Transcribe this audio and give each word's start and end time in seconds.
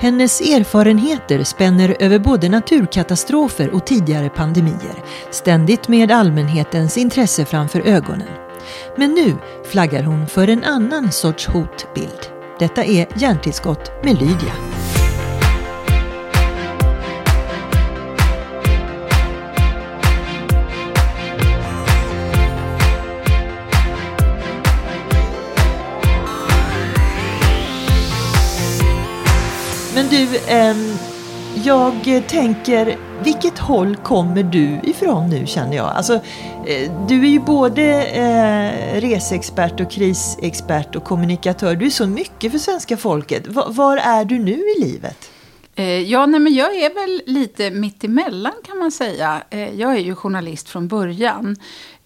Hennes 0.00 0.40
erfarenheter 0.40 1.44
spänner 1.44 1.96
över 1.98 2.18
både 2.18 2.48
naturkatastrofer 2.48 3.70
och 3.70 3.86
tidigare 3.86 4.28
pandemier, 4.28 5.04
ständigt 5.30 5.88
med 5.88 6.10
allmänhetens 6.10 6.98
intresse 6.98 7.44
framför 7.44 7.80
ögonen. 7.80 8.28
Men 8.96 9.10
nu 9.10 9.34
flaggar 9.70 10.02
hon 10.02 10.26
för 10.26 10.48
en 10.48 10.64
annan 10.64 11.12
sorts 11.12 11.46
hotbild. 11.46 12.30
Detta 12.58 12.84
är 12.84 13.06
Hjärntillskott 13.16 14.04
med 14.04 14.20
Lydia. 14.20 14.79
Du, 30.20 30.36
eh, 30.36 30.76
jag 31.64 32.22
tänker, 32.28 32.96
vilket 33.24 33.58
håll 33.58 33.96
kommer 33.96 34.42
du 34.42 34.80
ifrån 34.82 35.30
nu 35.30 35.46
känner 35.46 35.76
jag? 35.76 35.86
Alltså, 35.86 36.14
eh, 36.66 36.92
du 37.08 37.24
är 37.24 37.30
ju 37.30 37.40
både 37.40 38.04
eh, 38.04 39.00
resexpert 39.00 39.80
och 39.80 39.90
krisexpert 39.90 40.96
och 40.96 41.04
kommunikatör. 41.04 41.76
Du 41.76 41.86
är 41.86 41.90
så 41.90 42.06
mycket 42.06 42.52
för 42.52 42.58
svenska 42.58 42.96
folket. 42.96 43.46
Va, 43.48 43.66
var 43.68 43.96
är 43.96 44.24
du 44.24 44.38
nu 44.38 44.52
i 44.76 44.80
livet? 44.80 45.30
Eh, 45.74 45.84
ja, 45.84 46.26
nej, 46.26 46.40
men 46.40 46.54
jag 46.54 46.76
är 46.76 46.94
väl 46.94 47.22
lite 47.26 47.70
mittemellan 47.70 48.54
kan 48.64 48.78
man 48.78 48.92
säga. 48.92 49.42
Eh, 49.50 49.74
jag 49.80 49.92
är 49.92 50.00
ju 50.00 50.14
journalist 50.14 50.68
från 50.68 50.88
början. 50.88 51.56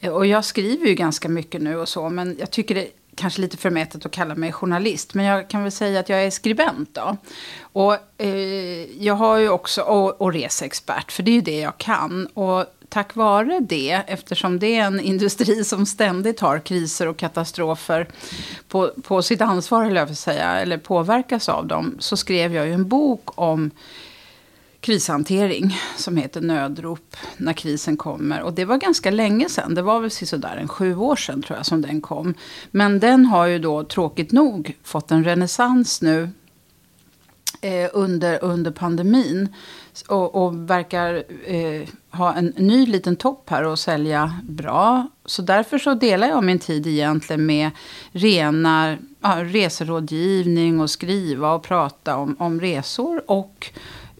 Eh, 0.00 0.12
och 0.12 0.26
jag 0.26 0.44
skriver 0.44 0.86
ju 0.86 0.94
ganska 0.94 1.28
mycket 1.28 1.62
nu 1.62 1.76
och 1.76 1.88
så. 1.88 2.08
Men 2.08 2.36
jag 2.38 2.50
tycker 2.50 2.74
det 2.74 2.88
kanske 3.16 3.40
lite 3.40 3.56
förmätet 3.56 4.06
att 4.06 4.12
kalla 4.12 4.34
mig 4.34 4.52
journalist, 4.52 5.14
men 5.14 5.24
jag 5.24 5.48
kan 5.48 5.62
väl 5.62 5.72
säga 5.72 6.00
att 6.00 6.08
jag 6.08 6.24
är 6.24 6.30
skribent 6.30 6.94
då. 6.94 7.16
Och 7.60 7.96
eh, 8.18 9.02
jag 9.04 9.14
har 9.14 9.36
ju 9.38 9.48
också, 9.48 9.82
och, 9.82 10.20
och 10.20 10.32
reseexpert, 10.32 11.12
för 11.12 11.22
det 11.22 11.30
är 11.30 11.34
ju 11.34 11.40
det 11.40 11.60
jag 11.60 11.78
kan. 11.78 12.26
Och 12.26 12.64
tack 12.88 13.14
vare 13.14 13.60
det, 13.60 14.02
eftersom 14.06 14.58
det 14.58 14.76
är 14.76 14.84
en 14.84 15.00
industri 15.00 15.64
som 15.64 15.86
ständigt 15.86 16.40
har 16.40 16.58
kriser 16.58 17.08
och 17.08 17.16
katastrofer 17.16 18.08
på, 18.68 18.92
på 19.02 19.22
sitt 19.22 19.40
ansvar, 19.40 19.84
eller, 19.84 20.00
jag 20.00 20.16
säga, 20.16 20.60
eller 20.60 20.78
påverkas 20.78 21.48
av 21.48 21.66
dem, 21.66 21.96
så 21.98 22.16
skrev 22.16 22.54
jag 22.54 22.66
ju 22.66 22.72
en 22.72 22.88
bok 22.88 23.38
om 23.38 23.70
krishantering 24.84 25.76
som 25.96 26.16
heter 26.16 26.40
Nödrop 26.40 27.16
när 27.36 27.52
krisen 27.52 27.96
kommer. 27.96 28.42
Och 28.42 28.52
det 28.52 28.64
var 28.64 28.76
ganska 28.76 29.10
länge 29.10 29.48
sedan. 29.48 29.74
Det 29.74 29.82
var 29.82 30.00
väl 30.00 30.10
sådär 30.10 30.56
en 30.56 30.68
sju 30.68 30.96
år 30.96 31.16
sedan 31.16 31.42
tror 31.42 31.56
jag 31.56 31.66
som 31.66 31.82
den 31.82 32.00
kom. 32.00 32.34
Men 32.70 33.00
den 33.00 33.26
har 33.26 33.46
ju 33.46 33.58
då 33.58 33.84
tråkigt 33.84 34.32
nog 34.32 34.76
fått 34.82 35.10
en 35.10 35.24
renässans 35.24 36.02
nu 36.02 36.30
eh, 37.60 37.90
under, 37.92 38.44
under 38.44 38.70
pandemin. 38.70 39.48
Och, 40.08 40.44
och 40.44 40.70
verkar 40.70 41.24
eh, 41.46 41.88
ha 42.10 42.34
en 42.34 42.52
ny 42.56 42.86
liten 42.86 43.16
topp 43.16 43.50
här 43.50 43.64
och 43.64 43.78
sälja 43.78 44.40
bra. 44.42 45.08
Så 45.24 45.42
därför 45.42 45.78
så 45.78 45.94
delar 45.94 46.28
jag 46.28 46.44
min 46.44 46.58
tid 46.58 46.86
egentligen 46.86 47.46
med 47.46 47.70
rena 48.12 48.96
ja, 49.20 49.36
reserådgivning 49.44 50.80
och 50.80 50.90
skriva 50.90 51.54
och 51.54 51.62
prata 51.62 52.16
om, 52.16 52.36
om 52.38 52.60
resor. 52.60 53.30
Och 53.30 53.70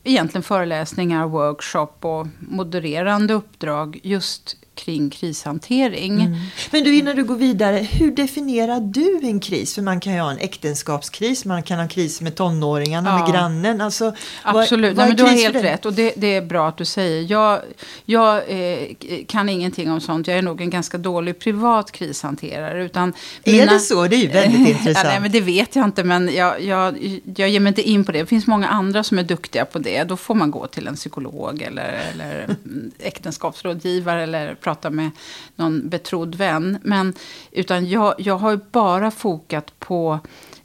egentligen 0.04 0.42
föreläsningar, 0.42 1.26
workshop 1.26 1.88
och 2.00 2.26
modererande 2.38 3.34
uppdrag 3.34 4.00
just 4.02 4.56
kring 4.74 5.10
krishantering. 5.10 6.20
Mm. 6.20 6.38
Men 6.70 6.84
du, 6.84 6.96
innan 6.96 7.16
du 7.16 7.24
går 7.24 7.36
vidare, 7.36 7.76
hur 7.76 8.10
definierar 8.10 8.80
du 8.80 9.20
en 9.22 9.40
kris? 9.40 9.74
För 9.74 9.82
man 9.82 10.00
kan 10.00 10.12
ju 10.12 10.20
ha 10.20 10.30
en 10.30 10.38
äktenskapskris, 10.38 11.44
man 11.44 11.62
kan 11.62 11.76
ha 11.76 11.82
en 11.82 11.88
kris 11.88 12.20
med 12.20 12.34
tonåringarna, 12.34 13.10
ja. 13.10 13.18
med 13.18 13.34
grannen. 13.34 13.80
Alltså, 13.80 14.14
Absolut, 14.42 14.96
vad, 14.96 14.96
vad 14.96 15.06
Nej, 15.06 15.08
men 15.08 15.16
du 15.16 15.22
har 15.22 15.52
helt 15.52 15.64
rätt 15.64 15.86
och 15.86 15.92
det, 15.92 16.12
det, 16.16 16.34
är 16.34 16.42
bra 16.42 16.68
att 16.68 16.76
du 16.76 16.84
säger. 16.84 17.30
Jag, 17.30 17.60
jag 18.04 18.36
eh, 18.48 18.88
kan 19.28 19.48
ingenting 19.48 19.90
om 19.90 20.00
sånt, 20.00 20.26
jag 20.26 20.38
är 20.38 20.42
nog 20.42 20.60
en 20.60 20.70
ganska 20.70 20.98
dålig 20.98 21.38
privat 21.38 21.92
krishanterare. 21.92 22.84
Utan 22.84 23.12
är 23.44 23.52
mina, 23.52 23.72
det 23.72 23.80
så? 23.80 24.06
Det 24.06 24.16
är 24.16 24.20
ju 24.20 24.28
väldigt 24.28 24.68
intressant. 24.68 24.98
Ja, 25.04 25.10
nej, 25.10 25.20
men 25.20 25.32
det 25.32 25.40
vet 25.40 25.76
jag 25.76 25.84
inte, 25.84 26.04
men 26.04 26.34
jag, 26.34 26.62
jag, 26.62 27.20
jag 27.36 27.48
ger 27.48 27.60
mig 27.60 27.70
inte 27.70 27.82
in 27.82 28.04
på 28.04 28.12
det. 28.12 28.18
Det 28.18 28.26
finns 28.26 28.46
många 28.46 28.68
andra 28.68 29.02
som 29.02 29.18
är 29.18 29.22
duktiga 29.22 29.64
på 29.64 29.78
det. 29.78 30.04
Då 30.04 30.16
får 30.16 30.34
man 30.34 30.50
gå 30.50 30.66
till 30.66 30.86
en 30.86 30.94
psykolog 30.94 31.62
eller, 31.62 32.00
eller 32.12 32.56
äktenskapsrådgivare 32.98 34.22
eller 34.22 34.54
prata 34.64 34.90
med 34.90 35.10
någon 35.56 35.88
betrodd 35.88 36.34
vän. 36.34 36.78
Men, 36.82 37.14
utan 37.52 37.88
jag, 37.88 38.14
jag 38.18 38.36
har 38.36 38.60
bara 38.70 39.10
fokat 39.10 39.78
på 39.78 40.18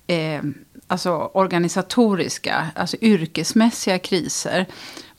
eh, 0.07 0.41
alltså 0.87 1.31
organisatoriska, 1.33 2.67
alltså 2.75 2.97
yrkesmässiga 3.01 3.99
kriser. 3.99 4.65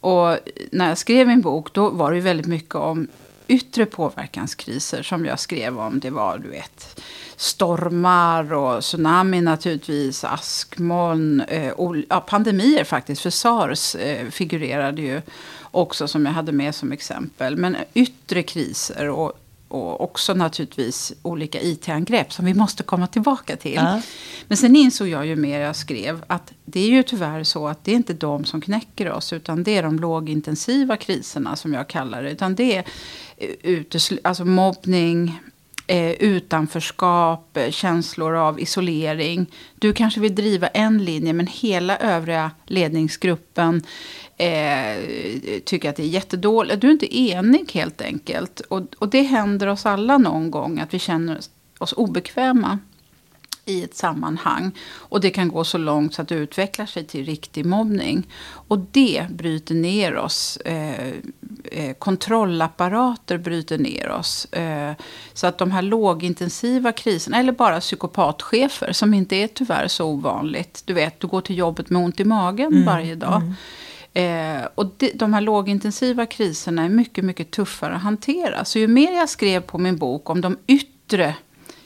Och 0.00 0.38
när 0.72 0.88
jag 0.88 0.98
skrev 0.98 1.26
min 1.26 1.40
bok 1.40 1.72
då 1.72 1.90
var 1.90 2.12
det 2.12 2.20
väldigt 2.20 2.46
mycket 2.46 2.74
om 2.74 3.08
yttre 3.50 3.87
påverkanskriser 3.87 5.03
som 5.03 5.25
jag 5.25 5.41
skrev 5.41 5.81
om. 5.81 6.00
Det 6.00 6.11
var, 6.11 6.38
du 6.38 6.49
vet, 6.49 7.00
stormar 7.37 8.53
och 8.53 8.83
tsunami 8.83 9.41
naturligtvis, 9.41 10.25
askmoln, 10.25 11.41
eh, 11.41 11.72
ja, 12.09 12.21
pandemier 12.21 12.84
faktiskt. 12.84 13.22
För 13.22 13.31
sars 13.31 13.94
eh, 13.94 14.28
figurerade 14.28 15.03
ju 15.03 15.22
också 15.62 16.09
som 16.09 16.27
jag 16.27 16.33
hade 16.33 16.53
med 16.53 16.75
som 16.75 16.93
exempel. 16.93 17.56
Men 17.56 17.77
yttre 17.94 18.43
kriser 18.43 19.09
och, 19.09 19.33
och 19.70 20.00
också 20.00 20.34
naturligtvis 20.34 21.12
olika 21.22 21.60
IT-angrepp 21.60 22.32
som 22.32 22.44
vi 22.44 22.54
måste 22.54 22.82
komma 22.82 23.06
tillbaka 23.06 23.56
till. 23.56 23.75
Ja. 23.75 24.03
Men 24.48 24.56
sen 24.56 24.76
insåg 24.76 25.08
jag 25.08 25.26
ju 25.26 25.36
mer 25.36 25.60
jag 25.60 25.76
skrev 25.76 26.25
att 26.26 26.53
det 26.64 26.81
är 26.81 26.88
ju 26.88 27.03
tyvärr 27.03 27.44
så 27.44 27.69
att 27.69 27.84
det 27.84 27.92
är 27.92 27.97
inte 27.97 28.12
de 28.12 28.44
som 28.44 28.60
knäcker 28.60 29.12
oss 29.12 29.32
utan 29.32 29.62
det 29.62 29.76
är 29.76 29.82
de 29.82 29.98
lågintensiva 29.98 30.97
kriserna 30.97 31.56
som 31.56 31.75
jag 31.75 31.88
kallar 31.88 32.22
det. 32.22 32.31
Utan 32.31 32.54
det 32.54 32.76
är 32.76 32.84
utesl- 33.62 34.19
alltså 34.25 34.44
mobbning, 34.44 35.41
eh, 35.90 36.10
utanförskap, 36.10 37.56
eh, 37.56 37.70
känslor 37.70 38.34
av 38.34 38.60
isolering. 38.60 39.46
Du 39.74 39.92
kanske 39.92 40.20
vill 40.20 40.34
driva 40.34 40.66
en 40.66 41.04
linje 41.04 41.32
men 41.32 41.46
hela 41.46 41.96
övriga 41.96 42.50
ledningsgruppen 42.66 43.82
eh, 44.36 44.96
tycker 45.64 45.90
att 45.90 45.96
det 45.96 46.02
är 46.02 46.06
jättedåligt. 46.06 46.80
Du 46.80 46.86
är 46.86 46.92
inte 46.92 47.18
enig 47.18 47.70
helt 47.72 48.00
enkelt. 48.00 48.60
Och, 48.60 48.82
och 48.98 49.08
det 49.08 49.22
händer 49.22 49.66
oss 49.66 49.86
alla 49.86 50.18
någon 50.18 50.50
gång 50.50 50.80
att 50.80 50.94
vi 50.94 50.98
känner 50.98 51.38
oss 51.78 51.92
obekväma 51.92 52.78
i 53.65 53.82
ett 53.84 53.97
sammanhang. 53.97 54.72
Och 54.93 55.21
det 55.21 55.31
kan 55.31 55.48
gå 55.48 55.65
så 55.65 55.78
långt 55.78 56.15
så 56.15 56.22
att 56.22 56.28
det 56.28 56.34
utvecklar 56.34 56.87
sig 56.87 57.04
till 57.04 57.25
riktig 57.25 57.66
mobbning. 57.66 58.26
Och 58.53 58.78
det 58.78 59.26
bryter 59.31 59.75
ner 59.75 60.16
oss. 60.16 60.56
Eh, 60.56 61.09
eh, 61.65 61.93
kontrollapparater 61.99 63.38
bryter 63.38 63.78
ner 63.78 64.10
oss. 64.10 64.44
Eh, 64.44 64.93
så 65.32 65.47
att 65.47 65.59
de 65.59 65.70
här 65.70 65.82
lågintensiva 65.82 66.93
kriserna, 66.93 67.38
eller 67.38 67.53
bara 67.53 67.81
psykopatchefer, 67.81 68.93
som 68.93 69.15
inte 69.15 69.37
är 69.37 69.47
tyvärr 69.47 69.88
så 69.88 70.06
ovanligt. 70.06 70.82
Du 70.84 70.93
vet, 70.93 71.20
du 71.20 71.26
går 71.26 71.41
till 71.41 71.59
jobbet 71.59 71.91
med 71.91 72.03
ont 72.03 72.20
i 72.20 72.25
magen 72.25 72.72
mm, 72.72 72.87
varje 72.87 73.15
dag. 73.15 73.43
Mm. 73.43 73.54
Eh, 74.12 74.69
och 74.75 74.87
de, 74.97 75.12
de 75.15 75.34
här 75.34 75.41
lågintensiva 75.41 76.26
kriserna 76.26 76.84
är 76.84 76.88
mycket, 76.88 77.25
mycket 77.25 77.50
tuffare 77.50 77.94
att 77.94 78.03
hantera. 78.03 78.65
Så 78.65 78.78
ju 78.78 78.88
mer 78.88 79.12
jag 79.12 79.28
skrev 79.28 79.60
på 79.60 79.78
min 79.78 79.97
bok 79.97 80.31
om 80.31 80.41
de 80.41 80.56
yttre 80.66 81.34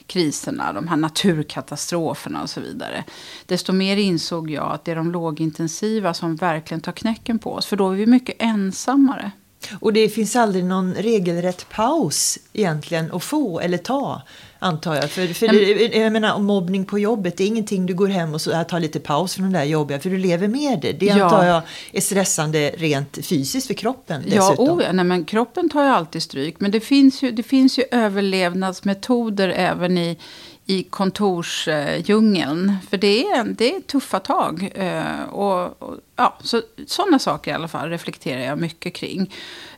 kriserna, 0.07 0.73
de 0.73 0.87
här 0.87 0.97
naturkatastroferna 0.97 2.41
och 2.41 2.49
så 2.49 2.61
vidare. 2.61 3.03
Desto 3.45 3.73
mer 3.73 3.97
insåg 3.97 4.51
jag 4.51 4.71
att 4.71 4.85
det 4.85 4.91
är 4.91 4.95
de 4.95 5.11
lågintensiva 5.11 6.13
som 6.13 6.35
verkligen 6.35 6.81
tar 6.81 6.91
knäcken 6.91 7.39
på 7.39 7.53
oss. 7.53 7.65
För 7.65 7.77
då 7.77 7.89
är 7.91 7.95
vi 7.95 8.05
mycket 8.05 8.35
ensammare. 8.39 9.31
Och 9.79 9.93
det 9.93 10.09
finns 10.09 10.35
aldrig 10.35 10.65
någon 10.65 10.93
regelrätt 10.93 11.69
paus 11.69 12.39
egentligen 12.53 13.11
att 13.13 13.23
få 13.23 13.59
eller 13.59 13.77
ta. 13.77 14.21
Antar 14.65 14.95
jag. 14.95 15.11
För, 15.11 15.27
för 15.27 15.47
det, 15.47 15.97
jag 15.97 16.13
menar, 16.13 16.39
mobbning 16.39 16.85
på 16.85 16.99
jobbet, 16.99 17.37
det 17.37 17.43
är 17.43 17.47
ingenting 17.47 17.85
du 17.85 17.93
går 17.93 18.07
hem 18.07 18.33
och 18.33 18.41
så, 18.41 18.63
tar 18.63 18.79
lite 18.79 18.99
paus 18.99 19.35
från 19.35 19.51
det 19.51 19.59
där 19.59 19.65
jobbiga, 19.65 19.99
för 19.99 20.09
du 20.09 20.17
lever 20.17 20.47
med 20.47 20.79
det. 20.81 20.91
Det 20.91 21.05
ja. 21.05 21.23
antar 21.23 21.45
jag 21.45 21.61
är 21.91 22.01
stressande 22.01 22.71
rent 22.77 23.17
fysiskt 23.25 23.67
för 23.67 23.73
kroppen 23.73 24.21
dessutom. 24.25 24.65
Ja, 24.81 24.87
oh, 24.87 24.93
nej, 24.93 25.05
men 25.05 25.25
kroppen 25.25 25.69
tar 25.69 25.83
ju 25.83 25.89
alltid 25.89 26.23
stryk. 26.23 26.59
Men 26.59 26.71
det 26.71 26.79
finns 26.79 27.21
ju, 27.21 27.31
det 27.31 27.43
finns 27.43 27.79
ju 27.79 27.83
överlevnadsmetoder 27.91 29.49
även 29.49 29.97
i, 29.97 30.17
i 30.65 30.83
kontorsdjungeln. 30.83 32.75
För 32.89 32.97
det 32.97 33.25
är, 33.25 33.43
det 33.43 33.75
är 33.75 33.81
tuffa 33.81 34.19
tag. 34.19 34.71
Eh, 34.75 35.23
och, 35.23 35.81
och, 35.83 35.97
ja, 36.15 36.37
så, 36.43 36.61
sådana 36.87 37.19
saker 37.19 37.51
i 37.51 37.53
alla 37.53 37.67
fall 37.67 37.89
reflekterar 37.89 38.41
jag 38.41 38.59
mycket 38.59 38.93
kring. 38.93 39.33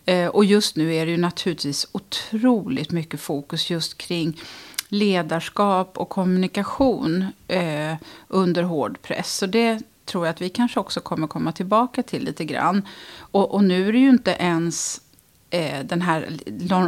Eh, 0.05 0.27
och 0.27 0.45
just 0.45 0.75
nu 0.75 0.95
är 0.95 1.05
det 1.05 1.11
ju 1.11 1.17
naturligtvis 1.17 1.87
otroligt 1.91 2.91
mycket 2.91 3.19
fokus 3.19 3.69
just 3.69 3.97
kring 3.97 4.41
ledarskap 4.87 5.97
och 5.97 6.09
kommunikation 6.09 7.25
eh, 7.47 7.95
under 8.27 8.63
hård 8.63 9.01
press. 9.01 9.37
Så 9.37 9.45
det 9.45 9.81
tror 10.05 10.25
jag 10.25 10.33
att 10.33 10.41
vi 10.41 10.49
kanske 10.49 10.79
också 10.79 10.99
kommer 10.99 11.27
komma 11.27 11.51
tillbaka 11.51 12.03
till 12.03 12.23
lite 12.23 12.45
grann. 12.45 12.81
Och, 13.19 13.53
och 13.53 13.63
nu 13.63 13.87
är 13.87 13.91
det 13.91 13.99
ju 13.99 14.09
inte 14.09 14.31
ens 14.31 15.01
eh, 15.49 15.79
den 15.83 16.01
här 16.01 16.39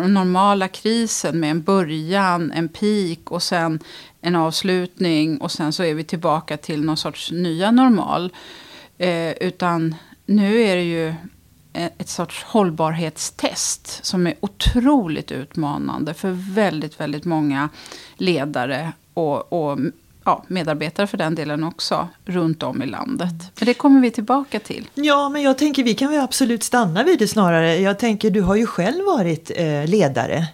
normala 0.08 0.68
krisen 0.68 1.40
med 1.40 1.52
en 1.52 1.62
början, 1.62 2.52
en 2.52 2.70
peak 2.70 3.32
och 3.32 3.44
sen 3.44 3.80
en 4.22 4.36
avslutning 4.36 5.42
och 5.42 5.52
sen 5.52 5.74
så 5.74 5.84
är 5.84 5.94
vi 5.94 6.04
tillbaka 6.04 6.58
till 6.58 6.84
någon 6.84 6.98
sorts 6.98 7.32
nya 7.32 7.72
normal. 7.72 8.34
Eh, 8.98 9.32
utan 9.32 9.96
nu 10.26 10.62
är 10.62 10.76
det 10.76 10.84
ju 10.84 11.14
ett 11.80 12.10
sorts 12.10 12.44
hållbarhetstest 12.44 14.06
som 14.06 14.28
är 14.28 14.34
otroligt 14.40 15.32
utmanande 15.32 16.14
för 16.14 16.54
väldigt, 16.54 17.00
väldigt 17.00 17.26
många 17.26 17.70
ledare 18.18 18.92
och, 19.14 19.54
och 19.54 19.80
ja, 20.24 20.44
medarbetare 20.48 21.08
för 21.08 21.18
den 21.18 21.36
delen 21.36 21.64
också, 21.64 22.08
runt 22.26 22.64
om 22.64 22.84
i 22.84 22.86
landet. 22.86 23.34
Men 23.60 23.66
det 23.66 23.74
kommer 23.74 24.02
vi 24.02 24.12
tillbaka 24.12 24.60
till. 24.60 24.90
Ja, 24.94 25.30
men 25.30 25.42
jag 25.42 25.58
tänker 25.58 25.84
vi 25.84 25.94
kan 25.94 26.12
väl 26.12 26.20
absolut 26.20 26.64
stanna 26.64 27.04
vid 27.04 27.20
det 27.20 27.28
snarare. 27.28 27.78
Jag 27.78 28.00
tänker, 28.00 28.30
du 28.30 28.42
har 28.42 28.56
ju 28.56 28.66
själv 28.66 29.06
varit 29.06 29.52
eh, 29.56 29.86
ledare. 29.86 30.48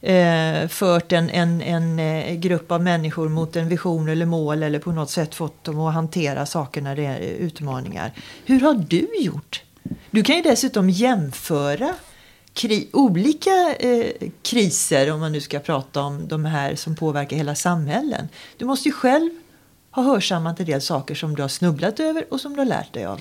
Eh, 0.00 0.68
fört 0.68 1.12
en, 1.12 1.30
en, 1.30 1.62
en 1.62 1.98
eh, 1.98 2.34
grupp 2.34 2.72
av 2.72 2.82
människor 2.82 3.28
mot 3.28 3.56
en 3.56 3.68
vision 3.68 4.08
eller 4.08 4.26
mål 4.26 4.62
eller 4.62 4.78
på 4.78 4.92
något 4.92 5.10
sätt 5.10 5.34
fått 5.34 5.64
dem 5.64 5.80
att 5.80 5.94
hantera 5.94 6.46
saker 6.46 6.80
när 6.80 6.96
det 6.96 7.06
är 7.06 7.18
utmaningar. 7.20 8.12
Hur 8.44 8.60
har 8.60 8.74
du 8.74 9.08
gjort? 9.20 9.62
Du 10.10 10.22
kan 10.22 10.36
ju 10.36 10.42
dessutom 10.42 10.90
jämföra 10.90 11.94
kri 12.52 12.88
olika 12.92 13.74
eh, 13.74 14.30
kriser, 14.42 15.12
om 15.12 15.20
man 15.20 15.32
nu 15.32 15.40
ska 15.40 15.58
prata 15.58 16.02
om 16.02 16.28
de 16.28 16.44
här 16.44 16.74
som 16.74 16.96
påverkar 16.96 17.36
hela 17.36 17.54
samhällen. 17.54 18.28
Du 18.56 18.64
måste 18.64 18.88
ju 18.88 18.92
själv 18.92 19.30
ha 19.90 20.02
hörsammat 20.02 20.60
en 20.60 20.66
del 20.66 20.80
saker 20.80 21.14
som 21.14 21.36
du 21.36 21.42
har 21.42 21.48
snubblat 21.48 22.00
över 22.00 22.24
och 22.30 22.40
som 22.40 22.52
du 22.52 22.58
har 22.58 22.66
lärt 22.66 22.92
dig 22.92 23.04
av. 23.04 23.20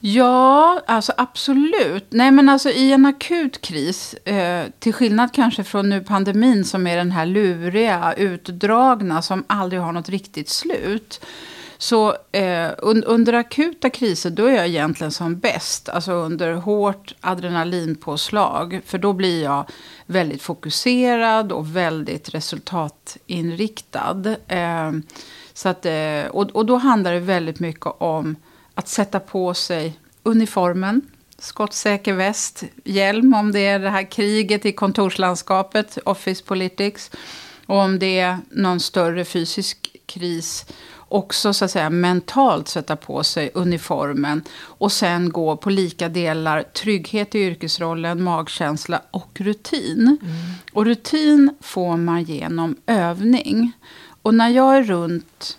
Ja, 0.00 0.82
alltså 0.86 1.12
absolut. 1.16 2.06
Nej, 2.10 2.30
men 2.30 2.48
alltså 2.48 2.70
i 2.70 2.92
en 2.92 3.06
akut 3.06 3.60
kris, 3.60 4.14
eh, 4.14 4.66
till 4.78 4.92
skillnad 4.92 5.32
kanske 5.32 5.64
från 5.64 5.88
nu 5.88 6.00
pandemin 6.00 6.64
som 6.64 6.86
är 6.86 6.96
den 6.96 7.10
här 7.10 7.26
luriga, 7.26 8.14
utdragna, 8.16 9.22
som 9.22 9.44
aldrig 9.46 9.82
har 9.82 9.92
något 9.92 10.08
riktigt 10.08 10.48
slut 10.48 11.20
så 11.82 12.16
eh, 12.32 12.70
un, 12.78 13.04
under 13.04 13.32
akuta 13.32 13.90
kriser 13.90 14.30
då 14.30 14.46
är 14.46 14.56
jag 14.56 14.66
egentligen 14.66 15.10
som 15.10 15.38
bäst. 15.38 15.88
Alltså 15.88 16.12
under 16.12 16.52
hårt 16.52 17.14
adrenalinpåslag. 17.20 18.80
För 18.86 18.98
då 18.98 19.12
blir 19.12 19.42
jag 19.42 19.64
väldigt 20.06 20.42
fokuserad 20.42 21.52
och 21.52 21.76
väldigt 21.76 22.34
resultatinriktad. 22.34 24.36
Eh, 24.48 24.92
så 25.52 25.68
att, 25.68 25.86
eh, 25.86 26.24
och, 26.30 26.50
och 26.50 26.66
då 26.66 26.76
handlar 26.76 27.12
det 27.12 27.20
väldigt 27.20 27.60
mycket 27.60 27.86
om 27.98 28.36
att 28.74 28.88
sätta 28.88 29.20
på 29.20 29.54
sig 29.54 29.98
uniformen. 30.22 31.00
Skottsäker 31.38 32.12
väst, 32.12 32.64
hjälm 32.84 33.34
om 33.34 33.52
det 33.52 33.66
är 33.66 33.78
det 33.78 33.90
här 33.90 34.10
kriget 34.10 34.66
i 34.66 34.72
kontorslandskapet, 34.72 35.98
office 36.04 36.44
politics. 36.44 37.10
Och 37.66 37.76
om 37.76 37.98
det 37.98 38.18
är 38.18 38.38
någon 38.50 38.80
större 38.80 39.24
fysisk 39.24 39.96
kris 40.06 40.66
också 41.12 41.52
så 41.52 41.64
att 41.64 41.70
säga 41.70 41.90
mentalt 41.90 42.68
sätta 42.68 42.96
på 42.96 43.24
sig 43.24 43.50
uniformen 43.54 44.42
och 44.60 44.92
sen 44.92 45.30
gå 45.30 45.56
på 45.56 45.70
lika 45.70 46.08
delar 46.08 46.62
trygghet 46.62 47.34
i 47.34 47.38
yrkesrollen, 47.38 48.22
magkänsla 48.22 49.02
och 49.10 49.40
rutin. 49.40 50.18
Mm. 50.22 50.36
Och 50.72 50.84
rutin 50.84 51.54
får 51.60 51.96
man 51.96 52.22
genom 52.22 52.76
övning. 52.86 53.72
Och 54.22 54.34
när 54.34 54.48
jag 54.48 54.76
är 54.76 54.82
runt 54.82 55.58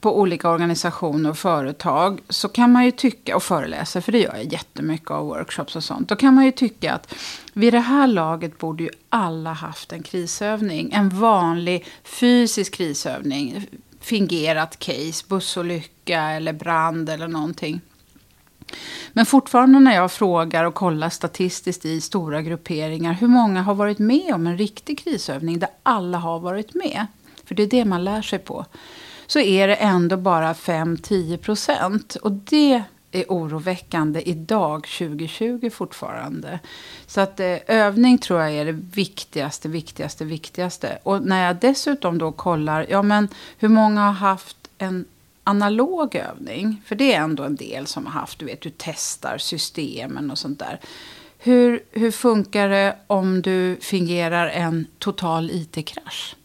på 0.00 0.20
olika 0.20 0.50
organisationer 0.50 1.30
och 1.30 1.38
företag 1.38 2.20
så 2.28 2.48
kan 2.48 2.72
man 2.72 2.84
ju 2.84 2.90
tycka, 2.90 3.36
och 3.36 3.42
föreläser, 3.42 4.00
för 4.00 4.12
det 4.12 4.18
gör 4.18 4.36
jag 4.36 4.52
jättemycket 4.52 5.10
av 5.10 5.26
workshops 5.26 5.76
och 5.76 5.84
sånt. 5.84 6.08
Då 6.08 6.16
kan 6.16 6.34
man 6.34 6.44
ju 6.44 6.52
tycka 6.52 6.94
att 6.94 7.14
vid 7.52 7.72
det 7.72 7.80
här 7.80 8.06
laget 8.06 8.58
borde 8.58 8.82
ju 8.82 8.90
alla 9.08 9.52
haft 9.52 9.92
en 9.92 10.02
krisövning. 10.02 10.92
En 10.92 11.08
vanlig 11.08 11.86
fysisk 12.04 12.74
krisövning 12.74 13.66
fingerat 14.00 14.78
case, 14.78 15.24
bussolycka 15.28 16.20
eller 16.20 16.52
brand 16.52 17.08
eller 17.08 17.28
någonting. 17.28 17.80
Men 19.12 19.26
fortfarande 19.26 19.80
när 19.80 19.94
jag 19.94 20.12
frågar 20.12 20.64
och 20.64 20.74
kollar 20.74 21.08
statistiskt 21.08 21.84
i 21.84 22.00
stora 22.00 22.42
grupperingar 22.42 23.12
hur 23.12 23.28
många 23.28 23.62
har 23.62 23.74
varit 23.74 23.98
med 23.98 24.34
om 24.34 24.46
en 24.46 24.58
riktig 24.58 24.98
krisövning 24.98 25.58
där 25.58 25.70
alla 25.82 26.18
har 26.18 26.40
varit 26.40 26.74
med, 26.74 27.06
för 27.44 27.54
det 27.54 27.62
är 27.62 27.66
det 27.66 27.84
man 27.84 28.04
lär 28.04 28.22
sig 28.22 28.38
på, 28.38 28.64
så 29.26 29.38
är 29.38 29.68
det 29.68 29.74
ändå 29.74 30.16
bara 30.16 30.52
5-10 30.52 31.36
procent. 31.36 32.14
Och 32.14 32.32
det 32.32 32.82
är 33.12 33.24
oroväckande 33.28 34.22
idag, 34.28 34.86
2020 34.98 35.70
fortfarande. 35.70 36.58
Så 37.06 37.20
att 37.20 37.40
eh, 37.40 37.56
övning 37.66 38.18
tror 38.18 38.40
jag 38.40 38.52
är 38.52 38.64
det 38.64 38.80
viktigaste, 38.92 39.68
viktigaste, 39.68 40.24
viktigaste. 40.24 40.98
Och 41.02 41.22
när 41.22 41.46
jag 41.46 41.56
dessutom 41.56 42.18
då 42.18 42.32
kollar, 42.32 42.86
ja 42.90 43.02
men 43.02 43.28
hur 43.58 43.68
många 43.68 44.00
har 44.00 44.12
haft 44.12 44.56
en 44.78 45.04
analog 45.44 46.14
övning? 46.14 46.82
För 46.84 46.94
det 46.94 47.14
är 47.14 47.20
ändå 47.20 47.42
en 47.42 47.56
del 47.56 47.86
som 47.86 48.06
har 48.06 48.12
haft, 48.12 48.38
du 48.38 48.46
vet, 48.46 48.60
du 48.60 48.72
testar 48.76 49.38
systemen 49.38 50.30
och 50.30 50.38
sånt 50.38 50.58
där. 50.58 50.80
Hur, 51.38 51.80
hur 51.90 52.10
funkar 52.10 52.68
det 52.68 52.96
om 53.06 53.42
du 53.42 53.76
fingerar 53.80 54.48
en 54.48 54.86
total 54.98 55.50
IT-krasch? 55.50 56.36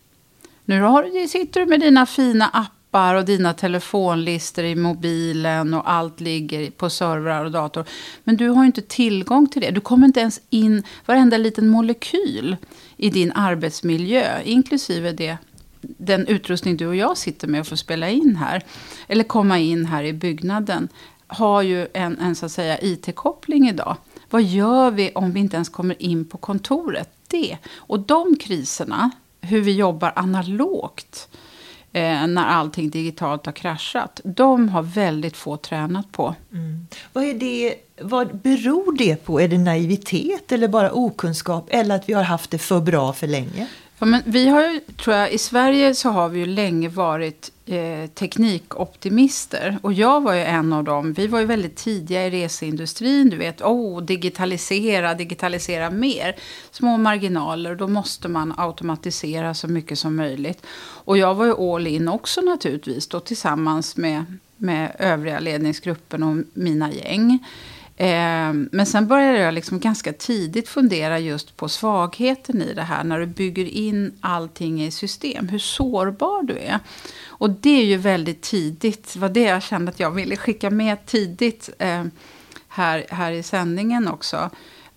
Nu 0.65 0.81
har, 0.81 1.27
sitter 1.27 1.60
du 1.60 1.65
med 1.65 1.80
dina 1.80 2.06
fina 2.06 2.48
appar 2.48 2.82
appar 2.94 3.16
och 3.16 3.25
dina 3.25 3.54
telefonlistor 3.54 4.66
i 4.66 4.75
mobilen 4.75 5.74
och 5.74 5.92
allt 5.92 6.19
ligger 6.19 6.72
på 6.72 6.90
servrar 6.90 7.45
och 7.45 7.51
dator. 7.51 7.86
Men 8.24 8.38
du 8.38 8.50
har 8.50 8.66
inte 8.66 8.81
tillgång 8.81 9.48
till 9.48 9.62
det. 9.62 9.72
Du 9.72 9.81
kommer 9.81 10.07
inte 10.07 10.19
ens 10.19 10.42
in 10.50 10.84
varenda 11.06 11.38
liten 11.38 11.68
molekyl 11.68 12.57
i 12.98 13.10
din 13.10 13.31
arbetsmiljö, 13.31 14.42
inklusive 14.44 15.12
det 15.12 15.38
den 15.81 16.28
utrustning 16.28 16.78
du 16.78 16.88
och 16.88 16.95
jag 16.95 17.18
sitter 17.18 17.48
med 17.48 17.62
och 17.62 17.68
får 17.68 17.75
spela 17.75 18.10
in 18.10 18.36
här, 18.36 18.63
eller 19.07 19.24
komma 19.24 19.60
in 19.60 19.86
här 19.86 20.04
i 20.04 20.13
byggnaden, 20.13 20.88
har 21.28 21.62
ju 21.62 21.88
en, 21.94 22.19
en 22.19 22.36
så 22.36 22.46
att 22.46 22.51
säga 22.51 22.78
IT-koppling 22.81 23.69
idag. 23.69 23.98
Vad 24.30 24.44
gör 24.44 24.92
vi 24.92 25.12
om 25.12 25.31
vi 25.31 25.39
inte 25.39 25.56
ens 25.56 25.69
kommer 25.69 26.01
in 26.01 26.25
på 26.25 26.38
kontoret? 26.38 27.10
Det. 27.28 27.57
Och 27.75 28.00
de 28.00 28.36
kriserna, 28.36 29.12
hur 29.42 29.62
vi 29.62 29.72
jobbar 29.72 30.13
analogt, 30.16 31.30
eh, 31.94 32.28
när 32.28 32.45
allting 32.45 32.90
digitalt 32.90 33.45
har 33.45 33.54
kraschat. 33.54 34.22
De 34.24 34.69
har 34.69 34.84
väldigt 34.84 35.38
få 35.38 35.57
tränat 35.57 36.12
på. 36.12 36.36
Mm. 36.51 36.88
Vad, 37.13 37.24
är 37.24 37.34
det, 37.34 37.75
vad 38.01 38.38
beror 38.38 38.98
det 38.98 39.16
på? 39.25 39.42
Är 39.42 39.48
det 39.48 39.57
naivitet 39.57 40.51
eller 40.51 40.68
bara 40.68 40.92
okunskap? 40.92 41.68
Eller 41.69 41.95
att 41.95 42.10
vi 42.10 42.13
har 42.13 42.24
haft 42.24 42.51
det 42.51 42.57
för 42.57 42.80
bra 42.80 43.13
för 43.13 43.28
länge? 43.28 43.68
Ja, 44.03 44.07
men 44.07 44.21
vi 44.25 44.47
har 44.47 44.61
ju, 44.61 44.79
tror 44.79 45.15
jag, 45.15 45.33
I 45.33 45.38
Sverige 45.38 45.95
så 45.95 46.09
har 46.09 46.29
vi 46.29 46.39
ju 46.39 46.45
länge 46.45 46.89
varit 46.89 47.51
eh, 47.65 48.10
teknikoptimister. 48.13 49.77
Och 49.81 49.93
jag 49.93 50.22
var 50.22 50.33
ju 50.33 50.41
en 50.41 50.74
av 50.74 50.83
dem. 50.83 51.13
Vi 51.13 51.27
var 51.27 51.39
ju 51.39 51.45
väldigt 51.45 51.75
tidiga 51.75 52.27
i 52.27 52.29
reseindustrin. 52.29 53.29
Du 53.29 53.38
vet, 53.38 53.62
oh, 53.62 54.01
digitalisera, 54.01 55.13
digitalisera 55.13 55.89
mer. 55.89 56.36
Små 56.72 56.98
marginaler, 56.98 57.75
då 57.75 57.88
måste 57.88 58.27
man 58.27 58.53
automatisera 58.57 59.53
så 59.53 59.67
mycket 59.67 60.00
som 60.00 60.15
möjligt. 60.15 60.65
Och 60.79 61.17
jag 61.17 61.36
var 61.36 61.45
ju 61.45 61.53
all 61.53 61.88
in 61.88 62.07
också 62.07 62.41
naturligtvis, 62.41 63.07
då 63.07 63.19
tillsammans 63.19 63.98
med, 63.98 64.25
med 64.57 64.95
övriga 65.00 65.39
ledningsgruppen 65.39 66.24
och 66.24 66.38
mina 66.53 66.91
gäng. 66.91 67.39
Eh, 67.95 68.53
men 68.71 68.85
sen 68.85 69.07
började 69.07 69.39
jag 69.39 69.53
liksom 69.53 69.79
ganska 69.79 70.13
tidigt 70.13 70.69
fundera 70.69 71.19
just 71.19 71.57
på 71.57 71.69
svagheten 71.69 72.62
i 72.62 72.73
det 72.73 72.81
här. 72.81 73.03
När 73.03 73.19
du 73.19 73.25
bygger 73.25 73.65
in 73.65 74.13
allting 74.21 74.83
i 74.83 74.91
system. 74.91 75.50
Hur 75.50 75.59
sårbar 75.59 76.43
du 76.43 76.57
är. 76.57 76.79
Och 77.25 77.50
det 77.50 77.81
är 77.81 77.85
ju 77.85 77.97
väldigt 77.97 78.41
tidigt. 78.41 79.13
Det 79.13 79.19
var 79.19 79.29
det 79.29 79.43
jag 79.43 79.63
kände 79.63 79.91
att 79.91 80.00
jag 80.00 80.12
ville 80.12 80.38
skicka 80.38 80.69
med 80.69 81.05
tidigt 81.05 81.69
eh, 81.79 82.05
här, 82.67 83.05
här 83.09 83.31
i 83.31 83.43
sändningen 83.43 84.07
också. 84.07 84.50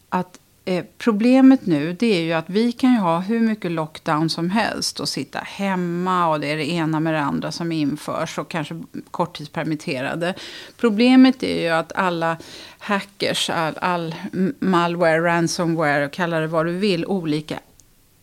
Att 0.09 0.39
Eh, 0.69 0.85
problemet 0.99 1.67
nu 1.67 1.93
det 1.93 2.07
är 2.07 2.21
ju 2.21 2.33
att 2.33 2.51
vi 2.51 2.73
kan 2.73 2.93
ju 2.93 2.99
ha 2.99 3.19
hur 3.19 3.41
mycket 3.41 3.71
lockdown 3.71 4.31
som 4.31 4.51
helst 4.51 5.01
och 5.01 5.09
sitta 5.09 5.39
hemma 5.39 6.29
och 6.29 6.41
det 6.41 6.53
är 6.53 6.57
det 6.57 6.71
ena 6.71 7.01
med 7.01 7.15
det 7.15 7.21
andra 7.21 7.53
som 7.53 7.73
införs 7.73 8.39
och 8.39 8.49
kanske 8.49 8.83
korttidspermitterade. 9.11 10.35
Problemet 10.77 11.43
är 11.43 11.63
ju 11.63 11.69
att 11.69 11.93
alla 11.93 12.37
hackers, 12.79 13.51
all, 13.51 13.79
all 13.81 14.15
malware, 14.59 15.21
ransomware, 15.21 16.09
kalla 16.09 16.41
det 16.41 16.47
vad 16.47 16.67
du 16.67 16.73
vill, 16.73 17.07
olika 17.07 17.59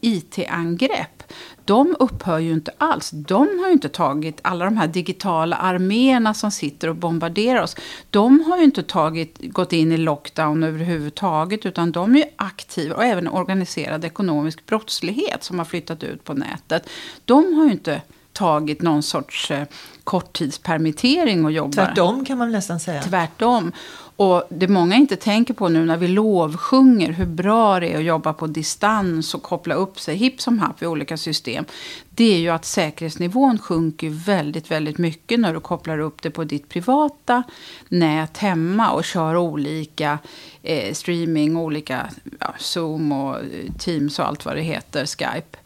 IT-angrepp 0.02 1.23
de 1.66 1.96
upphör 2.00 2.40
ju 2.40 2.54
inte 2.54 2.72
alls. 2.78 3.10
De 3.12 3.60
har 3.60 3.68
ju 3.68 3.74
inte 3.74 3.90
tagit 3.90 4.40
alla 4.42 4.66
de 4.66 4.78
här 4.78 4.88
digitala 4.88 5.56
arméerna 5.56 6.34
som 6.34 6.52
sitter 6.52 6.88
och 6.88 6.96
bombarderar 6.96 7.62
oss. 7.62 7.76
De 8.10 8.40
har 8.40 8.58
ju 8.58 8.64
inte 8.64 8.84
tagit, 8.84 9.38
gått 9.42 9.74
in 9.74 9.92
i 9.92 9.98
lockdown 9.98 10.64
överhuvudtaget 10.64 11.66
utan 11.66 11.92
de 11.92 12.16
är 12.16 12.20
ju 12.20 12.26
aktiva 12.36 12.96
och 12.96 13.04
även 13.04 13.28
organiserad 13.28 14.06
ekonomisk 14.06 14.66
brottslighet 14.66 15.44
som 15.44 15.58
har 15.58 15.66
flyttat 15.66 16.04
ut 16.04 16.24
på 16.24 16.34
nätet. 16.34 16.90
De 17.26 17.54
har 17.54 17.66
ju 17.66 17.72
inte 17.72 18.02
tagit 18.34 18.82
någon 18.82 19.04
sorts 19.04 19.52
eh, 19.52 19.68
korttidspermittering 20.04 21.46
och 21.46 21.52
jobbar. 21.52 21.72
Tvärtom 21.72 22.26
kan 22.26 22.38
man 22.38 22.52
nästan 22.52 22.80
säga. 22.80 23.02
Tvärtom. 23.02 23.72
Och 24.16 24.44
det 24.50 24.68
många 24.68 24.96
inte 24.96 25.16
tänker 25.16 25.54
på 25.54 25.70
nu 25.70 25.86
när 25.86 25.98
vi 25.98 26.08
lovsjunger 26.08 27.12
hur 27.12 27.26
bra 27.26 27.80
det 27.80 27.94
är 27.94 27.98
att 27.98 28.04
jobba 28.04 28.34
på 28.34 28.48
distans 28.48 29.34
och 29.34 29.44
koppla 29.44 29.76
upp 29.76 30.00
sig 30.00 30.16
hipp 30.16 30.42
som 30.42 30.60
happ 30.60 30.82
i 30.82 30.86
olika 30.86 31.18
system. 31.18 31.66
Det 32.10 32.34
är 32.34 32.38
ju 32.38 32.50
att 32.50 32.66
säkerhetsnivån 32.66 33.60
sjunker 33.60 34.10
väldigt, 34.10 34.72
väldigt 34.72 34.98
mycket 34.98 35.40
när 35.40 35.54
du 35.54 35.60
kopplar 35.60 36.00
upp 36.00 36.22
det 36.22 36.30
på 36.30 36.44
ditt 36.44 36.70
privata 36.70 37.44
nät 37.90 38.38
hemma 38.38 38.92
och 38.92 39.04
kör 39.04 39.38
olika 39.38 40.20
eh, 40.64 40.94
streaming, 40.94 41.58
olika 41.58 42.10
ja, 42.40 42.54
Zoom 42.60 43.12
och 43.12 43.36
eh, 43.36 43.44
Teams 43.80 44.20
och 44.20 44.28
allt 44.28 44.46
vad 44.46 44.56
det 44.56 44.62
heter, 44.62 45.06
Skype. 45.06 45.58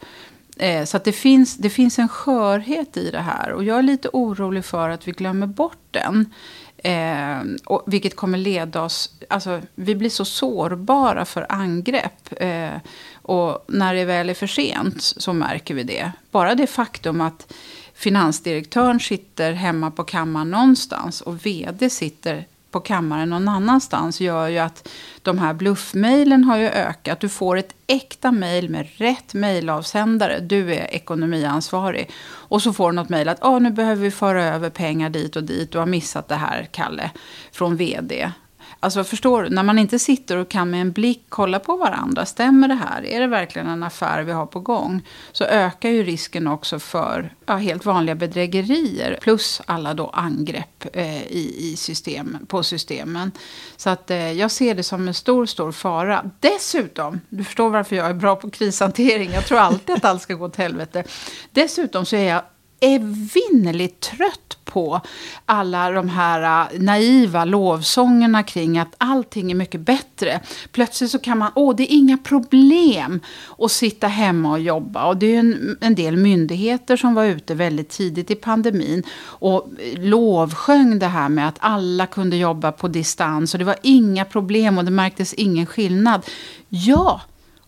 Eh, 0.58 0.84
så 0.84 0.96
att 0.96 1.04
det, 1.04 1.12
finns, 1.12 1.56
det 1.56 1.70
finns 1.70 1.98
en 1.98 2.08
skörhet 2.08 2.96
i 2.96 3.10
det 3.10 3.20
här. 3.20 3.52
Och 3.52 3.64
jag 3.64 3.78
är 3.78 3.82
lite 3.82 4.08
orolig 4.12 4.64
för 4.64 4.88
att 4.88 5.08
vi 5.08 5.12
glömmer 5.12 5.46
bort 5.46 5.86
den. 5.90 6.32
Eh, 6.76 7.38
och, 7.64 7.82
vilket 7.86 8.16
kommer 8.16 8.38
leda 8.38 8.82
oss... 8.82 9.14
Alltså, 9.28 9.60
vi 9.74 9.94
blir 9.94 10.10
så 10.10 10.24
sårbara 10.24 11.24
för 11.24 11.46
angrepp. 11.48 12.28
Eh, 12.36 12.76
och 13.14 13.64
när 13.68 13.94
det 13.94 14.04
väl 14.04 14.30
är 14.30 14.34
för 14.34 14.46
sent 14.46 15.02
så 15.02 15.32
märker 15.32 15.74
vi 15.74 15.82
det. 15.82 16.12
Bara 16.30 16.54
det 16.54 16.66
faktum 16.66 17.20
att 17.20 17.52
finansdirektören 17.94 19.00
sitter 19.00 19.52
hemma 19.52 19.90
på 19.90 20.04
kammaren 20.04 20.50
någonstans 20.50 21.20
och 21.20 21.46
vd 21.46 21.90
sitter 21.90 22.46
på 22.70 22.80
kammaren 22.80 23.30
någon 23.30 23.48
annanstans 23.48 24.20
gör 24.20 24.48
ju 24.48 24.58
att 24.58 24.88
de 25.22 25.38
här 25.38 25.54
bluffmejlen 25.54 26.44
har 26.44 26.56
ju 26.56 26.66
ökat. 26.66 27.20
Du 27.20 27.28
får 27.28 27.56
ett 27.56 27.74
äkta 27.86 28.32
mejl 28.32 28.70
med 28.70 28.88
rätt 28.96 29.34
mejlavsändare. 29.34 30.40
Du 30.40 30.74
är 30.74 30.94
ekonomiansvarig. 30.94 32.10
Och 32.28 32.62
så 32.62 32.72
får 32.72 32.90
du 32.90 32.96
något 32.96 33.08
mejl 33.08 33.28
att 33.28 33.44
ah, 33.44 33.58
nu 33.58 33.70
behöver 33.70 34.02
vi 34.02 34.10
föra 34.10 34.44
över 34.44 34.70
pengar 34.70 35.10
dit 35.10 35.36
och 35.36 35.44
dit. 35.44 35.72
Du 35.72 35.78
har 35.78 35.86
missat 35.86 36.28
det 36.28 36.34
här, 36.34 36.68
Kalle, 36.72 37.10
från 37.52 37.76
vd. 37.76 38.32
Alltså 38.80 39.04
förstår 39.04 39.42
du, 39.42 39.50
när 39.50 39.62
man 39.62 39.78
inte 39.78 39.98
sitter 39.98 40.36
och 40.36 40.48
kan 40.48 40.70
med 40.70 40.80
en 40.80 40.92
blick 40.92 41.24
kolla 41.28 41.58
på 41.58 41.76
varandra. 41.76 42.26
Stämmer 42.26 42.68
det 42.68 42.74
här? 42.74 43.06
Är 43.06 43.20
det 43.20 43.26
verkligen 43.26 43.68
en 43.68 43.82
affär 43.82 44.22
vi 44.22 44.32
har 44.32 44.46
på 44.46 44.60
gång? 44.60 45.02
Så 45.32 45.44
ökar 45.44 45.88
ju 45.88 46.02
risken 46.02 46.46
också 46.46 46.78
för 46.78 47.34
ja, 47.46 47.56
helt 47.56 47.84
vanliga 47.84 48.14
bedrägerier. 48.14 49.18
Plus 49.20 49.62
alla 49.66 49.94
då 49.94 50.06
angrepp 50.06 50.86
eh, 50.92 51.22
i, 51.22 51.54
i 51.58 51.76
system, 51.76 52.38
på 52.46 52.62
systemen. 52.62 53.32
Så 53.76 53.90
att 53.90 54.10
eh, 54.10 54.32
jag 54.32 54.50
ser 54.50 54.74
det 54.74 54.82
som 54.82 55.08
en 55.08 55.14
stor, 55.14 55.46
stor 55.46 55.72
fara. 55.72 56.30
Dessutom, 56.40 57.20
du 57.28 57.44
förstår 57.44 57.70
varför 57.70 57.96
jag 57.96 58.06
är 58.06 58.14
bra 58.14 58.36
på 58.36 58.50
krishantering. 58.50 59.30
Jag 59.30 59.46
tror 59.46 59.58
alltid 59.58 59.96
att 59.96 60.04
allt 60.04 60.22
ska 60.22 60.34
gå 60.34 60.44
åt 60.44 60.56
helvete. 60.56 61.04
Dessutom 61.52 62.06
så 62.06 62.16
är 62.16 62.28
jag 62.28 62.42
evinnerligt 62.80 64.00
trött 64.00 64.58
på 64.64 65.00
alla 65.46 65.90
de 65.90 66.08
här 66.08 66.70
äh, 66.72 66.80
naiva 66.80 67.44
lovsångerna 67.44 68.42
kring 68.42 68.78
att 68.78 68.94
allting 68.98 69.50
är 69.50 69.54
mycket 69.54 69.80
bättre. 69.80 70.40
Plötsligt 70.72 71.10
så 71.10 71.18
kan 71.18 71.38
man, 71.38 71.52
åh 71.54 71.76
det 71.76 71.82
är 71.82 71.96
inga 71.96 72.18
problem 72.18 73.20
att 73.58 73.72
sitta 73.72 74.06
hemma 74.06 74.50
och 74.50 74.60
jobba. 74.60 75.06
Och 75.06 75.16
det 75.16 75.34
är 75.34 75.38
en, 75.38 75.78
en 75.80 75.94
del 75.94 76.16
myndigheter 76.16 76.96
som 76.96 77.14
var 77.14 77.24
ute 77.24 77.54
väldigt 77.54 77.88
tidigt 77.88 78.30
i 78.30 78.34
pandemin 78.34 79.02
och 79.20 79.68
lovsjöng 79.96 80.98
det 80.98 81.06
här 81.06 81.28
med 81.28 81.48
att 81.48 81.56
alla 81.58 82.06
kunde 82.06 82.36
jobba 82.36 82.72
på 82.72 82.88
distans 82.88 83.54
och 83.54 83.58
det 83.58 83.64
var 83.64 83.76
inga 83.82 84.24
problem 84.24 84.78
och 84.78 84.84
det 84.84 84.90
märktes 84.90 85.34
ingen 85.34 85.66
skillnad. 85.66 86.26
Ja, 86.68 87.20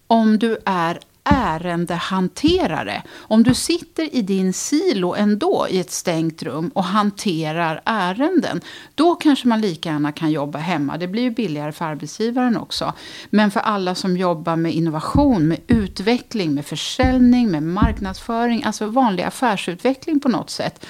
om 0.06 0.38
du 0.38 0.58
är 0.64 0.98
ärendehanterare. 1.24 3.02
Om 3.16 3.42
du 3.42 3.54
sitter 3.54 4.14
i 4.14 4.22
din 4.22 4.52
silo 4.52 5.14
ändå 5.14 5.66
i 5.70 5.80
ett 5.80 5.90
stängt 5.90 6.42
rum 6.42 6.70
och 6.74 6.84
hanterar 6.84 7.82
ärenden, 7.84 8.60
då 8.94 9.14
kanske 9.14 9.48
man 9.48 9.60
lika 9.60 9.88
gärna 9.88 10.12
kan 10.12 10.30
jobba 10.30 10.58
hemma. 10.58 10.96
Det 10.96 11.08
blir 11.08 11.22
ju 11.22 11.30
billigare 11.30 11.72
för 11.72 11.84
arbetsgivaren 11.84 12.56
också. 12.56 12.92
Men 13.30 13.50
för 13.50 13.60
alla 13.60 13.94
som 13.94 14.16
jobbar 14.16 14.56
med 14.56 14.74
innovation, 14.74 15.48
med 15.48 15.60
utveckling, 15.66 16.54
med 16.54 16.66
försäljning, 16.66 17.50
med 17.50 17.62
marknadsföring, 17.62 18.64
alltså 18.64 18.86
vanlig 18.86 19.22
affärsutveckling 19.22 20.20
på 20.20 20.28
något 20.28 20.50
sätt. 20.50 20.86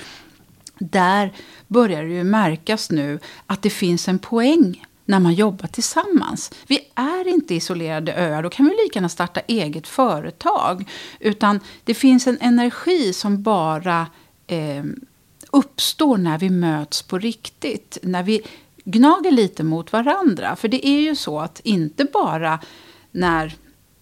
Där 0.78 1.32
börjar 1.66 2.02
det 2.02 2.12
ju 2.12 2.24
märkas 2.24 2.90
nu 2.90 3.18
att 3.46 3.62
det 3.62 3.70
finns 3.70 4.08
en 4.08 4.18
poäng 4.18 4.84
när 5.10 5.20
man 5.20 5.34
jobbar 5.34 5.66
tillsammans. 5.66 6.50
Vi 6.66 6.80
är 6.94 7.28
inte 7.28 7.54
isolerade 7.54 8.14
öar, 8.14 8.42
då 8.42 8.50
kan 8.50 8.66
vi 8.66 8.70
lika 8.70 8.98
gärna 8.98 9.08
starta 9.08 9.40
eget 9.40 9.88
företag. 9.88 10.88
Utan 11.20 11.60
det 11.84 11.94
finns 11.94 12.26
en 12.26 12.38
energi 12.40 13.12
som 13.12 13.42
bara 13.42 14.06
eh, 14.46 14.84
uppstår 15.50 16.16
när 16.16 16.38
vi 16.38 16.50
möts 16.50 17.02
på 17.02 17.18
riktigt. 17.18 17.98
När 18.02 18.22
vi 18.22 18.42
gnager 18.84 19.30
lite 19.30 19.62
mot 19.62 19.92
varandra. 19.92 20.56
För 20.56 20.68
det 20.68 20.86
är 20.86 21.00
ju 21.00 21.16
så 21.16 21.40
att 21.40 21.60
inte 21.60 22.04
bara 22.04 22.58
när 23.10 23.54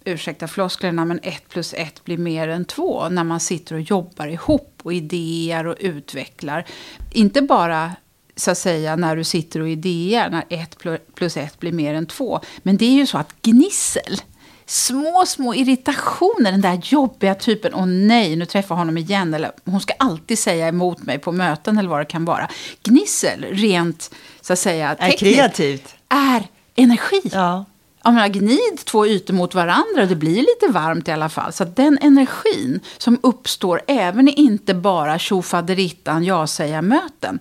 ursäkta 0.05 0.49
flosklerna, 0.49 1.05
men 1.05 1.21
ett 1.23 1.49
plus 1.49 1.75
ett 1.75 2.05
blir 2.05 2.19
mer 2.19 2.49
än 2.49 2.65
två. 2.65 3.09
När 3.09 3.25
man 3.25 3.41
sitter 3.41 3.75
och 3.75 3.81
jobbar 3.81 4.27
ihop 4.27 4.81
och 4.83 4.93
idéer 4.93 5.67
och 5.67 5.77
utvecklar. 5.81 6.65
Inte 7.13 7.43
bara 7.43 7.93
så 8.39 8.51
att 8.51 8.59
säga, 8.59 8.97
när 8.97 9.17
du 9.17 9.25
sitter 9.25 9.61
och 9.61 9.69
idéar, 9.69 10.31
när 10.31 10.45
ett 10.49 10.77
plus 11.15 11.37
ett 11.37 11.61
blir 11.61 11.73
mer 11.73 11.95
än 11.95 12.07
två. 12.07 12.41
Men 12.59 12.77
det 12.77 12.85
är 12.85 12.93
ju 12.93 13.07
så 13.07 13.19
att 13.19 13.43
gnissel, 13.43 14.23
små, 14.67 15.25
små 15.27 15.55
irritationer, 15.55 16.53
den 16.53 16.61
där 16.61 16.81
jobbiga 16.85 17.35
typen, 17.35 17.75
åh 17.75 17.87
nej, 17.87 18.37
nu 18.37 18.47
träffar 18.47 18.75
jag 18.75 18.79
honom 18.79 18.99
igen, 18.99 19.35
eller 19.35 19.53
hon 19.65 19.81
ska 19.81 19.95
alltid 19.99 20.39
säga 20.39 20.69
emot 20.69 21.03
mig 21.03 21.19
på 21.19 21.33
möten 21.33 21.79
eller 21.79 21.89
vad 21.89 22.01
det 22.01 22.05
kan 22.05 22.25
vara. 22.25 22.49
Gnissel, 22.83 23.45
rent 23.51 24.11
så 24.41 24.53
att 24.53 24.59
säga 24.59 24.95
tekniskt, 24.95 25.23
är 25.23 25.35
kreativt. 25.35 25.95
Är 26.09 26.43
energi. 26.77 27.21
Ja 27.33 27.65
jag 28.09 28.15
menar, 28.15 28.29
gnid 28.29 28.85
två 28.85 29.07
ytor 29.07 29.35
mot 29.35 29.55
varandra 29.55 30.03
och 30.03 30.09
det 30.09 30.17
blir 30.17 30.41
lite 30.41 30.73
varmt 30.73 31.09
i 31.09 31.13
alla 31.13 31.29
fall. 31.29 31.53
Så 31.53 31.65
den 31.65 31.99
energin 32.01 32.81
som 32.99 33.19
uppstår 33.23 33.83
även 33.87 34.29
i 34.29 34.33
inte 34.33 34.75
bara 34.75 35.19
tjofaderittan 35.19 36.25
ja-säga-möten, 36.25 37.39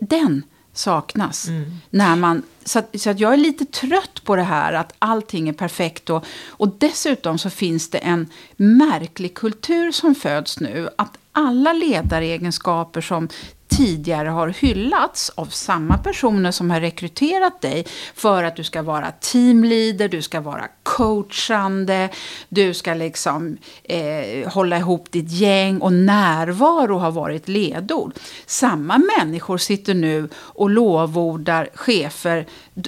den 0.00 0.42
saknas. 0.72 1.48
Mm. 1.48 1.72
När 1.90 2.16
man, 2.16 2.42
så, 2.64 2.78
att, 2.78 3.00
så 3.00 3.10
att 3.10 3.20
jag 3.20 3.32
är 3.32 3.36
lite 3.36 3.64
trött 3.64 4.24
på 4.24 4.36
det 4.36 4.42
här 4.42 4.72
att 4.72 4.94
allting 4.98 5.48
är 5.48 5.52
perfekt. 5.52 6.10
Och, 6.10 6.24
och 6.48 6.68
dessutom 6.78 7.38
så 7.38 7.50
finns 7.50 7.90
det 7.90 7.98
en 7.98 8.30
märklig 8.56 9.34
kultur 9.34 9.92
som 9.92 10.14
föds 10.14 10.60
nu. 10.60 10.88
Att 10.98 11.18
alla 11.32 11.72
ledaregenskaper 11.72 13.00
som 13.00 13.28
tidigare 13.68 14.28
har 14.28 14.48
hyllats 14.48 15.30
av 15.30 15.46
samma 15.46 15.98
personer 15.98 16.50
som 16.50 16.70
har 16.70 16.80
rekryterat 16.80 17.60
dig 17.60 17.86
för 18.14 18.44
att 18.44 18.56
du 18.56 18.64
ska 18.64 18.82
vara 18.82 19.10
teamleader, 19.10 20.08
du 20.08 20.22
ska 20.22 20.40
vara 20.40 20.68
coachande, 20.82 22.08
du 22.48 22.74
ska 22.74 22.94
liksom 22.94 23.56
eh, 23.84 24.48
hålla 24.48 24.78
ihop 24.78 25.10
ditt 25.10 25.30
gäng 25.30 25.78
och 25.78 25.92
närvaro 25.92 26.98
har 26.98 27.10
varit 27.10 27.48
ledord. 27.48 28.12
Samma 28.46 29.00
människor 29.18 29.58
sitter 29.58 29.94
nu 29.94 30.28
och 30.34 30.70
lovordar 30.70 31.68
chefer, 31.74 32.46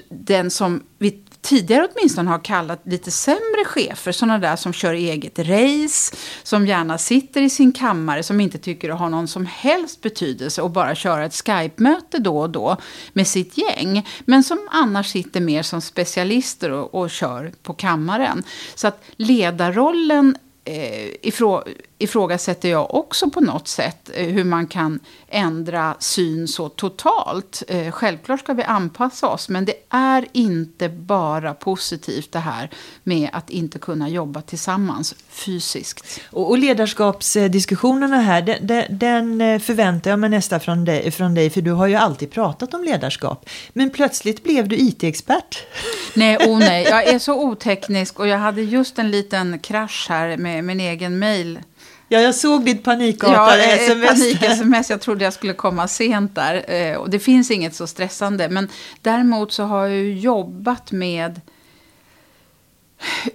den 0.09 0.51
som 0.51 0.83
vi 0.99 1.23
tidigare 1.41 1.89
åtminstone 1.93 2.31
har 2.31 2.45
kallat 2.45 2.81
lite 2.85 3.11
sämre 3.11 3.65
chefer, 3.67 4.13
sådana 4.13 4.39
där 4.39 4.57
som 4.57 4.73
kör 4.73 4.95
eget 4.95 5.39
race, 5.39 6.17
som 6.43 6.67
gärna 6.67 6.99
sitter 6.99 7.43
i 7.43 7.51
sin 7.51 7.73
kammare, 7.73 8.23
som 8.23 8.41
inte 8.41 8.59
tycker 8.59 8.89
det 8.89 8.95
har 8.95 9.11
någon 9.11 9.29
som 9.29 9.47
helst 9.47 10.01
betydelse 10.01 10.63
och 10.63 10.71
bara 10.71 10.95
köra 10.95 11.25
ett 11.25 11.35
Skype-möte 11.35 12.19
då 12.19 12.39
och 12.39 12.51
då 12.51 12.77
med 13.13 13.27
sitt 13.27 13.59
gäng, 13.59 14.07
men 14.25 14.45
som 14.45 14.69
annars 14.71 15.13
sitter 15.13 15.41
mer 15.41 15.63
som 15.63 15.81
specialister 15.81 16.71
och, 16.71 16.95
och 16.95 17.11
kör 17.11 17.53
på 17.63 17.75
kammaren. 17.75 18.43
Så 18.75 18.89
att 18.89 19.03
ledarrollen 19.17 20.37
eh, 20.65 21.09
ifrån, 21.23 21.63
ifrågasätter 21.99 22.69
jag 22.69 22.95
också 22.95 23.31
på 23.31 23.41
något 23.41 23.69
sätt 23.69 24.11
eh, 24.15 24.27
hur 24.27 24.45
man 24.45 24.67
kan 24.67 25.01
ändra 25.29 25.97
syn 25.99 26.49
så 26.49 26.69
totalt. 26.69 27.63
Eh, 27.69 27.91
självklart 27.91 28.41
ska 28.41 28.53
vi 28.53 28.63
anpassa 28.63 29.29
oss, 29.29 29.49
men 29.49 29.65
det 29.65 29.75
är 29.89 30.27
inte 30.33 30.89
bara 30.89 31.55
positivt 31.55 32.33
det 32.33 32.39
här 32.39 32.71
med 33.03 33.29
att 33.33 33.51
inte 33.51 33.79
kunna 33.79 34.09
jobba 34.09 34.43
tillsammans 34.43 35.15
fysiskt. 35.29 36.21
Och, 36.31 36.59
ledarskapsdiskussionerna 36.59 38.21
här, 38.21 38.59
den, 38.91 39.41
eh, 39.41 39.59
förväntar 39.59 40.11
jag 40.11 40.19
mig 40.19 40.31
nästan 40.31 40.61
från 40.61 40.85
dig, 40.85 41.11
från 41.11 41.35
dig, 41.35 41.51
för 41.51 41.61
du 41.61 41.71
har 41.71 41.87
ju 41.87 41.95
alltid 41.95 42.31
pratat 42.31 42.75
om 42.75 42.85
ledarskap. 42.85 43.49
Men 43.73 43.91
plötsligt 43.91 44.45
blev 44.45 44.69
du 44.69 44.77
IT-expert. 44.77 45.67
Nej, 46.15 46.37
oh 46.37 46.59
nej, 46.59 46.87
jag 46.91 47.07
är 47.07 47.19
så 47.19 47.43
oteknisk 47.45 48.21
och 48.21 48.29
jag 48.29 48.39
hade 48.39 48.63
just 48.63 48.99
en 48.99 49.11
liten 49.11 49.59
krasch 49.59 50.07
här 50.09 50.37
med 50.37 50.65
min 50.65 50.81
egen 50.81 51.19
mail 51.19 51.59
Ja, 52.09 52.21
jag 52.21 52.35
såg 52.35 52.65
ditt 52.65 52.85
panikartade 52.85 53.67
ja, 53.67 53.75
sms. 53.75 54.09
Panik-sms. 54.09 54.91
Jag 54.91 55.01
trodde 55.01 55.25
jag 55.25 55.33
skulle 55.33 55.55
komma 55.55 55.89
sent 55.89 56.35
där. 56.35 56.71
Eh, 56.71 56.97
och 56.97 57.11
det 57.11 57.19
finns 57.19 57.51
inget 57.51 57.75
så 57.75 57.87
stressande. 57.87 58.49
Men 58.49 58.69
däremot 59.03 59.53
så 59.53 59.65
har 59.65 59.87
jag 59.87 60.09
jobbat 60.09 60.93
med 60.93 61.41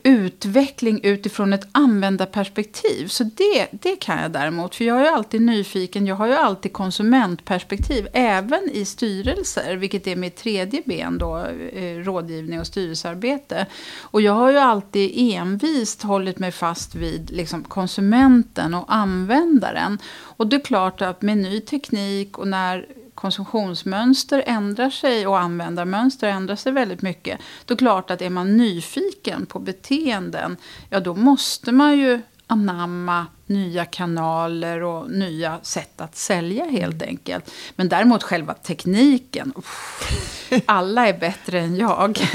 utveckling 0.03 0.99
utifrån 1.03 1.53
ett 1.53 1.67
användarperspektiv. 1.71 3.07
Så 3.07 3.23
det, 3.23 3.67
det 3.71 3.95
kan 3.95 4.21
jag 4.21 4.31
däremot. 4.31 4.75
För 4.75 4.85
jag 4.85 5.07
är 5.07 5.11
alltid 5.11 5.41
nyfiken. 5.41 6.07
Jag 6.07 6.15
har 6.15 6.27
ju 6.27 6.33
alltid 6.33 6.73
konsumentperspektiv. 6.73 8.07
Även 8.13 8.69
i 8.71 8.85
styrelser. 8.85 9.75
Vilket 9.75 10.07
är 10.07 10.15
mitt 10.15 10.35
tredje 10.35 10.81
ben 10.85 11.17
då. 11.17 11.37
Eh, 11.73 11.97
rådgivning 11.97 12.59
och 12.59 12.67
styrelsearbete. 12.67 13.65
Och 13.99 14.21
jag 14.21 14.33
har 14.33 14.51
ju 14.51 14.57
alltid 14.57 15.11
envist 15.15 16.03
hållit 16.03 16.39
mig 16.39 16.51
fast 16.51 16.95
vid 16.95 17.31
liksom, 17.31 17.63
konsumenten 17.63 18.73
och 18.73 18.85
användaren. 18.87 19.97
Och 20.21 20.47
det 20.47 20.55
är 20.55 20.65
klart 20.65 21.01
att 21.01 21.21
med 21.21 21.37
ny 21.37 21.61
teknik 21.61 22.37
och 22.37 22.47
när 22.47 22.87
konsumtionsmönster 23.23 24.43
ändrar 24.45 24.89
sig 24.89 25.27
och 25.27 25.39
användarmönster 25.39 26.27
ändrar 26.27 26.55
sig 26.55 26.71
väldigt 26.71 27.01
mycket. 27.01 27.39
Då 27.65 27.73
är 27.73 27.75
det 27.75 27.79
klart 27.79 28.11
att 28.11 28.21
är 28.21 28.29
man 28.29 28.57
nyfiken 28.57 29.45
på 29.45 29.59
beteenden, 29.59 30.57
ja 30.89 30.99
då 30.99 31.15
måste 31.15 31.71
man 31.71 31.97
ju 31.97 32.21
anamma 32.47 33.25
nya 33.45 33.85
kanaler 33.85 34.83
och 34.83 35.11
nya 35.11 35.59
sätt 35.63 36.01
att 36.01 36.15
sälja 36.15 36.65
helt 36.65 37.01
enkelt. 37.01 37.51
Men 37.75 37.89
däremot 37.89 38.23
själva 38.23 38.53
tekniken, 38.53 39.53
alla 40.65 41.07
är 41.07 41.19
bättre 41.19 41.59
än 41.59 41.75
jag. 41.75 42.19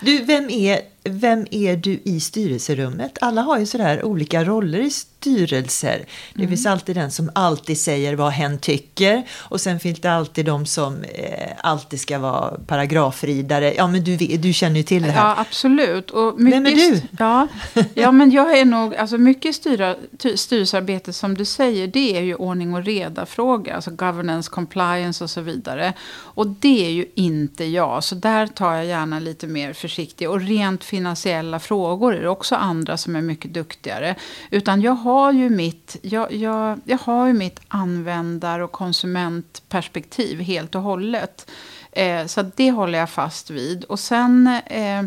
Du, 0.00 0.18
vem 0.18 0.50
är, 0.50 0.80
vem 1.04 1.46
är 1.50 1.76
du 1.76 2.00
i 2.04 2.20
styrelserummet? 2.20 3.18
Alla 3.20 3.42
har 3.42 3.58
ju 3.58 3.66
sådär 3.66 4.04
olika 4.04 4.44
roller 4.44 4.78
i 4.78 4.90
styrelser. 4.90 6.04
Det 6.34 6.38
mm. 6.38 6.48
finns 6.48 6.66
alltid 6.66 6.96
den 6.96 7.10
som 7.10 7.30
alltid 7.34 7.78
säger 7.78 8.14
vad 8.14 8.32
hen 8.32 8.58
tycker. 8.58 9.22
Och 9.38 9.60
sen 9.60 9.80
finns 9.80 10.00
det 10.00 10.12
alltid 10.12 10.46
de 10.46 10.66
som 10.66 11.02
eh, 11.02 11.50
alltid 11.58 12.00
ska 12.00 12.18
vara 12.18 12.58
paragrafridare. 12.66 13.74
Ja, 13.74 13.86
men 13.86 14.04
du, 14.04 14.16
du 14.16 14.52
känner 14.52 14.76
ju 14.76 14.82
till 14.82 15.02
det 15.02 15.10
här. 15.10 15.28
Ja, 15.28 15.34
absolut. 15.38 16.10
Och 16.10 16.40
mycket, 16.40 16.56
vem 16.56 16.66
är 16.66 16.70
du? 16.70 17.00
Ja, 17.18 17.48
ja, 17.94 18.12
men 18.12 18.30
jag 18.30 18.58
är 18.58 18.64
nog, 18.64 18.94
alltså 18.94 19.18
mycket 19.18 19.54
styra, 19.54 19.96
styrelsearbete 20.36 21.12
som 21.12 21.34
du 21.34 21.44
säger, 21.44 21.86
det 21.86 22.16
är 22.16 22.22
ju 22.22 22.34
ordning 22.34 22.74
och 22.74 22.84
reda-frågor. 22.84 23.72
Alltså 23.72 23.90
governance, 23.90 24.50
compliance 24.50 25.24
och 25.24 25.30
så 25.30 25.40
vidare. 25.40 25.92
Och 26.08 26.46
det 26.46 26.86
är 26.86 26.90
ju 26.90 27.06
inte 27.14 27.64
jag. 27.64 28.04
Så 28.04 28.14
där 28.14 28.46
tar 28.46 28.74
jag 28.74 28.86
gärna 28.86 29.18
lite 29.18 29.46
mer 29.46 29.72
försiktig. 29.72 30.30
Och 30.30 30.40
rent 30.40 30.84
finansiella 30.84 31.58
frågor 31.58 32.14
är 32.14 32.22
det 32.22 32.28
också 32.28 32.54
andra 32.54 32.96
som 32.96 33.16
är 33.16 33.22
mycket 33.22 33.54
duktigare. 33.54 34.14
Utan 34.50 34.82
jag 34.82 34.92
har 34.92 35.32
ju 35.32 35.50
mitt, 35.50 35.96
jag, 36.02 36.32
jag, 36.32 36.80
jag 36.84 36.98
har 36.98 37.26
ju 37.26 37.32
mitt 37.32 37.60
användar 37.68 38.60
och 38.60 38.72
konsumentperspektiv 38.72 40.40
helt 40.40 40.74
och 40.74 40.82
hållet. 40.82 41.50
Eh, 41.92 42.26
så 42.26 42.42
det 42.56 42.70
håller 42.70 42.98
jag 42.98 43.10
fast 43.10 43.50
vid. 43.50 43.84
Och 43.84 43.98
sen 44.00 44.46
eh, 44.66 45.02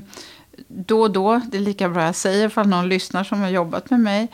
då 0.67 1.01
och 1.01 1.11
då, 1.11 1.41
det 1.51 1.57
är 1.57 1.61
lika 1.61 1.89
bra 1.89 2.03
jag 2.03 2.15
säger 2.15 2.47
ifall 2.47 2.67
någon 2.67 2.89
lyssnar 2.89 3.23
som 3.23 3.41
har 3.41 3.49
jobbat 3.49 3.89
med 3.89 3.99
mig, 3.99 4.27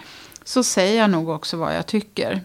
så 0.45 0.63
säger 0.63 1.01
jag 1.01 1.09
nog 1.09 1.29
också 1.29 1.57
vad 1.57 1.75
jag 1.75 1.85
tycker. 1.85 2.41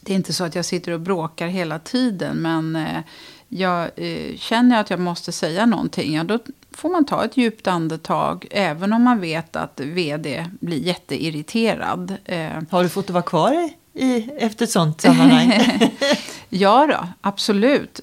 Det 0.00 0.12
är 0.12 0.16
inte 0.16 0.32
så 0.32 0.44
att 0.44 0.54
jag 0.54 0.64
sitter 0.64 0.92
och 0.92 1.00
bråkar 1.00 1.46
hela 1.46 1.78
tiden, 1.78 2.36
men 2.36 2.76
eh, 2.76 3.00
jag 3.48 3.90
eh, 3.96 4.36
känner 4.36 4.80
att 4.80 4.90
jag 4.90 5.00
måste 5.00 5.32
säga 5.32 5.66
någonting, 5.66 6.14
ja, 6.14 6.24
då 6.24 6.38
får 6.72 6.88
man 6.88 7.04
ta 7.04 7.24
ett 7.24 7.36
djupt 7.36 7.66
andetag. 7.66 8.46
Även 8.50 8.92
om 8.92 9.02
man 9.02 9.20
vet 9.20 9.56
att 9.56 9.80
vd 9.80 10.50
blir 10.60 10.78
jätteirriterad. 10.78 12.16
Eh, 12.24 12.62
Har 12.70 12.82
du 12.82 12.88
fått 12.88 13.10
vara 13.10 13.22
kvar 13.22 13.52
i, 13.52 13.76
i, 14.04 14.30
efter 14.38 14.64
ett 14.64 14.70
sånt 14.70 15.00
sammanhang? 15.00 15.52
ja, 16.48 16.86
då, 16.86 17.08
absolut. 17.20 18.00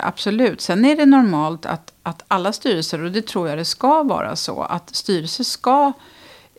Absolut. 0.00 0.60
Sen 0.60 0.84
är 0.84 0.96
det 0.96 1.06
normalt 1.06 1.66
att, 1.66 1.92
att 2.02 2.24
alla 2.28 2.52
styrelser, 2.52 3.02
och 3.02 3.12
det 3.12 3.26
tror 3.26 3.48
jag 3.48 3.58
det 3.58 3.64
ska 3.64 4.02
vara 4.02 4.36
så, 4.36 4.62
att 4.62 4.94
styrelser 4.94 5.44
ska 5.44 5.92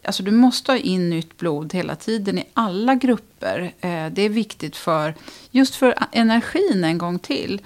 Alltså 0.05 0.23
du 0.23 0.31
måste 0.31 0.71
ha 0.71 0.77
in 0.77 1.09
nytt 1.09 1.37
blod 1.37 1.73
hela 1.73 1.95
tiden 1.95 2.37
i 2.37 2.43
alla 2.53 2.95
grupper. 2.95 3.73
Eh, 3.81 4.05
det 4.11 4.21
är 4.21 4.29
viktigt 4.29 4.75
för 4.75 5.15
just 5.51 5.75
för 5.75 5.95
energin 6.11 6.83
en 6.83 6.97
gång 6.97 7.19
till. 7.19 7.61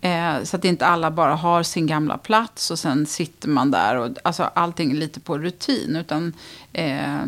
Eh, 0.00 0.42
så 0.42 0.56
att 0.56 0.64
inte 0.64 0.86
alla 0.86 1.10
bara 1.10 1.34
har 1.34 1.62
sin 1.62 1.86
gamla 1.86 2.18
plats 2.18 2.70
och 2.70 2.78
sen 2.78 3.06
sitter 3.06 3.48
man 3.48 3.70
där. 3.70 3.96
Och, 3.96 4.10
alltså 4.22 4.42
allting 4.42 4.90
är 4.90 4.94
lite 4.94 5.20
på 5.20 5.38
rutin. 5.38 5.96
Utan 5.96 6.32
eh, 6.72 7.24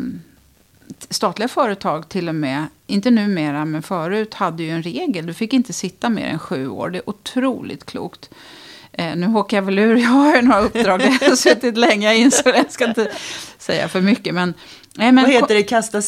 statliga 1.09 1.47
företag 1.47 2.09
till 2.09 2.29
och 2.29 2.35
med, 2.35 2.65
inte 2.87 3.11
numera 3.11 3.65
men 3.65 3.83
förut, 3.83 4.33
hade 4.33 4.63
ju 4.63 4.69
en 4.69 4.83
regel. 4.83 5.25
Du 5.25 5.33
fick 5.33 5.53
inte 5.53 5.73
sitta 5.73 6.09
mer 6.09 6.27
än 6.27 6.39
sju 6.39 6.67
år. 6.67 6.89
Det 6.89 6.97
är 6.97 7.09
otroligt 7.09 7.85
klokt. 7.85 8.29
Eh, 8.93 9.15
nu 9.15 9.27
åker 9.35 9.57
jag 9.57 9.61
väl 9.61 9.79
ur, 9.79 9.95
jag 10.03 10.09
har 10.09 10.35
ju 10.35 10.41
några 10.41 10.61
uppdrag 10.61 10.99
där 10.99 11.17
jag 11.21 11.29
har 11.29 11.35
suttit 11.35 11.77
länge 11.77 12.15
in 12.15 12.31
så 12.31 12.41
jag 12.45 12.71
ska 12.71 12.85
inte 12.85 13.11
säga 13.57 13.87
för 13.87 14.01
mycket. 14.01 14.33
Men, 14.33 14.53
nej, 14.95 15.11
men, 15.11 15.23
Vad 15.23 15.33
heter 15.33 15.55
det, 15.55 15.63
kasta 15.63 16.01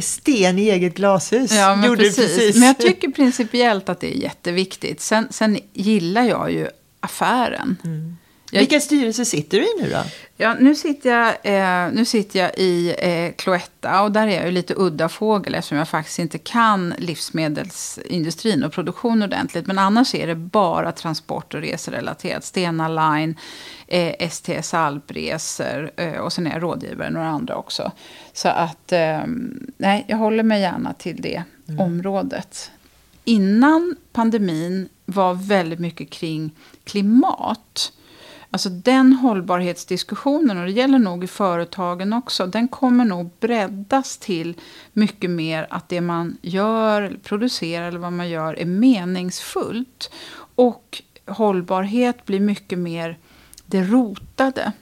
sten 0.00 0.58
i 0.58 0.68
eget 0.68 0.94
glashus? 0.94 1.52
Ja, 1.52 1.76
men, 1.76 1.96
precis. 1.96 2.16
precis. 2.16 2.56
men 2.56 2.66
jag 2.66 2.78
tycker 2.78 3.08
principiellt 3.08 3.88
att 3.88 4.00
det 4.00 4.16
är 4.16 4.18
jätteviktigt. 4.18 5.00
Sen, 5.00 5.28
sen 5.30 5.58
gillar 5.72 6.22
jag 6.22 6.52
ju 6.52 6.68
affären. 7.00 7.76
Mm. 7.84 8.16
Jag, 8.56 8.60
Vilka 8.60 8.80
styrelser 8.80 9.24
sitter 9.24 9.58
du 9.58 9.64
i 9.64 9.82
nu 9.82 9.90
då? 9.90 10.02
Ja, 10.36 10.54
nu 10.60 10.74
sitter 10.74 11.10
jag, 11.10 11.28
eh, 11.42 11.92
nu 11.92 12.04
sitter 12.04 12.38
jag 12.38 12.58
i 12.58 12.94
eh, 12.98 13.32
Cloetta 13.36 14.02
och 14.02 14.12
där 14.12 14.26
är 14.26 14.36
jag 14.36 14.44
ju 14.44 14.50
lite 14.50 14.74
udda 14.76 15.08
fågel 15.08 15.54
eftersom 15.54 15.78
jag 15.78 15.88
faktiskt 15.88 16.18
inte 16.18 16.38
kan 16.38 16.94
livsmedelsindustrin 16.98 18.64
och 18.64 18.72
produktion 18.72 19.22
ordentligt. 19.22 19.66
Men 19.66 19.78
annars 19.78 20.14
är 20.14 20.26
det 20.26 20.34
bara 20.34 20.92
transport 20.92 21.54
och 21.54 21.60
reserelaterat. 21.60 22.44
Stena 22.44 22.88
Line, 22.88 23.34
eh, 23.86 24.28
STS 24.30 24.74
Alpresor 24.74 25.90
eh, 25.96 26.16
och 26.18 26.32
sen 26.32 26.46
är 26.46 26.52
jag 26.52 26.62
rådgivare 26.62 27.10
några 27.10 27.28
andra 27.28 27.56
också. 27.56 27.92
Så 28.32 28.48
att, 28.48 28.92
eh, 28.92 29.20
nej, 29.76 30.04
jag 30.08 30.16
håller 30.16 30.42
mig 30.42 30.60
gärna 30.60 30.92
till 30.92 31.22
det 31.22 31.42
mm. 31.68 31.80
området. 31.80 32.70
Innan 33.24 33.96
pandemin 34.12 34.88
var 35.04 35.34
väldigt 35.34 35.78
mycket 35.78 36.10
kring 36.10 36.50
klimat. 36.84 37.92
Alltså 38.50 38.68
den 38.68 39.12
hållbarhetsdiskussionen, 39.12 40.58
och 40.58 40.64
det 40.64 40.72
gäller 40.72 40.98
nog 40.98 41.24
i 41.24 41.26
företagen 41.26 42.12
också, 42.12 42.46
den 42.46 42.68
kommer 42.68 43.04
nog 43.04 43.30
breddas 43.40 44.18
till 44.18 44.54
mycket 44.92 45.30
mer 45.30 45.66
att 45.70 45.88
det 45.88 46.00
man 46.00 46.36
gör, 46.42 47.18
producerar 47.22 47.88
eller 47.88 47.98
vad 47.98 48.12
man 48.12 48.28
gör 48.28 48.58
är 48.58 48.64
meningsfullt. 48.64 50.10
Och 50.54 51.02
hållbarhet 51.26 52.24
blir 52.24 52.40
mycket 52.40 52.78
mer 52.78 53.18
det 53.66 53.82
rotade. 53.82 54.72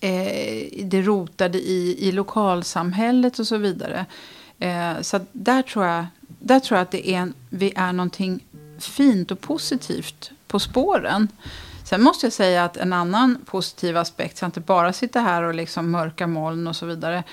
Eh, 0.00 0.84
det 0.84 1.02
rotade 1.02 1.58
i, 1.58 2.08
i 2.08 2.12
lokalsamhället 2.12 3.38
och 3.38 3.46
så 3.46 3.56
vidare. 3.56 4.06
Eh, 4.58 5.00
så 5.00 5.20
där 5.32 5.62
tror, 5.62 5.84
jag, 5.84 6.06
där 6.20 6.60
tror 6.60 6.76
jag 6.78 6.82
att 6.82 6.90
det 6.90 7.10
är, 7.10 7.32
vi 7.50 7.72
är 7.76 7.92
någonting 7.92 8.40
fint 8.78 9.30
och 9.30 9.40
positivt 9.40 10.30
på 10.46 10.58
spåren. 10.58 11.28
Sen 11.88 12.02
måste 12.02 12.26
jag 12.26 12.32
säga 12.32 12.64
att 12.64 12.76
en 12.76 12.92
annan 12.92 13.38
positiv 13.44 13.96
aspekt, 13.96 14.38
så 14.38 14.44
att 14.44 14.48
inte 14.48 14.60
bara 14.60 14.92
sitta 14.92 15.20
här 15.20 15.42
och 15.42 15.54
liksom 15.54 15.90
mörka 15.90 16.26
moln 16.26 16.66
och 16.66 16.76
så 16.76 16.86
vidare. 16.86 17.24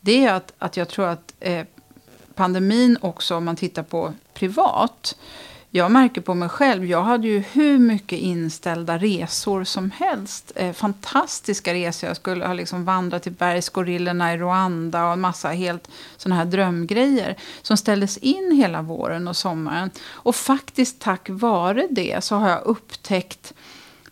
Det 0.00 0.24
är 0.24 0.32
att, 0.32 0.52
att 0.58 0.76
jag 0.76 0.88
tror 0.88 1.06
att 1.06 1.34
eh, 1.40 1.66
pandemin 2.34 2.98
också, 3.00 3.36
om 3.36 3.44
man 3.44 3.56
tittar 3.56 3.82
på 3.82 4.12
privat. 4.34 5.16
Jag 5.70 5.90
märker 5.90 6.20
på 6.20 6.34
mig 6.34 6.48
själv, 6.48 6.84
jag 6.84 7.02
hade 7.02 7.28
ju 7.28 7.38
hur 7.38 7.78
mycket 7.78 8.18
inställda 8.18 8.98
resor 8.98 9.64
som 9.64 9.90
helst. 9.90 10.52
Eh, 10.54 10.72
fantastiska 10.72 11.74
resor. 11.74 12.08
Jag 12.08 12.16
skulle 12.16 12.46
ha 12.46 12.52
liksom 12.52 12.84
vandrat 12.84 13.22
till 13.22 13.32
bergsgorillorna 13.32 14.34
i 14.34 14.38
Rwanda 14.38 15.06
och 15.06 15.12
en 15.12 15.20
massa 15.20 15.48
helt 15.48 15.88
sådana 16.16 16.36
här 16.36 16.44
drömgrejer. 16.44 17.36
Som 17.62 17.76
ställdes 17.76 18.16
in 18.16 18.52
hela 18.56 18.82
våren 18.82 19.28
och 19.28 19.36
sommaren. 19.36 19.90
Och 20.04 20.36
faktiskt 20.36 21.00
tack 21.00 21.26
vare 21.30 21.86
det 21.90 22.24
så 22.24 22.36
har 22.36 22.48
jag 22.48 22.62
upptäckt 22.62 23.54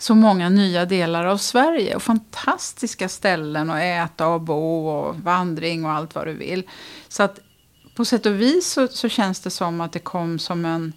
så 0.00 0.14
många 0.14 0.48
nya 0.48 0.84
delar 0.84 1.24
av 1.24 1.36
Sverige. 1.36 1.96
Och 1.96 2.02
fantastiska 2.02 3.08
ställen 3.08 3.70
att 3.70 3.80
äta 3.80 4.28
och 4.28 4.40
bo 4.40 4.88
och 4.88 5.16
vandring 5.16 5.84
och 5.84 5.90
allt 5.90 6.14
vad 6.14 6.26
du 6.26 6.32
vill. 6.32 6.62
Så 7.08 7.22
att 7.22 7.38
på 7.94 8.04
sätt 8.04 8.26
och 8.26 8.40
vis 8.40 8.66
så, 8.72 8.88
så 8.88 9.08
känns 9.08 9.40
det 9.40 9.50
som 9.50 9.80
att 9.80 9.92
det 9.92 9.98
kom 9.98 10.38
som 10.38 10.64
en 10.64 10.92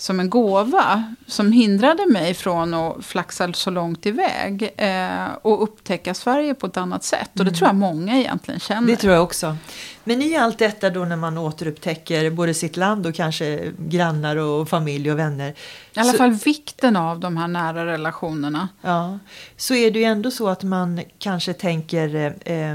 som 0.00 0.20
en 0.20 0.30
gåva 0.30 1.14
som 1.26 1.52
hindrade 1.52 2.06
mig 2.06 2.34
från 2.34 2.74
att 2.74 3.04
flaxa 3.04 3.52
så 3.52 3.70
långt 3.70 4.06
iväg 4.06 4.74
eh, 4.76 5.26
och 5.42 5.62
upptäcka 5.62 6.14
Sverige 6.14 6.54
på 6.54 6.66
ett 6.66 6.76
annat 6.76 7.04
sätt. 7.04 7.30
Och 7.32 7.38
det 7.38 7.42
mm. 7.42 7.54
tror 7.54 7.68
jag 7.68 7.74
många 7.74 8.18
egentligen 8.18 8.60
känner. 8.60 8.86
Det 8.86 8.96
tror 8.96 9.12
jag 9.12 9.22
också. 9.22 9.56
Men 10.04 10.22
i 10.22 10.36
allt 10.36 10.58
detta 10.58 10.90
då 10.90 11.04
när 11.04 11.16
man 11.16 11.38
återupptäcker 11.38 12.30
både 12.30 12.54
sitt 12.54 12.76
land 12.76 13.06
och 13.06 13.14
kanske 13.14 13.72
grannar 13.78 14.36
och 14.36 14.68
familj 14.68 15.12
och 15.12 15.18
vänner. 15.18 15.50
I 15.50 16.00
alla 16.00 16.12
så, 16.12 16.18
fall 16.18 16.32
vikten 16.32 16.96
av 16.96 17.20
de 17.20 17.36
här 17.36 17.48
nära 17.48 17.86
relationerna. 17.86 18.68
Ja, 18.82 19.18
så 19.56 19.74
är 19.74 19.90
det 19.90 19.98
ju 19.98 20.04
ändå 20.04 20.30
så 20.30 20.48
att 20.48 20.62
man 20.62 21.00
kanske 21.18 21.52
tänker 21.52 22.34
eh, 22.44 22.72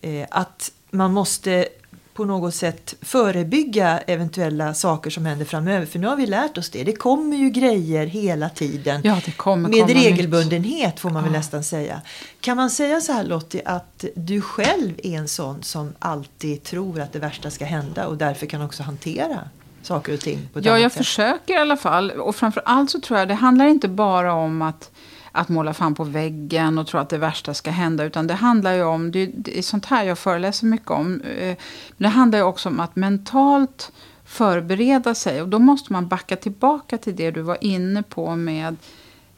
eh, 0.00 0.26
att 0.30 0.72
man 0.90 1.12
måste 1.12 1.68
på 2.14 2.24
något 2.24 2.54
sätt 2.54 2.94
förebygga 3.02 3.98
eventuella 3.98 4.74
saker 4.74 5.10
som 5.10 5.26
händer 5.26 5.44
framöver. 5.44 5.86
För 5.86 5.98
nu 5.98 6.06
har 6.06 6.16
vi 6.16 6.26
lärt 6.26 6.58
oss 6.58 6.70
det. 6.70 6.84
Det 6.84 6.92
kommer 6.92 7.36
ju 7.36 7.50
grejer 7.50 8.06
hela 8.06 8.48
tiden. 8.48 9.00
Ja, 9.04 9.20
det 9.24 9.30
kommer 9.30 9.68
med 9.68 9.90
regelbundenhet 9.90 10.86
nytt. 10.94 11.00
får 11.00 11.10
man 11.10 11.22
väl 11.24 11.32
Ja. 11.32 11.38
nästan 11.38 11.64
säga. 11.64 12.00
Kan 12.40 12.56
man 12.56 12.70
säga 12.70 13.00
så 13.00 13.12
här 13.12 13.24
Lottie 13.24 13.62
att 13.64 14.04
du 14.14 14.40
själv 14.40 14.92
är 15.02 15.18
en 15.18 15.28
sån 15.28 15.62
som 15.62 15.92
alltid 15.98 16.62
tror 16.62 17.00
att 17.00 17.12
det 17.12 17.18
värsta 17.18 17.50
ska 17.50 17.64
hända 17.64 18.06
och 18.06 18.16
därför 18.16 18.46
kan 18.46 18.62
också 18.62 18.82
hantera 18.82 19.40
saker 19.82 20.14
och 20.14 20.20
ting 20.20 20.48
på 20.52 20.58
ett 20.58 20.64
Ja, 20.64 20.78
jag 20.78 20.92
sätt? 20.92 20.98
försöker 20.98 21.54
i 21.54 21.56
alla 21.56 21.76
fall. 21.76 22.10
Och 22.10 22.36
framför 22.36 22.62
allt 22.64 22.90
så 22.90 23.00
tror 23.00 23.18
jag 23.18 23.28
det 23.28 23.34
handlar 23.34 23.66
inte 23.66 23.88
bara 23.88 24.32
om 24.32 24.62
att, 24.62 24.90
att 25.36 25.48
måla 25.48 25.74
fan 25.74 25.94
på 25.94 26.04
väggen 26.04 26.78
och 26.78 26.86
tro 26.86 27.00
att 27.00 27.08
det 27.08 27.18
värsta 27.18 27.54
ska 27.54 27.70
hända. 27.70 28.04
Utan 28.04 28.26
det 28.26 28.34
handlar 28.34 28.72
ju 28.72 28.82
om, 28.82 29.10
det, 29.10 29.58
är 29.58 29.62
sånt 29.62 29.86
här 29.86 30.04
jag 30.04 30.18
föreläser 30.18 30.66
mycket 30.66 30.90
om. 30.90 31.20
Eh, 31.20 31.56
det 31.96 32.08
handlar 32.08 32.38
ju 32.38 32.44
också 32.44 32.68
om 32.68 32.80
att 32.80 32.96
mentalt 32.96 33.92
förbereda 34.24 35.14
sig. 35.14 35.42
Och 35.42 35.48
då 35.48 35.58
måste 35.58 35.92
man 35.92 36.08
backa 36.08 36.36
tillbaka 36.36 36.98
till 36.98 37.16
det 37.16 37.30
du 37.30 37.40
var 37.40 37.58
inne 37.60 38.02
på 38.02 38.36
med 38.36 38.76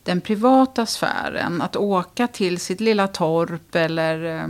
den 0.03 0.21
privata 0.21 0.87
sfären. 0.87 1.63
Att 1.63 1.77
åka 1.77 2.27
till 2.27 2.61
sitt 2.61 2.81
lilla 2.81 3.09
torp 3.09 3.75
eller 3.75 4.41
eh, 4.41 4.49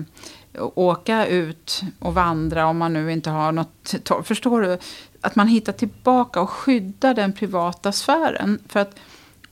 åka 0.74 1.26
ut 1.26 1.82
och 1.98 2.14
vandra 2.14 2.66
om 2.66 2.78
man 2.78 2.92
nu 2.92 3.12
inte 3.12 3.30
har 3.30 3.52
något 3.52 4.04
torp. 4.04 4.26
Förstår 4.26 4.62
du? 4.62 4.78
Att 5.20 5.36
man 5.36 5.48
hittar 5.48 5.72
tillbaka 5.72 6.40
och 6.40 6.50
skyddar 6.50 7.14
den 7.14 7.32
privata 7.32 7.92
sfären. 7.92 8.58
För 8.68 8.80
att 8.80 8.96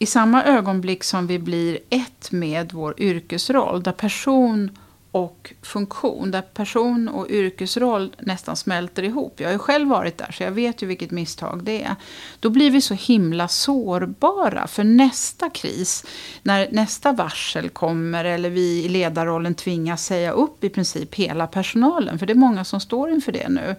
i 0.05 0.07
samma 0.07 0.45
ögonblick 0.45 1.05
som 1.05 1.27
vi 1.27 1.38
blir 1.38 1.79
ett 1.90 2.33
med 2.33 2.73
vår 2.73 2.95
yrkesroll, 3.01 3.83
där 3.83 3.93
person 3.93 4.79
och 5.11 5.55
funktion, 5.62 6.31
där 6.31 6.43
person 6.43 7.09
och 7.09 7.31
yrkesroll 7.31 8.17
nästan 8.19 8.57
smälter 8.57 9.03
ihop. 9.03 9.40
Jag 9.40 9.49
har 9.49 9.53
ju 9.53 9.59
själv 9.59 9.88
varit 9.88 10.19
där, 10.19 10.33
så 10.33 10.43
jag 10.43 10.51
vet 10.51 10.83
ju 10.83 10.87
vilket 10.87 11.11
misstag 11.11 11.64
det 11.64 11.83
är. 11.83 11.97
Då 12.40 12.51
blir 12.51 12.71
vi 12.71 12.81
så 12.81 12.95
himla 12.95 13.49
sårbara 13.49 14.67
för 14.67 14.85
nästa 14.85 15.51
kris. 15.51 16.05
När 16.43 16.69
nästa 16.73 17.12
varsel 17.12 17.69
kommer 17.69 18.25
eller 18.25 18.51
vi 18.51 18.85
i 18.85 18.88
ledarrollen 18.88 19.55
tvingas 19.55 20.05
säga 20.05 20.33
upp 20.33 20.64
i 20.64 20.69
princip 20.69 21.14
hela 21.14 21.47
personalen. 21.47 22.19
För 22.19 22.27
det 22.27 22.33
är 22.33 22.35
många 22.35 22.64
som 22.64 22.81
står 22.81 23.11
inför 23.11 23.33
det 23.33 23.49
nu. 23.49 23.77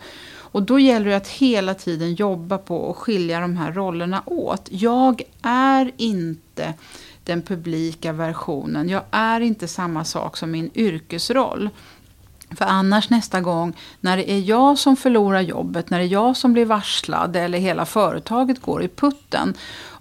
Och 0.55 0.63
då 0.63 0.79
gäller 0.79 1.09
det 1.09 1.15
att 1.15 1.27
hela 1.27 1.73
tiden 1.73 2.13
jobba 2.13 2.57
på 2.57 2.89
att 2.89 2.97
skilja 2.97 3.39
de 3.39 3.57
här 3.57 3.71
rollerna 3.71 4.23
åt. 4.25 4.67
Jag 4.71 5.21
är 5.41 5.91
inte 5.97 6.73
den 7.23 7.41
publika 7.41 8.13
versionen. 8.13 8.89
Jag 8.89 9.01
är 9.11 9.41
inte 9.41 9.67
samma 9.67 10.03
sak 10.03 10.37
som 10.37 10.51
min 10.51 10.69
yrkesroll. 10.75 11.69
För 12.57 12.65
annars 12.65 13.09
nästa 13.09 13.41
gång, 13.41 13.73
när 13.99 14.17
det 14.17 14.31
är 14.31 14.39
jag 14.39 14.77
som 14.77 14.95
förlorar 14.95 15.41
jobbet, 15.41 15.89
när 15.89 15.99
det 15.99 16.05
är 16.05 16.07
jag 16.09 16.37
som 16.37 16.53
blir 16.53 16.65
varslad 16.65 17.35
eller 17.35 17.57
hela 17.57 17.85
företaget 17.85 18.61
går 18.61 18.83
i 18.83 18.87
putten. 18.87 19.53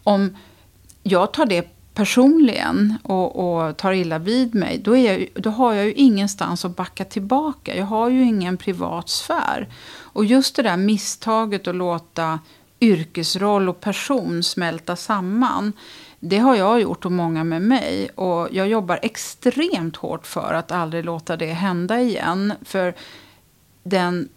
Om 0.03 0.37
jag 1.03 1.33
tar 1.33 1.47
det 1.47 1.75
personligen 1.95 2.95
och, 3.03 3.37
och 3.37 3.77
tar 3.77 3.93
illa 3.93 4.19
vid 4.19 4.55
mig, 4.55 4.79
då, 4.79 4.97
är 4.97 5.13
jag, 5.13 5.29
då 5.35 5.51
har 5.51 5.75
jag 5.75 5.85
ju 5.85 5.93
ingenstans 5.93 6.65
att 6.65 6.77
backa 6.77 7.05
tillbaka. 7.05 7.77
Jag 7.77 7.87
har 7.87 8.11
ju 8.11 8.23
ingen 8.23 8.57
privat 8.57 9.09
sfär. 9.09 9.69
Och 9.97 10.25
just 10.25 10.57
det 10.57 10.63
där 10.63 10.77
misstaget 10.77 11.69
att 11.69 11.75
låta 11.75 12.39
yrkesroll 12.81 13.69
och 13.69 13.81
person 13.81 14.43
smälta 14.43 14.97
samman. 14.97 15.73
Det 16.21 16.39
har 16.39 16.57
jag 16.57 16.81
gjort 16.81 17.05
och 17.05 17.13
många 17.13 17.45
med 17.45 17.63
mig. 17.63 18.09
Och 18.15 18.49
jag 18.53 18.69
jobbar 18.69 18.99
extremt 19.03 19.97
hårt 19.97 20.27
för 20.27 20.55
att 20.55 20.73
aldrig 20.73 21.05
låta 21.05 21.37
det 21.37 21.53
hända 21.53 22.01
igen. 22.01 22.53
För 22.63 22.95
den, 23.83 24.29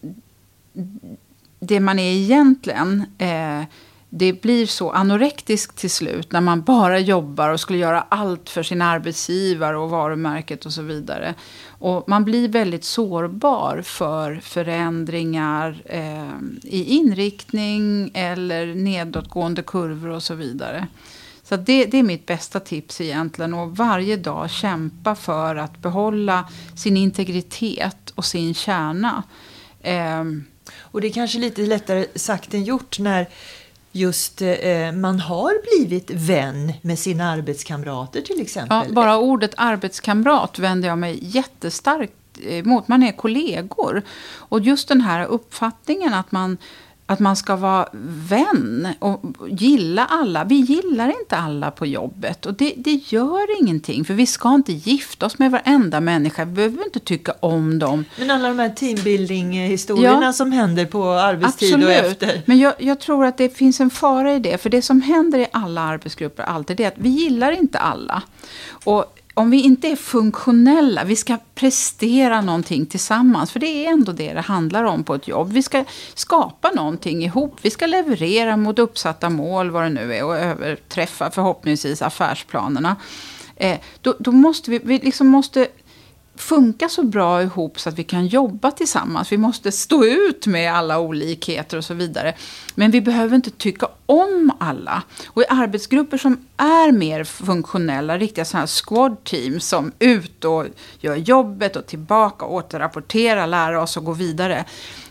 det 1.60 1.80
man 1.80 2.00
är 2.00 2.12
egentligen, 2.12 3.06
eh, 3.18 3.64
det 4.10 4.42
blir 4.42 4.66
så 4.66 4.92
anorektiskt 4.92 5.78
till 5.78 5.90
slut 5.90 6.32
när 6.32 6.42
man 6.42 6.62
bara 6.62 7.00
jobbar 7.00 7.50
och 7.50 7.60
skulle 7.60 7.80
göra 7.80 8.02
allt 8.02 8.50
för 8.50 8.64
sin 8.64 8.82
arbetsgivare 8.82 9.78
och 9.78 9.90
varumärket 9.90 10.66
och 10.66 10.74
så 10.74 10.82
vidare. 10.82 11.34
Och 11.68 12.10
man 12.10 12.24
blir 12.26 12.48
väldigt 12.48 12.84
sårbar 12.84 13.82
för 13.82 14.36
förändringar 14.36 15.82
eh, 15.86 16.34
i 16.64 16.84
inriktning 16.84 18.12
eller 18.14 18.66
nedåtgående 18.76 19.64
kurvor 19.64 20.10
och 20.10 20.24
så 20.24 20.34
vidare. 20.36 20.88
Så 21.44 21.56
det, 21.56 21.86
det 21.86 21.98
är 22.00 22.04
mitt 22.04 22.26
bästa 22.26 22.60
tips 22.60 23.02
egentligen. 23.02 23.54
Och 23.54 23.78
varje 23.78 24.18
dag 24.18 24.50
kämpa 24.50 25.16
för 25.16 25.56
att 25.56 25.78
behålla 25.78 26.50
sin 26.76 26.98
integritet 26.98 28.10
och 28.16 28.26
sin 28.26 28.54
kärna. 28.54 29.24
Eh, 29.82 30.24
Och 30.82 31.02
det 31.02 31.08
är 31.08 31.12
kanske 31.12 31.40
lite 31.40 31.62
lättare 31.62 32.06
sagt 32.16 32.54
än 32.54 32.64
gjort 32.64 33.00
när 33.00 33.28
just 33.98 34.42
eh, 34.42 34.50
eh, 34.50 34.92
man 34.92 35.20
har 35.20 35.78
blivit 35.78 36.12
vän 36.12 36.74
med 36.82 37.00
sina 37.00 37.32
arbetskamrater 37.32 38.22
till 38.22 38.42
exempel. 38.42 38.84
Ja, 38.88 38.94
bara 38.94 39.18
ordet 39.18 39.54
arbetskamrat 39.58 40.60
vänder 40.60 40.90
jag 40.90 40.98
mig 40.98 41.20
jättestarkt 41.22 42.14
eh, 42.44 42.58
emot. 42.58 42.88
Man 42.88 43.04
är 43.04 43.12
kollegor. 43.12 44.02
Och 44.36 44.60
just 44.60 44.88
den 44.88 45.02
här 45.02 45.26
uppfattningen 45.26 46.14
att 46.14 46.32
man, 46.32 46.58
att 47.10 47.20
man 47.20 47.36
ska 47.36 47.56
vara 47.56 47.88
vän 48.30 48.88
och 49.00 49.22
gilla 49.50 50.06
alla. 50.06 50.44
Vi 50.44 50.56
gillar 50.56 51.08
inte 51.22 51.36
alla 51.38 51.72
på 51.72 51.86
jobbet. 51.86 52.46
Och 52.46 52.54
det, 52.54 52.74
det 52.78 52.92
gör 52.94 53.62
ingenting. 53.62 54.06
För 54.06 54.14
vi 54.14 54.26
ska 54.26 54.56
inte 54.56 54.74
gifta 54.74 55.26
oss 55.26 55.40
med 55.40 55.52
varenda 55.52 56.00
människa. 56.00 56.46
Vi 56.46 56.52
behöver 56.52 56.84
inte 56.86 57.00
tycka 57.00 57.34
om 57.40 57.80
dem. 57.80 58.06
Men 58.20 58.32
alla 58.32 58.48
de 58.48 58.60
här 58.60 58.70
teambuilding-historierna 58.70 60.26
Ja. 60.26 60.34
som 60.34 60.52
händer 60.52 60.86
på 60.86 61.10
arbetstid 61.12 61.84
och 61.84 61.92
efter. 61.92 62.42
Men 62.46 62.60
jag, 62.60 62.74
jag 62.78 63.00
tror 63.00 63.26
att 63.26 63.38
det 63.38 63.58
finns 63.58 63.80
en 63.80 63.90
fara 63.90 64.34
i 64.34 64.40
det. 64.40 64.58
För 64.62 64.70
det 64.70 64.82
som 64.82 65.02
händer 65.02 65.40
i 65.40 65.48
alla 65.52 65.82
arbetsgrupper 65.82 66.44
alltid 66.44 66.78
det 66.78 66.84
är 66.84 66.88
att 66.88 66.94
vi 66.98 67.10
gillar 67.10 67.52
inte 67.52 67.80
alla. 67.80 68.22
Och 68.70 69.17
om 69.38 69.50
vi 69.50 69.62
inte 69.62 69.88
är 69.88 69.96
funktionella, 69.96 71.04
vi 71.04 71.16
ska 71.16 71.38
prestera 71.56 72.42
någonting 72.42 72.86
tillsammans. 72.86 73.52
För 73.52 73.60
det 73.60 73.86
är 73.86 73.90
ändå 73.92 74.12
det 74.12 74.34
det 74.34 74.42
handlar 74.42 74.84
om 74.84 75.04
på 75.04 75.16
ett 75.16 75.28
jobb. 75.28 75.52
Vi 75.52 75.64
ska 75.64 75.84
skapa 76.14 76.72
någonting 76.72 77.24
ihop. 77.24 77.56
Vi 77.62 77.70
ska 77.70 77.86
leverera 77.86 78.58
mot 78.58 78.80
uppsatta 78.80 79.30
mål, 79.30 79.70
vad 79.70 79.84
det 79.84 79.90
nu 79.90 80.16
är, 80.16 80.24
och 80.24 80.38
överträffa 80.38 81.32
förhoppningsvis 81.32 82.02
affärsplanerna. 82.02 82.96
Eh, 83.56 83.78
då, 84.02 84.16
då 84.20 84.32
måste 84.32 84.72
vi, 84.72 84.80
vi 84.84 85.00
liksom 85.00 85.28
måste 85.28 85.68
funka 86.42 86.90
så 86.90 87.04
bra 87.04 87.42
ihop 87.42 87.80
så 87.80 87.90
att 87.90 88.00
vi 88.00 88.04
kan 88.04 88.28
jobba 88.28 88.72
tillsammans. 88.72 89.32
Vi 89.32 89.38
måste 89.38 89.72
stå 89.72 90.06
ut 90.06 90.48
med 90.48 90.74
alla 90.74 91.00
olikheter 91.00 91.78
och 91.78 91.84
så 91.84 91.94
vidare. 91.94 92.36
Men 92.76 92.92
vi 92.92 93.02
behöver 93.02 93.36
inte 93.36 93.52
tycka 93.52 93.88
om 94.06 94.52
alla. 94.60 95.04
Och 95.28 95.42
i 95.42 95.46
arbetsgrupper 95.50 96.18
som 96.18 96.46
är 96.58 96.92
mer 96.92 97.24
funktionella, 97.24 98.18
riktiga 98.18 98.46
sådana 98.46 98.62
här 98.62 98.68
squad 98.68 99.24
teams 99.24 99.68
som 99.68 99.92
ut 100.00 100.46
och 100.46 100.66
gör 101.00 101.16
jobbet 101.16 101.76
och 101.76 101.86
tillbaka, 101.86 102.46
återrapportera, 102.46 103.46
lära 103.46 103.82
oss 103.82 103.98
och 103.98 104.04
gå 104.04 104.14
vidare. 104.14 104.66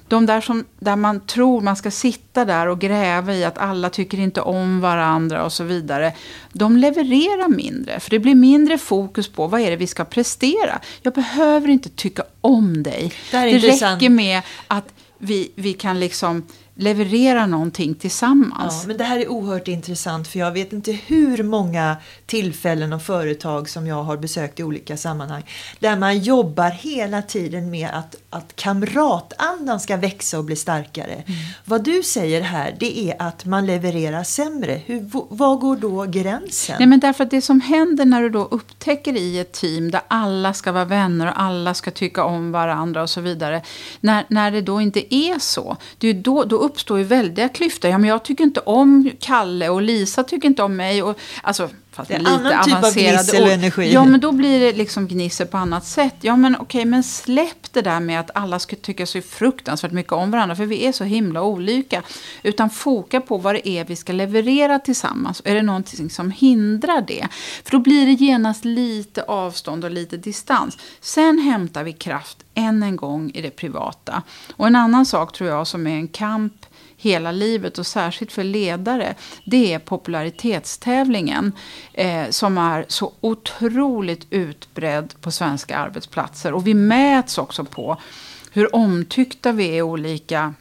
De 0.08 0.26
där 0.26 0.40
som, 0.40 0.64
där 0.78 0.96
man 0.96 1.26
tror 1.26 1.60
man 1.60 1.76
ska 1.76 1.90
sitta 1.90 2.44
där 2.44 2.66
och 2.66 2.80
gräva 2.80 3.34
i 3.34 3.44
att 3.44 3.58
alla 3.58 3.90
tycker 3.90 4.18
inte 4.18 4.40
om 4.40 4.80
varandra 4.80 5.44
och 5.44 5.52
så 5.52 5.64
vidare. 5.64 6.12
De 6.52 6.76
levererar 6.76 7.48
mindre, 7.48 8.00
för 8.00 8.10
det 8.10 8.18
blir 8.18 8.34
mindre 8.34 8.78
fokus 8.78 9.28
på 9.28 9.46
vad 9.46 9.60
är 9.60 9.70
det 9.70 9.76
vi 9.76 9.86
ska 9.86 10.04
prestera. 10.04 10.80
Jag 11.02 11.12
behöver 11.12 11.68
inte 11.68 11.88
tycka 11.88 12.22
om 12.40 12.82
dig. 12.82 13.12
Det 13.30 13.38
det 13.38 13.58
räcker 13.58 14.10
med 14.10 14.42
att 14.66 14.88
vi, 15.18 15.50
vi 15.54 15.72
kan 15.72 16.00
liksom 16.00 16.42
leverera 16.78 17.46
någonting 17.46 17.94
tillsammans. 17.94 18.78
Ja, 18.82 18.88
men 18.88 18.96
det 18.96 19.04
här 19.04 19.18
är 19.18 19.28
oerhört 19.28 19.68
intressant 19.68 20.28
för 20.28 20.38
jag 20.38 20.52
vet 20.52 20.72
inte 20.72 20.92
hur 20.92 21.42
många 21.42 21.96
tillfällen 22.26 22.92
och 22.92 23.02
företag 23.02 23.68
som 23.68 23.86
jag 23.86 24.02
har 24.02 24.16
besökt 24.16 24.60
i 24.60 24.62
olika 24.62 24.96
sammanhang 24.96 25.42
där 25.78 25.96
man 25.96 26.18
jobbar 26.18 26.70
hela 26.70 27.22
tiden 27.22 27.70
med 27.70 27.88
att, 27.92 28.16
att 28.30 28.56
kamratandan 28.56 29.80
ska 29.80 29.96
växa 29.96 30.38
och 30.38 30.44
bli 30.44 30.56
starkare. 30.56 31.12
Mm. 31.12 31.24
Vad 31.64 31.84
du 31.84 32.02
säger 32.02 32.40
här 32.40 32.76
det 32.80 32.98
är 33.10 33.22
att 33.22 33.44
man 33.44 33.66
levererar 33.66 34.22
sämre. 34.22 34.80
Hur, 34.86 35.00
v- 35.00 35.26
var 35.28 35.56
går 35.56 35.76
då 35.76 36.04
gränsen? 36.04 36.76
Nej, 36.78 36.88
men 36.88 37.00
därför 37.00 37.24
att 37.24 37.30
det 37.30 37.42
som 37.42 37.60
händer 37.60 38.04
när 38.04 38.22
du 38.22 38.30
då 38.30 38.44
upptäcker 38.44 39.16
i 39.16 39.38
ett 39.38 39.52
team 39.52 39.90
där 39.90 40.00
alla 40.08 40.54
ska 40.54 40.72
vara 40.72 40.84
vänner 40.84 41.26
och 41.26 41.40
alla 41.40 41.74
ska 41.74 41.90
tycka 41.90 42.24
om 42.24 42.52
varandra 42.52 43.02
och 43.02 43.10
så 43.10 43.20
vidare. 43.20 43.62
När, 44.00 44.24
när 44.28 44.50
det 44.50 44.60
då 44.60 44.80
inte 44.80 45.14
är 45.14 45.38
så, 45.38 45.76
det 45.98 46.08
är 46.08 46.14
då, 46.14 46.44
då 46.44 46.65
uppstår 46.66 46.98
ju 46.98 47.04
väldiga 47.04 47.48
klyftor. 47.48 47.90
Ja, 47.90 47.98
men 47.98 48.10
jag 48.10 48.22
tycker 48.24 48.44
inte 48.44 48.60
om 48.60 49.10
Kalle 49.20 49.68
och 49.68 49.82
Lisa 49.82 50.24
tycker 50.24 50.48
inte 50.48 50.62
om 50.62 50.76
mig. 50.76 51.02
Och, 51.02 51.18
alltså, 51.42 51.70
fast 51.96 52.08
Det 52.08 52.14
är 52.14 52.18
lite 52.18 52.56
annan 52.56 52.64
typ 52.64 52.74
av 52.74 52.94
gnissel 52.94 53.42
och 53.42 53.50
energi. 53.50 53.92
Ja, 53.92 54.04
men 54.04 54.20
då 54.20 54.32
blir 54.32 54.60
det 54.60 54.72
liksom 54.72 55.08
gnissel 55.08 55.46
på 55.46 55.56
annat 55.56 55.86
sätt. 55.86 56.14
Ja, 56.20 56.36
men 56.36 56.56
okej, 56.56 56.84
men 56.84 57.02
släpp 57.02 57.72
det 57.72 57.82
där 57.82 58.00
med 58.00 58.20
att 58.20 58.30
alla 58.34 58.58
ska 58.58 58.76
tycka 58.76 59.06
så 59.06 59.20
fruktansvärt 59.20 59.92
mycket 59.92 60.12
om 60.12 60.30
varandra, 60.30 60.56
för 60.56 60.66
vi 60.66 60.86
är 60.86 60.92
så 60.92 61.04
himla 61.04 61.42
olika. 61.42 62.02
Utan 62.42 62.70
foka 62.70 63.20
på 63.20 63.38
vad 63.38 63.54
det 63.54 63.68
är 63.68 63.84
vi 63.84 63.96
ska 63.96 64.12
leverera 64.12 64.78
tillsammans. 64.78 65.42
Är 65.44 65.54
det 65.54 65.62
någonting 65.62 66.10
som 66.10 66.30
hindrar 66.30 67.00
det? 67.00 67.28
För 67.64 67.70
då 67.70 67.78
blir 67.78 68.06
det 68.06 68.12
genast 68.12 68.64
lite 68.64 69.22
avstånd 69.22 69.84
och 69.84 69.90
lite 69.90 70.16
distans. 70.16 70.78
Sen 71.00 71.38
hämtar 71.38 71.84
vi 71.84 71.92
kraft 71.92 72.38
än 72.54 72.82
en 72.82 72.96
gång 72.96 73.30
i 73.34 73.42
det 73.42 73.50
privata. 73.50 74.22
Och 74.56 74.66
en 74.66 74.76
annan 74.76 75.06
sak 75.06 75.32
tror 75.32 75.50
jag 75.50 75.66
som 75.66 75.86
är 75.86 75.94
en 75.94 76.08
kamp 76.08 76.66
hela 77.06 77.32
livet 77.32 77.78
och 77.78 77.86
särskilt 77.86 78.32
för 78.32 78.44
ledare, 78.44 79.14
det 79.44 79.72
är 79.72 79.78
popularitetstävlingen 79.78 81.52
eh, 81.92 82.30
som 82.30 82.58
är 82.58 82.84
så 82.88 83.12
otroligt 83.20 84.26
utbredd 84.30 85.14
på 85.20 85.30
svenska 85.30 85.76
arbetsplatser. 85.78 86.52
Och 86.52 86.66
vi 86.66 86.74
mäts 86.74 87.38
också 87.38 87.64
på 87.64 87.96
hur 88.52 88.74
omtyckta 88.76 89.52
vi 89.52 89.68
är 89.68 89.74
i 89.74 89.82
olika 89.82 90.54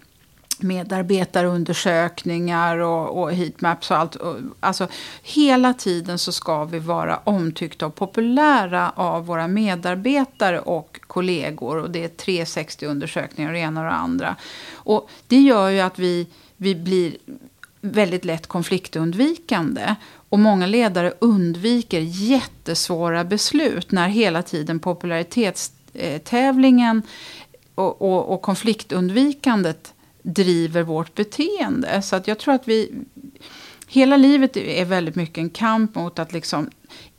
medarbetarundersökningar 0.62 2.78
och, 2.78 3.22
och 3.22 3.34
heatmaps 3.34 3.92
och 3.92 3.98
allt. 3.98 4.18
Alltså, 4.60 4.88
hela 5.24 5.74
tiden 5.74 6.20
så 6.20 6.32
ska 6.32 6.66
vi 6.66 6.80
vara 6.80 7.20
omtyckta 7.24 7.86
och 7.86 7.96
populära 7.96 8.90
av 8.96 9.26
våra 9.26 9.48
medarbetare 9.48 10.60
och 10.60 11.00
kollegor. 11.08 11.78
Och 11.78 11.90
det 11.90 12.04
är 12.04 12.08
360 12.08 12.86
undersökningar 12.86 13.50
och 13.50 13.54
det 13.54 13.60
ena 13.60 13.80
och 13.80 13.86
det 13.86 13.92
andra. 13.92 14.36
Och 14.74 15.10
det 15.28 15.40
gör 15.40 15.70
ju 15.70 15.80
att 15.80 16.00
vi, 16.00 16.28
vi 16.58 16.76
blir 16.76 17.18
väldigt 17.82 18.26
lätt 18.26 18.48
konfliktundvikande. 18.48 19.96
Och 20.30 20.40
många 20.40 20.68
ledare 20.68 21.14
undviker 21.20 22.00
jättesvåra 22.00 23.24
beslut 23.24 23.92
när 23.92 24.08
hela 24.08 24.42
tiden 24.42 24.80
popularitetstävlingen 24.80 27.02
och, 27.76 28.02
och, 28.02 28.34
och 28.34 28.42
konfliktundvikandet 28.42 29.95
driver 30.26 30.84
vårt 30.84 31.16
beteende. 31.16 32.02
Så 32.02 32.16
att 32.16 32.28
jag 32.28 32.40
tror 32.40 32.54
att 32.54 32.68
vi... 32.68 32.92
Hela 33.88 34.18
livet 34.18 34.58
är 34.58 34.86
väldigt 34.86 35.16
mycket 35.16 35.38
en 35.38 35.50
kamp 35.50 35.96
mot 35.96 36.20
att 36.20 36.34
liksom 36.34 36.70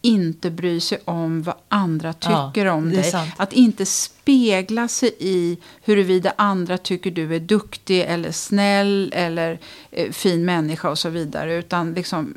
inte 0.03 0.51
bry 0.51 0.81
sig 0.81 0.99
om 1.05 1.42
vad 1.42 1.55
andra 1.69 2.12
tycker 2.12 2.66
ja, 2.66 2.73
om 2.73 2.90
dig. 2.90 3.12
Att 3.37 3.53
inte 3.53 3.87
spegla 3.87 4.88
sig 4.88 5.14
i 5.19 5.59
huruvida 5.83 6.33
andra 6.37 6.79
tycker 6.79 7.11
du 7.11 7.35
är 7.35 7.40
duktig 7.40 8.01
eller 8.01 8.33
snäll 8.33 9.12
eller 9.16 9.59
eh, 9.90 10.11
fin 10.12 10.45
människa 10.45 10.90
och 10.90 10.99
så 10.99 11.09
vidare. 11.09 11.55
Utan 11.55 11.95
liksom 11.95 12.35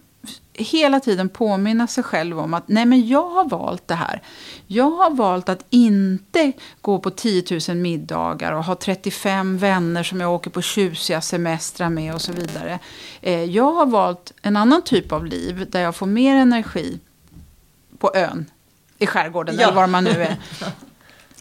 hela 0.60 1.00
tiden 1.00 1.30
påminna 1.30 1.88
sig 1.88 2.04
själv 2.04 2.39
om 2.39 2.54
att 2.54 2.67
nej 2.67 2.86
men 2.86 3.08
jag 3.08 3.30
har 3.30 3.50
valt 3.50 3.88
det 3.88 3.95
här. 3.95 4.22
Jag 4.67 4.91
har 4.91 5.10
valt 5.10 5.50
att 5.50 5.65
inte 5.69 6.52
gå 6.82 7.00
på 7.00 7.10
10 7.10 7.43
000 7.69 7.78
middagar 7.78 8.52
och 8.52 8.63
ha 8.63 8.76
35 8.76 9.58
vänner 9.58 10.04
som 10.04 10.22
jag 10.22 10.34
åker 10.34 10.50
på 10.50 10.62
tjusiga 10.62 11.22
semestrar 11.22 11.89
med 11.89 12.13
och 12.13 12.22
så 12.22 12.32
vidare. 12.32 12.80
Eh, 13.22 13.43
jag 13.43 13.72
har 13.72 13.86
valt 13.86 14.34
en 14.41 14.58
annan 14.58 14.82
typ 14.82 15.12
av 15.12 15.26
liv 15.26 15.65
där 15.69 15.82
jag 15.82 15.95
får 15.95 16.06
mer 16.06 16.36
energi 16.36 17.00
på 17.98 18.12
ön 18.15 18.45
i 18.98 19.08
skärgården 19.08 19.56
ja. 19.56 19.63
eller 19.63 19.74
var 19.76 19.88
man 19.88 20.04
nu 20.04 20.24
är. 20.24 20.38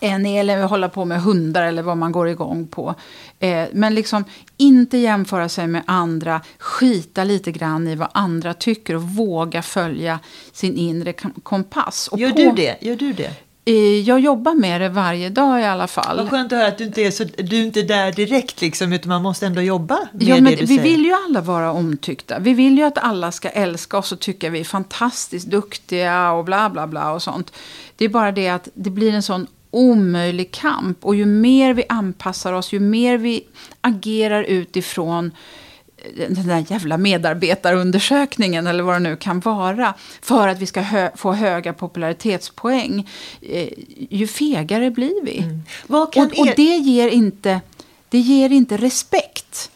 än 0.01 0.27
eller 0.27 0.63
hålla 0.63 0.89
på 0.89 1.05
med 1.05 1.23
hundar 1.23 1.63
eller 1.63 1.83
vad 1.83 1.97
man 1.97 2.13
går 2.13 2.29
igång 2.29 2.67
på. 2.67 2.95
Eh, 3.41 3.65
men 3.73 3.95
liksom 3.95 4.25
inte 4.57 4.99
jämföra 4.99 5.49
sig 5.49 5.67
med 5.67 5.83
andra, 5.87 6.41
skita 6.59 7.25
lite 7.25 7.53
grann 7.53 7.89
i 7.89 7.95
vad 7.95 8.09
andra 8.13 8.55
tycker 8.55 8.95
och 8.95 9.03
våga 9.03 9.63
följa 9.63 10.21
sin 10.53 10.77
inre 10.77 11.13
kompass. 11.43 12.09
Och 12.09 12.19
Gör 12.19 12.31
på, 12.31 12.37
du 12.37 12.53
det? 12.53 12.77
Gör 12.81 12.97
du 12.97 13.13
det? 13.13 13.31
Eh, 13.65 14.01
jag 14.01 14.21
jobbar 14.21 14.55
med 14.55 14.81
det 14.81 14.89
varje 14.89 15.29
dag 15.29 15.61
i 15.61 15.65
alla 15.65 15.87
fall. 15.87 16.17
Vad 16.17 16.31
skönt 16.31 16.53
att 16.53 16.59
höra 16.59 16.69
att 16.69 16.79
du 16.79 16.85
inte 16.85 17.03
är, 17.03 17.11
så, 17.11 17.25
du 17.25 17.61
är 17.61 17.65
inte 17.65 17.83
där 17.83 18.13
direkt 18.13 18.61
liksom, 18.61 18.93
utan 18.93 19.09
man 19.09 19.23
måste 19.23 19.47
ändå 19.47 19.63
jobba 19.63 19.99
med 20.13 20.23
ja, 20.23 20.35
men 20.35 20.45
det 20.45 20.51
du 20.51 20.57
Vi 20.57 20.67
säger. 20.67 20.83
vill 20.83 21.05
ju 21.05 21.13
alla 21.13 21.41
vara 21.41 21.73
omtyckta. 21.73 22.39
Vi 22.39 22.55
vill 22.55 22.79
ju 22.79 22.85
att 22.85 22.99
alla 22.99 23.33
ska 23.33 23.49
älska 23.49 23.99
oss 23.99 24.13
och 24.13 24.21
tycka 24.21 24.51
vi 24.51 24.61
är 24.61 24.65
fantastiskt 24.65 25.47
duktiga 25.47 26.33
och 26.33 26.45
bla 26.45 26.71
bla 26.71 26.87
bla 26.87 27.13
och 27.13 27.23
sånt. 27.23 27.53
Det 27.97 28.05
är 28.05 28.09
bara 28.09 28.33
det 28.33 28.49
att 28.49 28.69
det 28.75 28.91
blir 28.91 29.15
en 29.15 29.23
sån 29.23 29.47
omöjlig 29.71 30.51
kamp. 30.51 31.05
Och 31.05 31.15
ju 31.15 31.27
mer 31.27 31.75
vi 31.75 31.85
anpassar 31.89 32.53
oss, 32.53 32.73
ju 32.73 32.81
mer 32.81 33.19
vi 33.19 33.47
agerar 33.81 34.43
utifrån 34.43 35.33
den 36.29 36.49
där 36.49 36.65
jävla 36.69 36.97
medarbetarundersökningen 36.97 38.67
eller 38.67 38.83
vad 38.83 38.95
det 38.95 38.99
nu 38.99 39.17
kan 39.17 39.41
vara. 39.41 39.95
För 40.23 40.49
att 40.49 40.59
vi 40.59 40.67
ska 40.67 40.81
hö 40.81 41.11
få 41.17 41.33
höga 41.33 41.73
popularitetspoäng. 41.73 43.09
Eh, 43.43 43.69
ju 44.11 44.27
fegare 44.27 44.91
blir 44.91 45.25
vi. 45.25 45.39
Mm. 45.39 45.63
Och, 45.87 46.17
och, 46.17 46.49
det, 46.57 46.77
ger 46.77 47.09
inte, 47.09 47.61
det 48.09 48.19
ger 48.19 48.51
inte 48.51 48.77
respekt. 48.77 49.71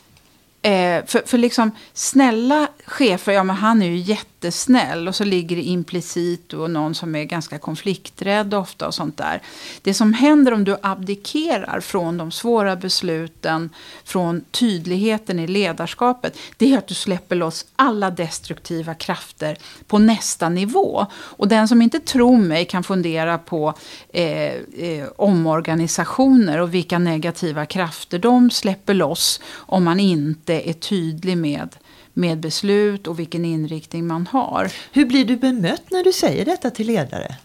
Eh, 0.63 1.05
för, 1.07 1.27
för 1.27 1.39
liksom 1.39 1.71
snälla 1.95 2.69
chefer, 2.85 3.33
ja 3.33 3.45
men 3.45 3.57
han 3.57 3.83
är 3.83 3.87
ju 3.87 3.97
jättesnäll 4.45 5.09
och 5.09 5.15
så 5.15 5.25
ligger 5.25 5.57
det 5.57 5.63
implicit 5.63 6.53
och 6.53 6.71
någon 6.71 6.95
som 6.95 7.15
är 7.15 7.25
ganska 7.25 7.59
konflikträdd 7.59 8.55
ofta 8.55 8.87
och 8.87 8.95
sånt 8.95 9.17
där. 9.17 9.43
Det 9.83 9.95
som 9.95 10.13
händer 10.13 10.53
om 10.53 10.65
du 10.65 10.77
abdikerar 10.83 11.81
från 11.81 12.19
de 12.19 12.31
svåra 12.31 12.77
besluten, 12.77 13.71
från 14.05 14.45
tydligheten 14.51 15.39
i 15.39 15.47
ledarskapet, 15.47 16.39
det 16.57 16.75
är 16.75 16.79
att 16.79 16.89
du 16.89 16.95
släpper 16.95 17.37
loss 17.37 17.67
alla 17.77 18.11
destruktiva 18.11 18.95
krafter 18.95 19.57
på 19.87 19.99
nästa 19.99 20.49
nivå. 20.49 21.07
Och 21.13 21.49
den 21.49 21.69
som 21.69 21.83
inte 21.83 22.01
tror 22.01 22.39
mig 22.39 22.65
kan 22.65 22.85
fundera 22.85 23.39
på 23.39 23.75
eh, 24.13 24.55
eh, 24.77 25.09
omorganisationer 25.17 26.61
och 26.61 26.75
vilka 26.75 26.99
negativa 26.99 27.67
krafter 27.67 28.19
de 28.19 28.51
släpper 28.51 28.95
loss 28.95 29.41
om 29.57 29.85
man 29.85 30.01
inte 30.01 30.69
är 30.69 30.73
tydlig 30.73 31.39
med 31.39 31.69
med 32.15 32.41
beslut 32.41 33.07
och 33.07 33.19
vilken 33.19 33.45
inriktning 33.45 34.07
man 34.07 34.27
har. 34.27 34.73
Hur 34.93 35.07
blir 35.07 35.25
du 35.25 35.37
bemött 35.37 35.91
när 35.91 36.05
du 36.05 36.13
säger 36.13 36.45
detta 36.45 36.71
till 36.71 36.87
ledare? 36.87 37.37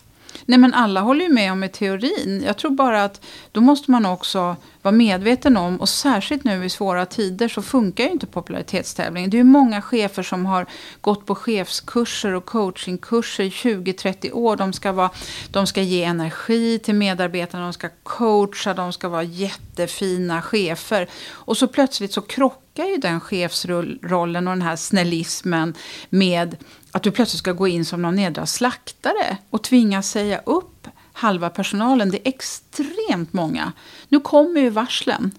Nej 0.46 0.60
men 0.60 0.74
alla 0.74 1.02
håller 1.02 1.26
ju 1.26 1.34
med 1.34 1.52
om 1.52 1.64
i 1.64 1.70
teorin. 1.70 2.44
Jag 2.46 2.58
tror 2.58 2.72
bara 2.72 3.04
att 3.04 3.22
då 3.52 3.62
måste 3.62 3.92
man 3.92 4.06
också 4.06 4.56
vara 4.88 4.98
medveten 4.98 5.58
om, 5.58 5.82
och 5.82 5.90
särskilt 5.90 6.44
nu 6.44 6.66
i 6.66 6.70
svåra 6.70 7.06
tider 7.06 7.48
så 7.48 7.62
funkar 7.62 8.04
ju 8.04 8.10
inte 8.10 8.26
popularitetstävlingen. 8.26 9.30
Det 9.30 9.38
är 9.38 9.40
ju 9.40 9.44
många 9.44 9.82
chefer 9.82 10.24
som 10.24 10.46
har 10.46 10.66
gått 11.02 11.26
på 11.26 11.36
chefskurser 11.36 12.34
och 12.34 12.46
coachingkurser 12.46 13.44
i 13.44 13.50
20-30 13.50 14.32
år. 14.32 14.56
De 14.56 14.74
ska, 14.74 14.92
vara, 14.92 15.10
de 15.52 15.68
ska 15.68 15.82
ge 15.82 16.04
energi 16.04 16.80
till 16.80 16.96
medarbetarna, 16.96 17.64
de 17.64 17.74
ska 17.74 17.90
coacha, 18.04 18.74
de 18.74 18.94
ska 18.94 19.10
vara 19.10 19.24
jättefina 19.24 20.42
chefer. 20.42 21.08
Och 21.32 21.58
så 21.58 21.68
plötsligt 21.68 22.14
så 22.14 22.22
krockar 22.22 22.86
ju 22.86 22.98
den 22.98 23.20
chefsrollen 23.20 24.48
och 24.48 24.54
den 24.54 24.62
här 24.62 24.76
snällismen 24.76 25.74
med 26.10 26.56
att 26.92 27.04
du 27.04 27.12
plötsligt 27.12 27.40
ska 27.40 27.52
gå 27.52 27.68
in 27.68 27.86
som 27.86 28.02
någon 28.02 28.16
nedra 28.16 28.46
slaktare 28.46 29.38
och 29.50 29.64
tvingas 29.64 30.10
säga 30.10 30.42
upp 30.46 30.77
halva 31.18 31.50
personalen. 31.50 32.12
Det 32.12 32.18
är 32.18 32.30
extremt 32.30 33.34
många. 33.34 33.72
Nu 34.10 34.20
kommer 34.20 34.62
ju 34.62 34.70
varslen. 34.70 35.32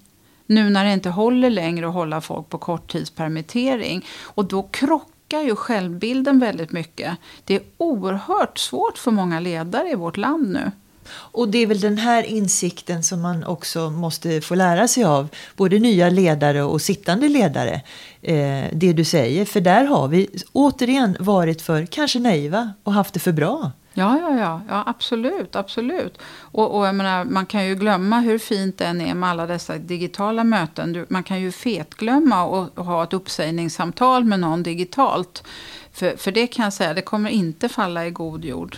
Nu 0.47 0.71
när 0.71 0.85
det 0.85 0.93
inte 0.93 1.11
håller 1.11 1.51
längre 1.51 1.89
att 1.89 1.95
hålla 1.95 2.21
folk 2.21 2.49
på 2.49 2.59
korttidspermittering. 2.59 4.07
Och 4.23 4.45
då 4.45 4.63
krockar 4.63 5.41
ju 5.41 5.57
självbilden 5.57 6.39
väldigt 6.39 6.73
mycket. 6.73 7.17
Det 7.45 7.55
är 7.55 7.63
oerhört 7.77 8.59
svårt 8.59 8.99
för 8.99 9.11
många 9.11 9.41
ledare 9.41 9.91
i 9.91 9.95
vårt 9.95 10.17
land 10.17 10.49
nu. 10.49 10.71
Och 11.11 11.49
det 11.49 11.59
är 11.59 11.67
väl 11.67 11.81
den 11.81 11.99
här 11.99 12.23
insikten 12.23 13.03
som 13.03 13.21
man 13.21 13.45
också 13.45 13.91
måste 13.91 14.41
få 14.41 14.55
lära 14.55 14.89
sig 14.89 15.05
av, 15.05 15.29
både 15.57 15.79
nya 15.79 16.11
ledare 16.11 16.63
och 16.63 16.83
sittande 16.83 17.29
ledare. 17.29 17.83
Eh, 18.23 18.65
det 18.73 18.93
du 18.93 19.05
säger, 19.05 19.45
för 19.45 19.61
där 19.61 19.85
har 19.85 20.09
vi 20.09 20.29
återigen 20.53 21.17
varit 21.21 21.63
för 21.63 21.87
kanske 21.87 22.19
naiva 22.19 22.73
och 22.83 22.93
haft 22.93 23.15
det 23.15 23.21
för 23.21 23.33
bra. 23.33 23.73
Ja, 23.99 24.19
ja, 24.19 24.39
ja, 24.39 24.61
ja 24.69 24.83
absolut, 24.87 25.57
absolut. 25.57 26.19
Och, 26.41 26.79
och 26.79 26.87
jag 26.87 26.95
menar, 26.95 27.25
man 27.25 27.47
kan 27.47 27.67
ju 27.67 27.75
glömma 27.75 28.21
hur 28.21 28.39
fint 28.39 28.79
det 28.79 28.85
än 28.85 29.01
är 29.01 29.15
med 29.15 29.31
alla 29.31 29.47
dessa 29.47 29.79
digitala 29.79 30.45
möten. 30.45 31.07
Man 31.09 31.23
kan 31.23 31.41
ju 31.41 31.53
fetglömma 31.53 32.45
och, 32.45 32.79
och 32.79 32.85
ha 32.85 33.05
ett 33.05 33.13
uppsägningssamtal 33.13 34.25
med 34.25 34.41
någon 34.41 34.63
digitalt. 34.63 35.45
För, 35.93 36.17
för 36.17 36.33
det 36.33 36.47
kan 36.47 36.65
jag 36.65 36.73
säga, 36.73 36.95
det 36.95 37.03
kommer 37.03 37.31
inte 37.31 37.69
falla 37.69 38.07
i 38.07 38.11
god 38.11 38.45
jord. 38.45 38.77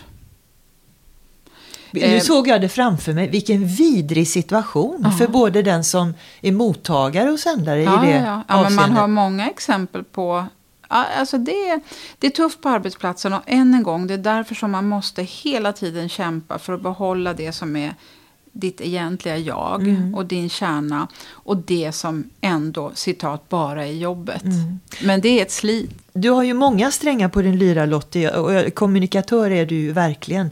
Nu 1.91 2.01
eh, 2.01 2.21
såg 2.21 2.49
jag 2.49 2.61
det 2.61 2.69
framför 2.69 3.13
mig. 3.13 3.29
Vilken 3.29 3.67
vidrig 3.67 4.29
situation 4.29 5.05
-huh. 5.05 5.19
för 5.19 5.29
både 5.29 5.63
den 5.63 5.85
som 5.85 6.15
är 6.41 6.53
mottagare 6.53 7.31
och 7.31 7.39
sändare 7.39 7.83
ja, 7.83 8.05
i 8.05 8.07
det 8.07 8.17
ja, 8.17 8.25
ja. 8.25 8.45
ja 8.49 8.63
men 8.63 8.75
Man 8.75 8.93
har 8.93 9.09
många 9.09 9.49
exempel 9.51 10.05
på 10.05 10.47
Alltså 10.93 11.39
det, 11.39 11.81
det 12.19 12.27
är 12.27 12.31
tufft 12.31 12.61
på 12.61 12.69
arbetsplatsen 12.69 13.33
och 13.33 13.43
än 13.47 13.75
en 13.75 13.83
gång, 13.83 14.07
det 14.07 14.15
är 14.15 14.19
därför 14.19 14.55
som 14.55 14.71
man 14.71 14.89
måste 14.89 15.23
hela 15.23 15.73
tiden 15.73 16.09
kämpa 16.09 16.59
för 16.59 16.73
att 16.73 16.83
behålla 16.83 17.35
det 17.35 17.53
som 17.53 17.77
är 17.77 17.95
ditt 18.53 18.81
egentliga 18.81 19.37
jag 19.37 19.83
mm. 19.83 20.15
och 20.15 20.27
din 20.27 20.49
kärna 20.49 21.09
och 21.31 21.57
det 21.57 21.93
som 21.93 22.31
ändå, 22.41 22.93
citat, 22.95 23.49
bara 23.49 23.87
är 23.87 23.93
jobbet. 23.93 24.43
Mm. 24.43 24.81
Men 25.03 25.21
det 25.21 25.29
är 25.29 25.43
ett 25.43 25.51
slit. 25.51 25.91
Du 26.13 26.31
har 26.31 26.43
ju 26.43 26.55
många 26.55 26.91
strängar 26.91 27.29
på 27.29 27.43
din 27.43 27.59
lyra 27.59 27.87
Lottie 27.87 28.31
och 28.31 28.75
kommunikatör 28.75 29.51
är 29.51 29.67
du 29.67 29.75
ju 29.75 29.93
verkligen. 29.93 30.51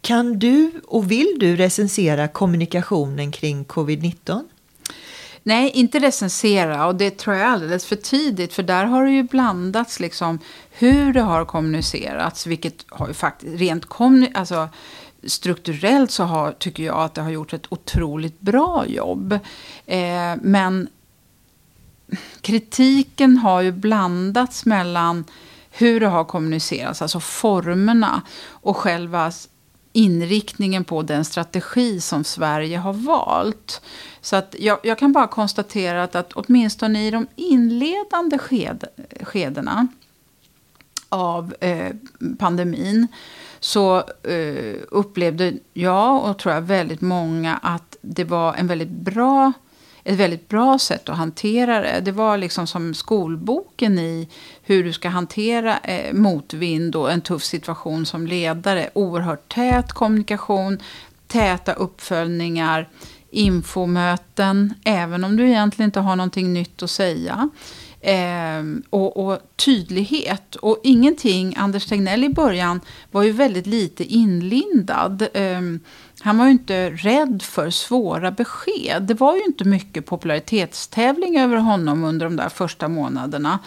Kan 0.00 0.38
du 0.38 0.70
och 0.84 1.10
vill 1.10 1.36
du 1.38 1.56
recensera 1.56 2.28
kommunikationen 2.28 3.32
kring 3.32 3.64
covid-19? 3.64 4.40
Nej, 5.50 5.70
inte 5.70 5.98
recensera 5.98 6.86
och 6.86 6.94
det 6.94 7.18
tror 7.18 7.36
jag 7.36 7.46
är 7.46 7.50
alldeles 7.50 7.86
för 7.86 7.96
tidigt. 7.96 8.52
För 8.52 8.62
där 8.62 8.84
har 8.84 9.04
det 9.04 9.10
ju 9.10 9.22
blandats 9.22 10.00
liksom 10.00 10.38
hur 10.70 11.12
det 11.12 11.20
har 11.20 11.44
kommunicerats. 11.44 12.46
Vilket 12.46 12.84
har 12.88 13.08
ju 13.08 13.14
faktiskt 13.14 13.60
rent 13.60 13.86
alltså, 14.34 14.68
strukturellt 15.24 16.10
så 16.10 16.24
har, 16.24 16.52
tycker 16.52 16.82
jag 16.82 16.98
att 16.98 17.14
det 17.14 17.22
har 17.22 17.30
gjort 17.30 17.52
ett 17.52 17.66
otroligt 17.68 18.40
bra 18.40 18.86
jobb. 18.86 19.32
Eh, 19.86 20.36
men 20.42 20.88
kritiken 22.40 23.36
har 23.36 23.60
ju 23.60 23.72
blandats 23.72 24.66
mellan 24.66 25.24
hur 25.70 26.00
det 26.00 26.08
har 26.08 26.24
kommunicerats, 26.24 27.02
alltså 27.02 27.20
formerna 27.20 28.22
och 28.50 28.76
själva 28.76 29.32
inriktningen 29.92 30.84
på 30.84 31.02
den 31.02 31.24
strategi 31.24 32.00
som 32.00 32.24
Sverige 32.24 32.78
har 32.78 32.92
valt. 32.92 33.82
Så 34.20 34.36
att 34.36 34.54
jag, 34.58 34.78
jag 34.82 34.98
kan 34.98 35.12
bara 35.12 35.26
konstatera 35.26 36.02
att, 36.02 36.14
att 36.14 36.32
åtminstone 36.32 37.06
i 37.06 37.10
de 37.10 37.26
inledande 37.36 38.38
sked, 38.38 38.84
skedena 39.20 39.86
av 41.08 41.54
eh, 41.60 41.94
pandemin 42.38 43.06
så 43.60 43.96
eh, 44.22 44.76
upplevde 44.88 45.54
jag 45.72 46.24
och 46.24 46.38
tror 46.38 46.54
jag 46.54 46.62
väldigt 46.62 47.00
många 47.00 47.56
att 47.56 47.96
det 48.00 48.24
var 48.24 48.54
en 48.54 48.66
väldigt 48.66 48.88
bra 48.88 49.52
ett 50.04 50.16
väldigt 50.16 50.48
bra 50.48 50.78
sätt 50.78 51.08
att 51.08 51.16
hantera 51.16 51.80
det. 51.80 52.00
Det 52.00 52.12
var 52.12 52.38
liksom 52.38 52.66
som 52.66 52.94
skolboken 52.94 53.98
i 53.98 54.28
hur 54.70 54.84
du 54.84 54.92
ska 54.92 55.08
hantera 55.08 55.78
eh, 55.78 56.12
motvind 56.12 56.96
och 56.96 57.12
en 57.12 57.20
tuff 57.20 57.42
situation 57.42 58.06
som 58.06 58.26
ledare. 58.26 58.90
Oerhört 58.92 59.54
tät 59.54 59.92
kommunikation, 59.92 60.78
täta 61.26 61.72
uppföljningar, 61.72 62.88
infomöten, 63.30 64.74
även 64.84 65.24
om 65.24 65.36
du 65.36 65.48
egentligen 65.48 65.88
inte 65.88 66.00
har 66.00 66.16
någonting 66.16 66.52
nytt 66.52 66.82
att 66.82 66.90
säga. 66.90 67.50
Eh, 68.00 68.62
och, 68.90 69.26
och, 69.26 69.38
tydlighet. 69.56 70.56
Och 70.56 70.80
ingenting, 70.82 71.54
Anders 71.56 71.86
Tegnell 71.86 72.24
i 72.24 72.28
början 72.28 72.80
var 73.10 73.22
ju 73.22 73.32
väldigt 73.32 73.66
lite 73.66 74.04
inlindad. 74.04 75.26
Eh, 75.34 75.60
han 76.22 76.38
var 76.38 76.44
ju 76.44 76.50
inte 76.50 76.90
rädd 76.90 77.42
för 77.42 77.70
svåra 77.70 78.30
besked. 78.30 79.02
Det 79.02 79.14
var 79.14 79.36
ju 79.36 79.44
inte 79.44 79.64
mycket 79.64 80.06
popularitetstävling 80.06 81.38
över 81.38 81.56
honom 81.56 82.04
under 82.04 82.26
de 82.26 82.36
där 82.36 82.48
första 82.48 82.88
månaderna. 82.88 83.58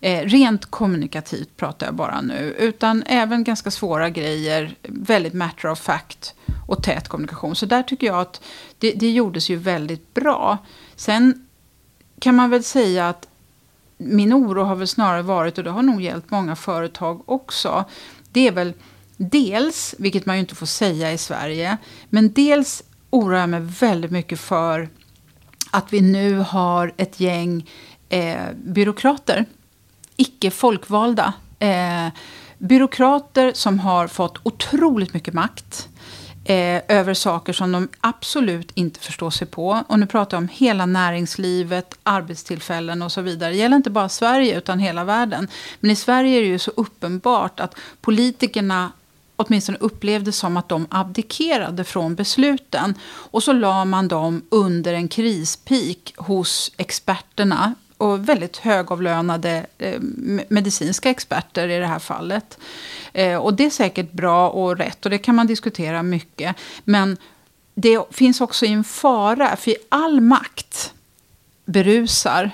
Eh, 0.00 0.24
rent 0.24 0.66
kommunikativt 0.66 1.56
pratar 1.56 1.86
jag 1.86 1.94
bara 1.94 2.20
nu. 2.20 2.56
Utan 2.58 3.02
även 3.06 3.44
ganska 3.44 3.70
svåra 3.70 4.10
grejer. 4.10 4.74
Väldigt 4.82 5.34
matter 5.34 5.70
of 5.70 5.80
fact 5.80 6.34
och 6.66 6.82
tät 6.82 7.08
kommunikation. 7.08 7.56
Så 7.56 7.66
där 7.66 7.82
tycker 7.82 8.06
jag 8.06 8.20
att 8.20 8.40
det, 8.78 8.92
det 8.92 9.10
gjordes 9.10 9.50
ju 9.50 9.56
väldigt 9.56 10.14
bra. 10.14 10.58
Sen 10.96 11.46
kan 12.20 12.36
man 12.36 12.50
väl 12.50 12.62
säga 12.62 13.08
att 13.08 13.28
min 13.98 14.34
oro 14.34 14.62
har 14.62 14.74
väl 14.74 14.88
snarare 14.88 15.22
varit, 15.22 15.58
och 15.58 15.64
det 15.64 15.70
har 15.70 15.82
nog 15.82 16.02
gällt 16.02 16.30
många 16.30 16.56
företag 16.56 17.22
också, 17.26 17.84
det 18.32 18.48
är 18.48 18.52
väl 18.52 18.72
dels, 19.16 19.94
vilket 19.98 20.26
man 20.26 20.36
ju 20.36 20.40
inte 20.40 20.54
får 20.54 20.66
säga 20.66 21.12
i 21.12 21.18
Sverige, 21.18 21.76
men 22.10 22.32
dels 22.32 22.82
oroar 23.10 23.40
jag 23.40 23.48
mig 23.48 23.60
väldigt 23.60 24.10
mycket 24.10 24.40
för 24.40 24.88
att 25.70 25.92
vi 25.92 26.00
nu 26.00 26.38
har 26.38 26.92
ett 26.96 27.20
gäng 27.20 27.70
eh, 28.08 28.52
byråkrater, 28.64 29.44
icke 30.16 30.50
folkvalda, 30.50 31.32
eh, 31.58 32.08
byråkrater 32.58 33.52
som 33.54 33.78
har 33.78 34.08
fått 34.08 34.38
otroligt 34.42 35.14
mycket 35.14 35.34
makt 35.34 35.88
eh, 36.44 36.82
över 36.88 37.14
saker 37.14 37.52
som 37.52 37.72
de 37.72 37.88
absolut 38.00 38.70
inte 38.74 39.00
förstår 39.00 39.30
sig 39.30 39.46
på. 39.46 39.82
Och 39.88 39.98
nu 39.98 40.06
pratar 40.06 40.36
jag 40.36 40.42
om 40.42 40.48
hela 40.52 40.86
näringslivet, 40.86 41.98
arbetstillfällen 42.02 43.02
och 43.02 43.12
så 43.12 43.20
vidare. 43.20 43.50
Det 43.50 43.56
gäller 43.56 43.76
inte 43.76 43.90
bara 43.90 44.08
Sverige 44.08 44.58
utan 44.58 44.78
hela 44.78 45.04
världen. 45.04 45.48
Men 45.80 45.90
i 45.90 45.96
Sverige 45.96 46.38
är 46.38 46.40
det 46.40 46.48
ju 46.48 46.58
så 46.58 46.70
uppenbart 46.70 47.60
att 47.60 47.74
politikerna 48.00 48.92
åtminstone 49.42 49.78
upplevdes 49.78 50.36
som 50.36 50.56
att 50.56 50.68
de 50.68 50.86
abdikerade 50.90 51.84
från 51.84 52.14
besluten. 52.14 52.94
Och 53.04 53.42
så 53.42 53.52
la 53.52 53.84
man 53.84 54.08
dem 54.08 54.42
under 54.48 54.94
en 54.94 55.08
krispik 55.08 56.14
hos 56.16 56.72
experterna 56.76 57.74
och 57.96 58.28
väldigt 58.28 58.56
högavlönade 58.56 59.66
eh, 59.78 60.00
medicinska 60.48 61.10
experter 61.10 61.68
i 61.68 61.78
det 61.78 61.86
här 61.86 61.98
fallet. 61.98 62.58
Eh, 63.12 63.36
och 63.36 63.54
det 63.54 63.64
är 63.64 63.70
säkert 63.70 64.12
bra 64.12 64.50
och 64.50 64.78
rätt 64.78 65.04
och 65.04 65.10
det 65.10 65.18
kan 65.18 65.34
man 65.34 65.46
diskutera 65.46 66.02
mycket. 66.02 66.56
Men 66.84 67.16
det 67.74 68.04
finns 68.10 68.40
också 68.40 68.66
en 68.66 68.84
fara, 68.84 69.56
för 69.56 69.74
all 69.88 70.20
makt 70.20 70.94
berusar. 71.64 72.50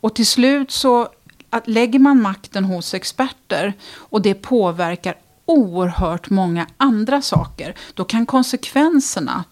Och 0.00 0.14
till 0.14 0.26
slut 0.26 0.70
så 0.70 1.08
att 1.50 1.68
lägger 1.68 1.98
man 1.98 2.22
makten 2.22 2.64
hos 2.64 2.94
experter 2.94 3.72
och 3.94 4.22
det 4.22 4.34
påverkar 4.34 5.14
oerhört 5.46 6.30
många 6.30 6.66
andra 6.76 7.22
saker, 7.22 7.74
då 7.94 8.04
kan 8.04 8.26
konsekvenserna 8.26 9.44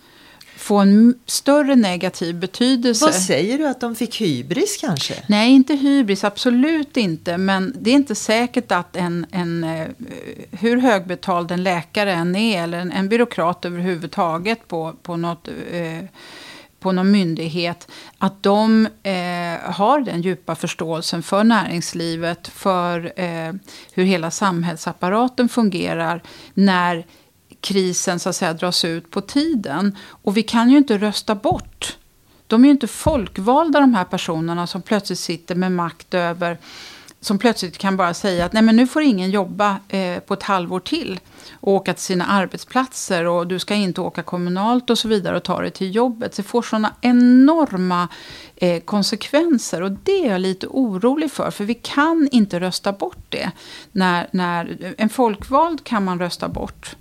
få 0.56 0.76
en 0.76 1.14
större 1.26 1.76
negativ 1.76 2.34
betydelse. 2.34 3.04
Vad 3.04 3.14
säger 3.14 3.58
du, 3.58 3.66
att 3.66 3.80
de 3.80 3.94
fick 3.94 4.20
hybris 4.20 4.76
kanske? 4.80 5.14
Nej, 5.26 5.50
inte 5.50 5.74
hybris, 5.74 6.24
absolut 6.24 6.96
inte. 6.96 7.38
Men 7.38 7.76
det 7.80 7.90
är 7.90 7.94
inte 7.94 8.14
säkert 8.14 8.72
att 8.72 8.96
en, 8.96 9.26
en 9.30 9.64
eh, 9.64 9.88
hur 10.50 10.76
högbetald 10.76 11.50
en 11.50 11.62
läkare 11.62 12.12
än 12.12 12.36
är, 12.36 12.62
eller 12.62 12.78
en, 12.78 12.92
en 12.92 13.08
byråkrat 13.08 13.64
överhuvudtaget 13.64 14.68
på, 14.68 14.94
på 15.02 15.16
något 15.16 15.48
eh, 15.72 16.04
på 16.82 16.92
någon 16.92 17.10
myndighet, 17.10 17.90
att 18.18 18.42
de 18.42 18.88
eh, 19.02 19.72
har 19.72 20.00
den 20.00 20.22
djupa 20.22 20.54
förståelsen 20.54 21.22
för 21.22 21.44
näringslivet, 21.44 22.48
för 22.48 23.12
eh, 23.16 23.52
hur 23.92 24.04
hela 24.04 24.30
samhällsapparaten 24.30 25.48
fungerar 25.48 26.22
när 26.54 27.06
krisen 27.60 28.18
så 28.20 28.28
att 28.28 28.36
säga 28.36 28.52
dras 28.52 28.84
ut 28.84 29.10
på 29.10 29.20
tiden. 29.20 29.96
Och 30.06 30.36
vi 30.36 30.42
kan 30.42 30.70
ju 30.70 30.78
inte 30.78 30.98
rösta 30.98 31.34
bort. 31.34 31.96
De 32.46 32.64
är 32.64 32.68
ju 32.68 32.72
inte 32.72 32.86
folkvalda 32.86 33.80
de 33.80 33.94
här 33.94 34.04
personerna 34.04 34.66
som 34.66 34.82
plötsligt 34.82 35.18
sitter 35.18 35.54
med 35.54 35.72
makt 35.72 36.14
över 36.14 36.58
som 37.22 37.38
plötsligt 37.38 37.78
kan 37.78 37.96
bara 37.96 38.14
säga 38.14 38.44
att 38.44 38.52
nej 38.52 38.62
men 38.62 38.76
nu 38.76 38.86
får 38.86 39.02
ingen 39.02 39.30
jobba 39.30 39.76
eh, 39.88 40.18
på 40.18 40.34
ett 40.34 40.42
halvår 40.42 40.80
till 40.80 41.20
och 41.60 41.72
åka 41.72 41.94
till 41.94 42.02
sina 42.02 42.26
arbetsplatser 42.26 43.26
och 43.26 43.46
du 43.46 43.58
ska 43.58 43.74
inte 43.74 44.00
åka 44.00 44.22
kommunalt 44.22 44.90
och 44.90 44.98
så 44.98 45.08
vidare 45.08 45.36
och 45.36 45.42
ta 45.42 45.60
dig 45.60 45.70
till 45.70 45.94
jobbet. 45.94 46.34
Så 46.34 46.42
det 46.42 46.48
får 46.48 46.62
sådana 46.62 46.94
enorma 47.00 48.08
eh, 48.56 48.80
konsekvenser 48.80 49.82
och 49.82 49.92
det 49.92 50.26
är 50.26 50.30
jag 50.30 50.40
lite 50.40 50.66
orolig 50.66 51.32
för. 51.32 51.50
För 51.50 51.64
vi 51.64 51.74
kan 51.74 52.28
inte 52.32 52.60
rösta 52.60 52.92
bort 52.92 53.26
det. 53.28 53.50
När, 53.92 54.28
när, 54.30 54.94
en 54.98 55.08
folkvald 55.08 55.84
kan 55.84 56.04
man 56.04 56.18
rösta 56.18 56.48
bort. 56.48 56.96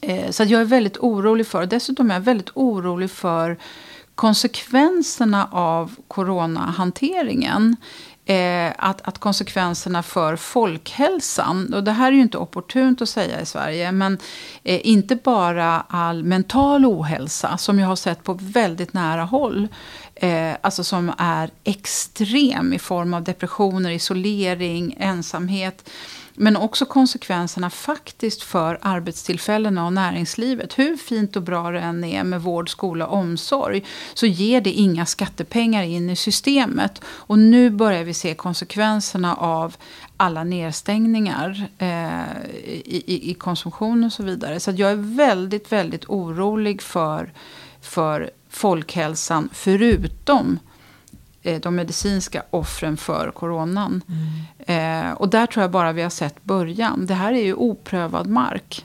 Eh, 0.00 0.30
så 0.30 0.44
jag 0.44 0.60
är 0.60 0.64
väldigt 0.64 0.98
orolig 0.98 1.46
för, 1.46 1.66
dessutom 1.66 2.10
är 2.10 2.14
jag 2.14 2.20
väldigt 2.20 2.50
orolig 2.54 3.10
för 3.10 3.58
konsekvenserna 4.14 5.48
av 5.52 5.94
coronahanteringen. 6.08 7.76
Eh, 8.28 8.72
att, 8.78 9.08
att 9.08 9.18
konsekvenserna 9.18 10.02
för 10.02 10.36
folkhälsan, 10.36 11.74
och 11.74 11.84
det 11.84 11.92
här 11.92 12.08
är 12.12 12.16
ju 12.16 12.22
inte 12.22 12.38
opportunt 12.38 13.02
att 13.02 13.08
säga 13.08 13.40
i 13.40 13.46
Sverige, 13.46 13.92
men 13.92 14.18
eh, 14.64 14.80
inte 14.86 15.16
bara 15.16 15.84
all 15.88 16.24
mental 16.24 16.86
ohälsa 16.86 17.58
som 17.58 17.78
jag 17.78 17.86
har 17.86 17.96
sett 17.96 18.24
på 18.24 18.38
väldigt 18.42 18.92
nära 18.92 19.24
håll, 19.24 19.68
eh, 20.14 20.52
alltså 20.60 20.84
som 20.84 21.12
är 21.18 21.50
extrem 21.64 22.72
i 22.72 22.78
form 22.78 23.14
av 23.14 23.22
depressioner, 23.24 23.90
isolering, 23.90 24.96
ensamhet 24.98 25.90
men 26.36 26.56
också 26.56 26.86
konsekvenserna 26.86 27.70
faktiskt 27.70 28.42
för 28.42 28.78
arbetstillfällena 28.82 29.86
och 29.86 29.92
näringslivet. 29.92 30.78
Hur 30.78 30.96
fint 30.96 31.36
och 31.36 31.42
bra 31.42 31.70
det 31.70 31.80
än 31.80 32.04
är 32.04 32.24
med 32.24 32.42
vård, 32.42 32.70
skola 32.70 33.06
och 33.06 33.18
omsorg 33.18 33.84
så 34.14 34.26
ger 34.26 34.60
det 34.60 34.70
inga 34.70 35.06
skattepengar 35.06 35.82
in 35.82 36.10
i 36.10 36.16
systemet. 36.16 37.02
Och 37.06 37.38
nu 37.38 37.70
börjar 37.70 38.04
vi 38.04 38.14
se 38.14 38.34
konsekvenserna 38.34 39.34
av 39.34 39.76
alla 40.16 40.44
nedstängningar 40.44 41.68
eh, 41.78 42.36
i, 42.64 43.02
i, 43.06 43.30
i, 43.30 43.34
konsumtion 43.34 44.04
och 44.04 44.12
så 44.12 44.22
vidare. 44.22 44.60
Så 44.60 44.70
jag 44.70 44.90
är 44.90 45.16
väldigt, 45.16 45.72
väldigt 45.72 46.04
orolig 46.08 46.82
för, 46.82 47.32
för 47.80 48.30
folkhälsan 48.48 49.48
förutom 49.52 50.58
de 51.62 51.74
medicinska 51.74 52.42
offren 52.50 52.96
för 52.96 53.30
coronan. 53.30 54.02
Mm. 54.08 55.06
Eh, 55.06 55.12
och 55.12 55.28
där 55.28 55.46
tror 55.46 55.62
jag 55.62 55.70
bara 55.70 55.92
vi 55.92 56.02
har 56.02 56.10
sett 56.10 56.44
början. 56.44 57.06
Det 57.06 57.14
här 57.14 57.32
är 57.32 57.44
ju 57.44 57.54
oprövad 57.54 58.26
mark. 58.26 58.84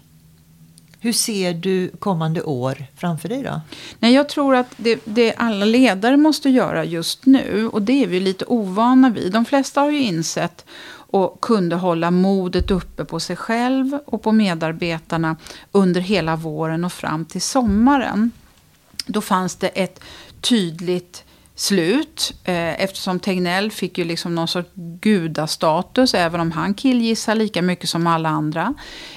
Hur 1.00 1.14
ser 1.14 1.54
du 1.54 1.92
kommande 2.00 2.42
år 2.42 2.86
framför 2.98 3.30
dig 3.30 3.44
då? 3.44 3.62
Nej, 4.00 4.14
jag 4.14 4.30
tror 4.30 4.56
att 4.56 4.68
det, 4.78 5.02
det 5.06 5.34
alla 5.38 5.66
ledare 5.66 6.18
måste 6.18 6.50
göra 6.50 6.86
just 6.86 7.26
nu, 7.26 7.70
och 7.74 7.82
det 7.82 8.04
är 8.04 8.08
vi 8.08 8.20
lite 8.20 8.46
ovana 8.46 9.10
vid. 9.10 9.32
De 9.32 9.46
flesta 9.46 9.82
har 9.82 9.92
ju 9.92 10.02
insett 10.02 10.66
och 11.12 11.42
kunde 11.42 11.76
hålla 11.76 12.12
modet 12.12 12.72
uppe 12.72 13.06
på 13.06 13.20
sig 13.20 13.36
själv 13.36 14.00
och 14.06 14.22
på 14.22 14.32
medarbetarna 14.32 15.36
under 15.72 16.02
hela 16.02 16.36
våren 16.36 16.86
och 16.86 16.94
fram 16.94 17.26
till 17.26 17.42
sommaren. 17.42 18.32
Då 19.06 19.22
fanns 19.22 19.56
det 19.56 19.68
ett 19.68 20.00
tydligt 20.42 21.24
slut. 21.62 22.34
Eh, 22.44 22.84
eftersom 22.84 23.20
Tegnell 23.20 23.72
fick 23.72 23.98
ju 23.98 24.04
liksom 24.04 24.36
någon 24.36 24.48
sorts 24.48 24.70
gudastatus, 24.76 26.14
även 26.14 26.42
om 26.42 26.52
han 26.52 26.74
killgissar 26.74 27.36
lika 27.36 27.62
mycket 27.62 27.90
som 27.90 28.08
alla 28.08 28.30
andra. 28.30 28.74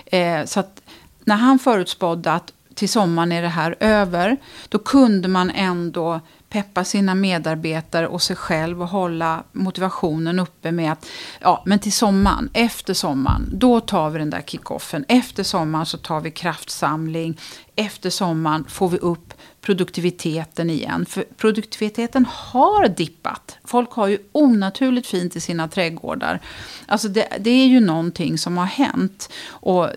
Eh, 0.07 0.45
så 0.45 0.61
att 0.61 0.83
när 1.25 1.37
han 1.37 1.59
förutspådde 1.59 2.33
att 2.33 2.53
till 2.75 2.89
sommaren 2.89 3.33
är 3.33 3.43
det 3.43 3.49
här 3.49 3.77
över, 3.81 4.37
då 4.69 4.79
kunde 4.79 5.29
man 5.29 5.51
ändå 5.51 6.21
peppa 6.49 6.85
sina 6.85 7.15
medarbetare 7.15 8.07
och 8.07 8.23
sig 8.23 8.37
själv 8.37 8.83
och 8.83 8.89
hålla 8.89 9.43
motivationen 9.53 10.39
uppe 10.39 10.73
med 10.73 10.93
att 10.93 11.07
ja, 11.41 11.63
men 11.67 11.79
till 11.79 11.93
sommaren, 11.93 12.51
efter 12.53 12.95
sommaren, 12.95 13.49
då 13.53 13.81
tar 13.81 14.11
vi 14.11 14.19
den 14.19 14.31
där 14.31 14.43
kickoffen. 14.47 15.05
Efter 15.09 15.43
sommaren 15.43 15.87
så 15.87 15.99
tar 15.99 16.21
vi 16.21 16.31
kraftsamling. 16.31 17.41
Efter 17.77 18.11
sommaren 18.11 18.65
får 18.69 18.89
vi 18.89 18.99
upp 18.99 19.35
produktiviteten 19.65 20.71
igen. 20.71 21.07
För 21.07 21.25
produktiviteten 21.37 22.27
har 22.31 22.89
dippat. 22.89 23.59
Folk 23.65 23.93
har 23.93 24.09
ju 24.09 24.19
onaturligt 24.33 25.07
fint 25.07 25.37
i 25.37 25.41
sina 25.41 25.69
trädgårdar. 25.69 26.41
Alltså 26.87 27.09
det, 27.09 27.29
det, 27.41 27.51
är 27.51 27.67
ju 27.67 27.81
någonting 27.81 28.39
som 28.39 28.59
har 28.59 28.67
hänt. 28.67 29.33
Och 29.47 29.85
eh, 29.85 29.93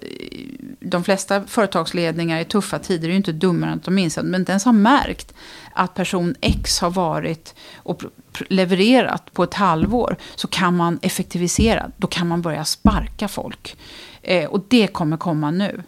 de 0.80 1.04
flesta 1.04 1.44
företagsledningar 1.44 2.40
i 2.40 2.46
tuffa 2.46 2.80
tider 2.80 3.08
är 3.08 3.12
ju 3.12 3.18
inte 3.18 3.32
dummare 3.32 3.72
än 3.72 3.78
att 3.78 3.84
de 3.84 3.98
inser, 3.98 4.24
men 4.24 4.42
inte 4.42 4.52
ens 4.52 4.66
har 4.66 4.74
märkt 4.74 5.34
att 5.74 5.94
person 5.94 6.36
X 6.42 6.80
har 6.80 6.90
varit 6.90 7.56
och 7.76 8.04
levererat 8.50 9.34
på 9.34 9.44
ett 9.44 9.54
halvår. 9.54 10.16
Så 10.36 10.48
kan 10.48 10.76
man 10.76 11.00
effektivisera. 11.02 11.92
Då 11.98 12.08
kan 12.08 12.28
man 12.28 12.42
börja 12.42 12.66
sparka 12.66 13.28
folk. 13.28 13.78
Eh, 14.22 14.46
och 14.46 14.66
det 14.68 14.88
kommer 14.88 15.18
komma 15.18 15.52
nu. 15.52 15.84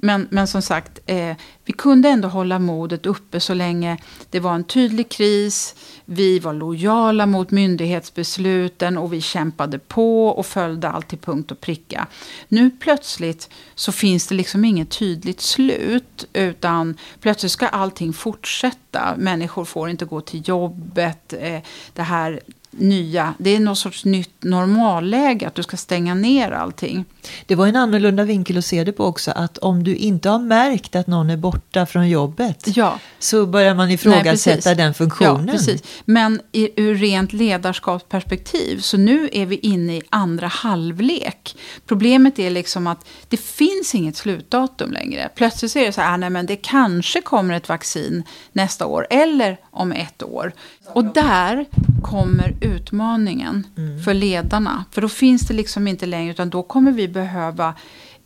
Men, 0.00 0.28
men 0.30 0.46
som 0.46 0.62
sagt, 0.62 1.00
eh, 1.06 1.36
vi 1.64 1.72
kunde 1.72 2.08
ändå 2.08 2.28
hålla 2.28 2.58
modet 2.58 3.06
uppe 3.06 3.40
så 3.40 3.54
länge 3.54 3.98
det 4.30 4.40
var 4.40 4.54
en 4.54 4.64
tydlig 4.64 5.08
kris. 5.08 5.74
Vi 6.04 6.38
var 6.38 6.52
lojala 6.52 7.26
mot 7.26 7.50
myndighetsbesluten 7.50 8.98
och 8.98 9.12
vi 9.12 9.20
kämpade 9.20 9.78
på 9.78 10.28
och 10.28 10.46
följde 10.46 10.88
allt 10.88 11.08
till 11.08 11.18
punkt 11.18 11.50
och 11.50 11.60
pricka. 11.60 12.06
Nu 12.48 12.70
plötsligt 12.70 13.50
så 13.74 13.92
finns 13.92 14.26
det 14.26 14.34
liksom 14.34 14.64
inget 14.64 14.90
tydligt 14.90 15.40
slut 15.40 16.26
utan 16.32 16.96
plötsligt 17.20 17.52
ska 17.52 17.66
allting 17.68 18.12
fortsätta. 18.12 19.14
Människor 19.16 19.64
får 19.64 19.90
inte 19.90 20.04
gå 20.04 20.20
till 20.20 20.48
jobbet. 20.48 21.32
Eh, 21.32 21.60
det 21.92 22.02
här 22.02 22.40
nya, 22.70 23.34
det 23.38 23.56
är 23.56 23.60
någon 23.60 23.76
sorts 23.76 24.04
nytt 24.04 24.44
normalläge, 24.44 25.46
att 25.46 25.54
du 25.54 25.62
ska 25.62 25.76
stänga 25.76 26.14
ner 26.14 26.50
allting. 26.50 27.04
Det 27.46 27.54
var 27.54 27.66
en 27.66 27.76
annorlunda 27.76 28.24
vinkel 28.24 28.58
att 28.58 28.64
se 28.64 28.84
det 28.84 28.92
på 28.92 29.04
också, 29.04 29.30
att 29.30 29.58
om 29.58 29.84
du 29.84 29.96
inte 29.96 30.28
har 30.28 30.38
märkt 30.38 30.96
att 30.96 31.06
någon 31.06 31.30
är 31.30 31.36
borta 31.36 31.86
från 31.86 32.08
jobbet, 32.08 32.76
ja. 32.76 32.98
så 33.18 33.46
börjar 33.46 33.74
man 33.74 33.90
ifrågasätta 33.90 34.68
Nej, 34.68 34.76
den 34.76 34.94
funktionen. 34.94 35.46
Ja, 35.46 35.52
precis. 35.52 35.82
Men 36.04 36.40
i, 36.52 36.82
ur 36.82 36.94
rent 36.94 37.32
ledarskapsperspektiv, 37.32 38.80
så 38.80 38.96
nu 38.96 39.28
är 39.32 39.46
vi 39.46 39.56
inne 39.56 39.96
i 39.96 40.02
andra 40.10 40.46
halvlek. 40.46 41.56
Problemet 41.86 42.38
är 42.38 42.50
liksom 42.50 42.86
att 42.86 43.06
det 43.28 43.36
finns 43.36 43.94
inget 43.94 44.16
slutdatum 44.16 44.92
längre. 44.92 45.28
Plötsligt 45.34 45.76
är 45.76 45.86
det 45.86 45.92
så 45.92 46.00
här, 46.00 46.14
ah, 46.14 46.16
nej 46.16 46.30
men 46.30 46.46
det 46.46 46.56
kanske 46.56 47.20
kommer 47.20 47.54
ett 47.54 47.68
vaccin 47.68 48.22
nästa 48.52 48.86
år, 48.86 49.06
eller 49.10 49.56
om 49.70 49.92
ett 49.92 50.22
år. 50.22 50.52
Och 50.92 51.04
där 51.04 51.66
kommer 52.02 52.56
utmaningen 52.60 53.66
mm. 53.76 54.02
för 54.02 54.14
ledarna. 54.14 54.84
För 54.90 55.02
då 55.02 55.08
finns 55.08 55.48
det 55.48 55.54
liksom 55.54 55.88
inte 55.88 56.06
längre, 56.06 56.30
utan 56.30 56.50
då 56.50 56.62
kommer 56.62 56.92
vi 56.92 57.08
behöva 57.08 57.74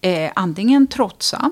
eh, 0.00 0.30
antingen 0.34 0.86
trotsa, 0.86 1.50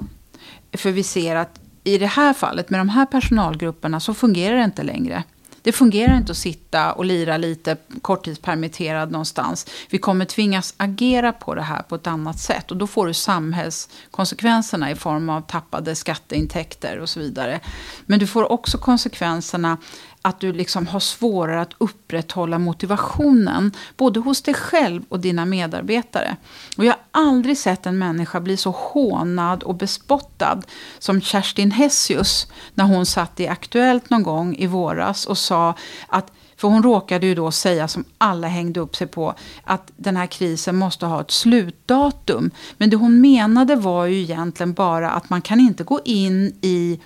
för 0.73 0.91
vi 0.91 1.03
ser 1.03 1.37
att 1.37 1.61
i 1.85 1.99
det 1.99 2.07
här 2.07 2.33
fallet 2.33 2.71
med 2.71 2.81
de 2.81 2.89
här 2.89 3.07
personalgrupperna 3.07 4.01
så 4.01 4.15
fungerar 4.15 4.57
det 4.57 4.65
inte 4.65 4.83
längre. 4.83 5.25
Det 5.63 5.73
fungerar 5.73 6.17
inte 6.17 6.33
att 6.33 6.39
sitta 6.39 6.93
och 6.93 7.05
lira 7.05 7.37
lite 7.37 7.77
korttidspermitterad 8.03 9.11
någonstans. 9.11 9.67
Vi 9.91 9.99
kommer 9.99 10.25
tvingas 10.25 10.75
agera 10.77 11.33
på 11.33 11.55
det 11.55 11.63
här 11.63 11.83
på 11.83 11.95
ett 11.95 12.07
annat 12.07 12.39
sätt. 12.39 12.71
Och 12.71 12.77
då 12.77 12.87
får 12.87 13.07
du 13.07 13.15
samhällskonsekvenserna 13.15 14.91
i 14.91 14.95
form 14.95 15.31
av 15.31 15.41
tappade 15.41 15.95
skatteintäkter 15.95 16.99
och 16.99 17.09
så 17.09 17.21
vidare. 17.21 17.61
Men 18.07 18.19
du 18.19 18.27
får 18.27 18.53
också 18.53 18.79
konsekvenserna 18.79 19.77
att 20.23 20.41
du 20.41 20.53
liksom 20.53 20.87
har 20.87 21.01
svårare 21.01 21.61
att 21.61 21.75
upprätthålla 21.79 22.59
motivationen. 22.59 23.73
Både 23.97 24.21
hos 24.21 24.43
dig 24.43 24.55
själv 24.55 25.03
och 25.09 25.21
dina 25.21 25.45
medarbetare. 25.45 26.37
Och 26.77 26.85
jag 26.85 26.93
har 26.93 27.01
aldrig 27.29 27.59
sett 27.59 27.87
en 27.87 27.99
människa 27.99 28.41
bli 28.41 28.57
så 28.57 28.71
hånad 28.71 29.63
och 29.63 29.75
bespottad 29.75 30.63
som 30.99 31.21
Kerstin 31.21 31.71
Hessius. 31.71 32.47
När 32.75 32.85
hon 32.85 33.07
satt 33.07 33.41
i 33.41 33.49
Aktuellt 33.49 34.11
någon 34.11 34.23
gång 34.23 34.57
i 34.57 34.67
våras 34.67 35.27
och 35.27 35.39
sa 35.39 35.75
att 36.09 36.33
för 36.61 36.69
hon 36.69 36.83
råkade 36.83 37.27
ju 37.27 37.35
då 37.35 37.51
säga, 37.51 37.89
som 37.89 38.05
alla 38.19 38.49
hängde 38.49 38.81
upp 38.81 38.97
sig 38.97 39.07
på, 39.07 39.35
att 39.65 39.93
den 39.97 40.17
här 40.17 40.27
krisen 40.27 40.77
måste 40.77 41.07
ha 41.07 41.21
ett 41.21 41.31
slutdatum. 41.31 42.51
Men 42.77 42.91
det 42.91 42.97
hon 42.97 43.21
menade 43.21 43.77
var 43.77 44.07
ju 44.07 44.21
egentligen 44.21 44.73
bara 44.73 45.11
att 45.11 45.31
man 45.31 45.43
kan 45.43 45.61
inte 45.61 45.85
gå 45.85 46.01
in 46.05 46.59
i 46.61 47.01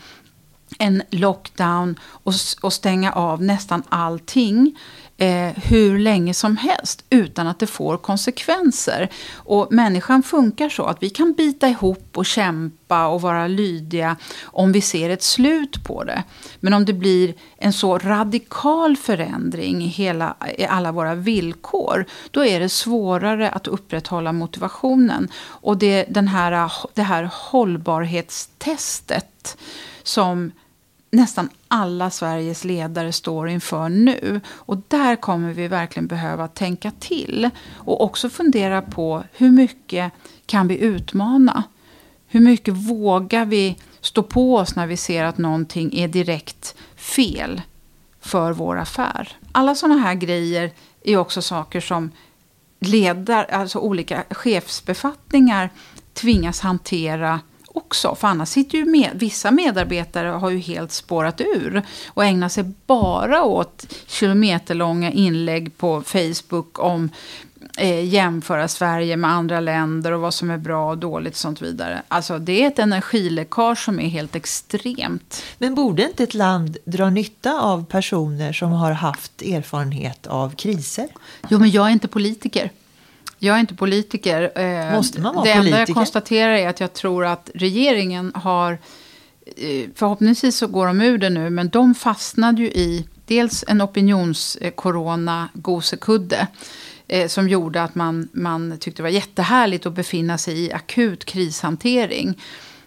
en 0.78 1.02
lockdown 1.10 1.98
och, 2.02 2.32
och 2.62 2.72
stänga 2.72 3.12
av 3.12 3.42
nästan 3.42 3.82
allting 3.88 4.76
eh, 5.16 5.52
hur 5.56 5.98
länge 5.98 6.34
som 6.34 6.56
helst 6.56 7.04
utan 7.10 7.46
att 7.46 7.58
det 7.58 7.66
får 7.66 7.96
konsekvenser. 7.96 9.08
Och 9.34 9.72
människan 9.72 10.22
funkar 10.22 10.68
så 10.68 10.84
att 10.84 11.02
vi 11.02 11.10
kan 11.10 11.32
bita 11.32 11.68
ihop 11.68 12.08
och 12.14 12.26
kämpa 12.26 13.06
och 13.06 13.20
vara 13.20 13.46
lydiga 13.46 14.16
om 14.44 14.72
vi 14.72 14.80
ser 14.80 15.10
ett 15.10 15.22
slut 15.22 15.84
på 15.84 16.04
det. 16.04 16.22
Men 16.60 16.74
om 16.74 16.84
det 16.84 16.92
blir 16.92 17.34
en 17.56 17.72
så 17.72 17.98
radikal 17.98 18.96
förändring 18.96 19.84
i, 19.84 19.86
hela, 19.86 20.36
i 20.58 20.64
alla 20.64 20.92
våra 20.92 21.14
villkor 21.14 22.06
då 22.30 22.44
är 22.44 22.60
det 22.60 22.68
svårare 22.68 23.50
att 23.50 23.66
upprätthålla 23.66 24.32
motivationen. 24.32 25.28
Och 25.44 25.78
det, 25.78 26.04
den 26.08 26.28
här, 26.28 26.72
det 26.94 27.02
här 27.02 27.30
hållbarhetstestet 27.32 29.56
som 30.02 30.52
nästan 31.14 31.48
alla 31.68 32.10
Sveriges 32.10 32.64
ledare 32.64 33.12
står 33.12 33.48
inför 33.48 33.88
nu. 33.88 34.40
Och 34.48 34.82
där 34.88 35.16
kommer 35.16 35.52
vi 35.52 35.68
verkligen 35.68 36.06
behöva 36.06 36.48
tänka 36.48 36.90
till. 36.90 37.50
Och 37.74 38.04
också 38.04 38.28
fundera 38.28 38.82
på 38.82 39.24
hur 39.32 39.50
mycket 39.50 40.12
kan 40.46 40.68
vi 40.68 40.78
utmana? 40.78 41.62
Hur 42.26 42.40
mycket 42.40 42.74
vågar 42.74 43.44
vi 43.44 43.76
stå 44.00 44.22
på 44.22 44.56
oss 44.56 44.76
när 44.76 44.86
vi 44.86 44.96
ser 44.96 45.24
att 45.24 45.38
någonting 45.38 45.94
är 45.94 46.08
direkt 46.08 46.74
fel 46.96 47.62
för 48.20 48.52
vår 48.52 48.78
affär? 48.78 49.36
Alla 49.52 49.74
sådana 49.74 50.00
här 50.00 50.14
grejer 50.14 50.72
är 51.04 51.16
också 51.16 51.42
saker 51.42 51.80
som 51.80 52.10
ledare, 52.80 53.44
alltså 53.44 53.78
olika 53.78 54.24
chefsbefattningar 54.30 55.70
tvingas 56.12 56.60
hantera 56.60 57.40
också. 57.94 58.14
För 58.14 58.28
annars 58.28 58.48
sitter 58.48 58.78
ju 58.78 58.84
med, 58.84 59.10
vissa 59.14 59.50
medarbetare 59.50 60.28
har 60.28 60.50
ju 60.50 60.58
helt 60.58 60.92
spårat 60.92 61.40
ur 61.40 61.82
och 62.08 62.24
ägnar 62.24 62.48
sig 62.48 62.64
bara 62.86 63.44
åt 63.44 63.86
kilometerlånga 64.06 65.10
inlägg 65.10 65.78
på 65.78 66.02
Facebook 66.02 66.78
om 66.78 67.10
eh, 67.78 68.04
jämföra 68.04 68.68
Sverige 68.68 69.16
med 69.16 69.30
andra 69.30 69.60
länder 69.60 70.12
och 70.12 70.20
vad 70.20 70.34
som 70.34 70.50
är 70.50 70.58
bra 70.58 70.90
och 70.90 70.98
dåligt 70.98 71.32
och 71.32 71.38
sånt 71.38 71.62
vidare. 71.62 72.02
Alltså 72.08 72.38
det 72.38 72.62
är 72.62 72.66
ett 72.66 72.78
energiläckage 72.78 73.84
som 73.84 74.00
är 74.00 74.08
helt 74.08 74.36
extremt. 74.36 75.42
Men 75.58 75.74
borde 75.74 76.02
inte 76.02 76.24
ett 76.24 76.34
land 76.34 76.76
dra 76.84 77.10
nytta 77.10 77.60
av 77.60 77.84
personer 77.84 78.52
som 78.52 78.72
har 78.72 78.92
haft 78.92 79.42
erfarenhet 79.42 80.26
av 80.26 80.54
kriser? 80.54 81.08
Jo, 81.48 81.58
men 81.58 81.70
jag 81.70 81.86
är 81.86 81.90
inte 81.90 82.08
politiker. 82.08 82.70
Jag 83.44 83.56
är 83.56 83.60
inte 83.60 83.74
politiker. 83.74 84.58
Eh, 84.58 84.92
Måste 84.96 85.20
man 85.20 85.34
vara 85.34 85.44
det 85.44 85.52
politiker? 85.52 85.76
Det 85.76 85.78
enda 85.78 85.78
jag 85.78 85.88
konstaterar 85.96 86.52
är 86.52 86.68
att 86.68 86.80
jag 86.80 86.92
tror 86.92 87.26
att 87.26 87.50
regeringen 87.54 88.32
har... 88.34 88.78
Eh, 89.56 89.88
förhoppningsvis 89.94 90.56
så 90.56 90.66
går 90.66 90.86
de 90.86 91.00
ur 91.00 91.18
det 91.18 91.30
nu, 91.30 91.50
men 91.50 91.68
de 91.68 91.94
fastnade 91.94 92.62
ju 92.62 92.68
i 92.68 93.06
dels 93.26 93.64
en 93.68 93.82
opinions-corona-gosekudde 93.82 96.46
eh, 97.08 97.28
som 97.28 97.48
gjorde 97.48 97.82
att 97.82 97.94
man, 97.94 98.28
man 98.32 98.76
tyckte 98.80 98.98
det 98.98 99.02
var 99.02 99.10
jättehärligt 99.10 99.86
att 99.86 99.92
befinna 99.92 100.38
sig 100.38 100.64
i 100.64 100.72
akut 100.72 101.24
krishantering. 101.24 102.40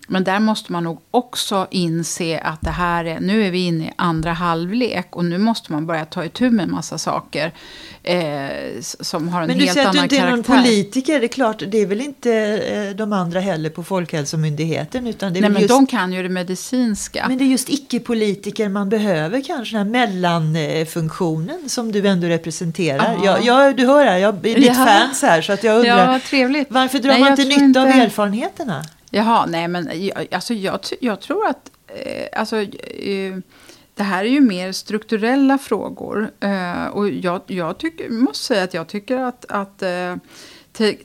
Men 0.08 0.24
där 0.24 0.40
måste 0.40 0.72
man 0.72 0.84
nog 0.84 1.00
också 1.12 1.68
inse 1.72 2.40
att 2.40 2.62
det 2.62 2.70
här 2.72 3.06
är, 3.06 3.20
nu 3.20 3.46
är 3.48 3.52
vi 3.52 3.66
inne 3.66 3.84
i 3.86 3.92
andra 3.96 4.34
halvlek 4.34 5.16
och 5.16 5.26
nu 5.26 5.38
måste 5.38 5.72
man 5.72 5.86
börja 5.86 6.06
ta 6.06 6.26
itu 6.26 6.50
med 6.50 6.64
en 6.64 6.72
massa 6.72 6.98
saker 6.98 7.54
eh, 8.04 8.18
som 8.82 9.30
har 9.30 9.42
en 9.42 9.50
helt 9.50 9.50
annan 9.50 9.50
karaktär. 9.50 9.50
Men 9.50 9.58
du 9.60 9.68
säger 9.74 9.88
att 9.88 9.94
du 9.94 10.04
inte 10.04 10.18
är 10.18 10.30
någon 10.30 10.44
politiker, 10.44 11.20
det 11.20 11.26
är 11.26 11.28
klart, 11.28 11.64
det 11.68 11.78
är 11.78 11.86
väl 11.86 12.02
inte 12.02 12.32
eh, 12.34 12.96
de 12.96 13.14
andra 13.14 13.40
heller 13.40 13.70
på 13.70 13.84
Folkhälsomyndigheten 13.84 15.08
utan 15.08 15.34
det 15.34 15.40
är 15.40 15.42
Nej, 15.42 15.50
men 15.50 15.62
just, 15.62 15.70
de 15.74 15.88
kan 15.88 16.14
ju 16.14 16.24
det 16.24 16.30
medicinska. 16.30 17.26
Men 17.28 17.38
det 17.38 17.44
är 17.44 17.48
just 17.48 17.70
icke-politiker 17.70 18.70
man 18.70 18.90
behöver 18.90 19.42
kanske, 19.42 19.78
den 19.78 19.86
här 19.86 20.08
mellanfunktionen 20.08 21.70
som 21.70 21.92
du 21.92 22.08
ändå 22.08 22.28
representerar. 22.28 23.18
Jag, 23.24 23.44
jag, 23.46 23.78
du 23.78 23.86
hör 23.88 24.06
här, 24.06 24.18
jag 24.18 24.36
är 24.48 24.56
ditt 24.56 24.66
Ja. 24.66 24.74
fans 24.74 25.22
här 25.22 25.42
så 25.42 25.54
att 25.54 25.64
jag 25.64 25.78
undrar, 25.80 26.14
Ja, 26.14 26.20
trevligt. 26.20 26.68
varför 26.72 27.00
drar 27.00 27.12
Nej, 27.12 27.20
man 27.22 27.32
inte 27.32 27.44
nytta 27.44 27.82
av 27.82 27.88
inte- 27.88 28.00
erfarenheterna? 28.00 28.84
Jaha, 29.12 29.46
nej 29.46 29.68
men 29.68 29.88
eh, 29.88 30.06
jag- 30.06 30.28
alltså, 30.34 30.54
jag, 30.54 30.80
jag 31.00 31.22
tror 31.22 31.48
att 31.48 31.72
eh, 31.88 32.40
alltså, 32.40 32.58
eh, 32.62 33.38
det 33.96 34.04
här 34.04 34.24
är 34.26 34.30
ju 34.30 34.42
mer 34.42 34.72
strukturella 34.72 35.58
frågor. 35.58 36.32
Eh, 36.40 36.86
och 36.88 37.10
jag, 37.10 37.42
jag 37.48 37.78
tycker, 37.78 38.10
måste 38.10 38.46
säga 38.46 38.64
att 38.64 38.74
jag 38.74 38.88
tycker 38.88 39.18
att, 39.18 39.46
att 39.50 39.82
eh, 39.82 40.16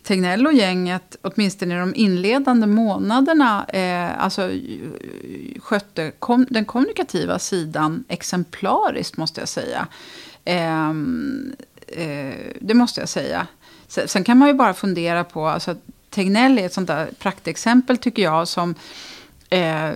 Tegnell 0.02 0.46
och 0.46 0.52
gänget, 0.52 1.16
åtminstone 1.22 1.74
i 1.74 1.78
de 1.78 1.94
inledande 1.94 2.66
månaderna, 2.66 3.64
eh, 3.68 4.24
alltså, 4.24 4.50
eh, 4.50 5.60
skötte 5.60 6.12
kom, 6.18 6.46
den 6.50 6.64
kommunikativa 6.64 7.38
sidan 7.38 8.04
exemplariskt, 8.08 9.16
måste 9.16 9.40
jag 9.40 9.48
säga. 9.48 9.86
Eh, 10.44 10.88
eh, 11.86 12.34
det 12.60 12.74
måste 12.74 13.00
jag 13.00 13.08
säga. 13.08 13.46
Sen, 13.88 14.08
sen 14.08 14.24
kan 14.24 14.38
man 14.38 14.48
ju 14.48 14.54
bara 14.54 14.74
fundera 14.74 15.24
på, 15.24 15.46
alltså, 15.46 15.70
att 15.70 15.82
Tegnell 16.12 16.58
är 16.58 16.66
ett 16.66 16.72
sånt 16.72 16.88
där 16.88 17.10
praktexempel 17.18 17.98
tycker 17.98 18.22
jag 18.22 18.48
som 18.48 18.74
eh, 19.50 19.90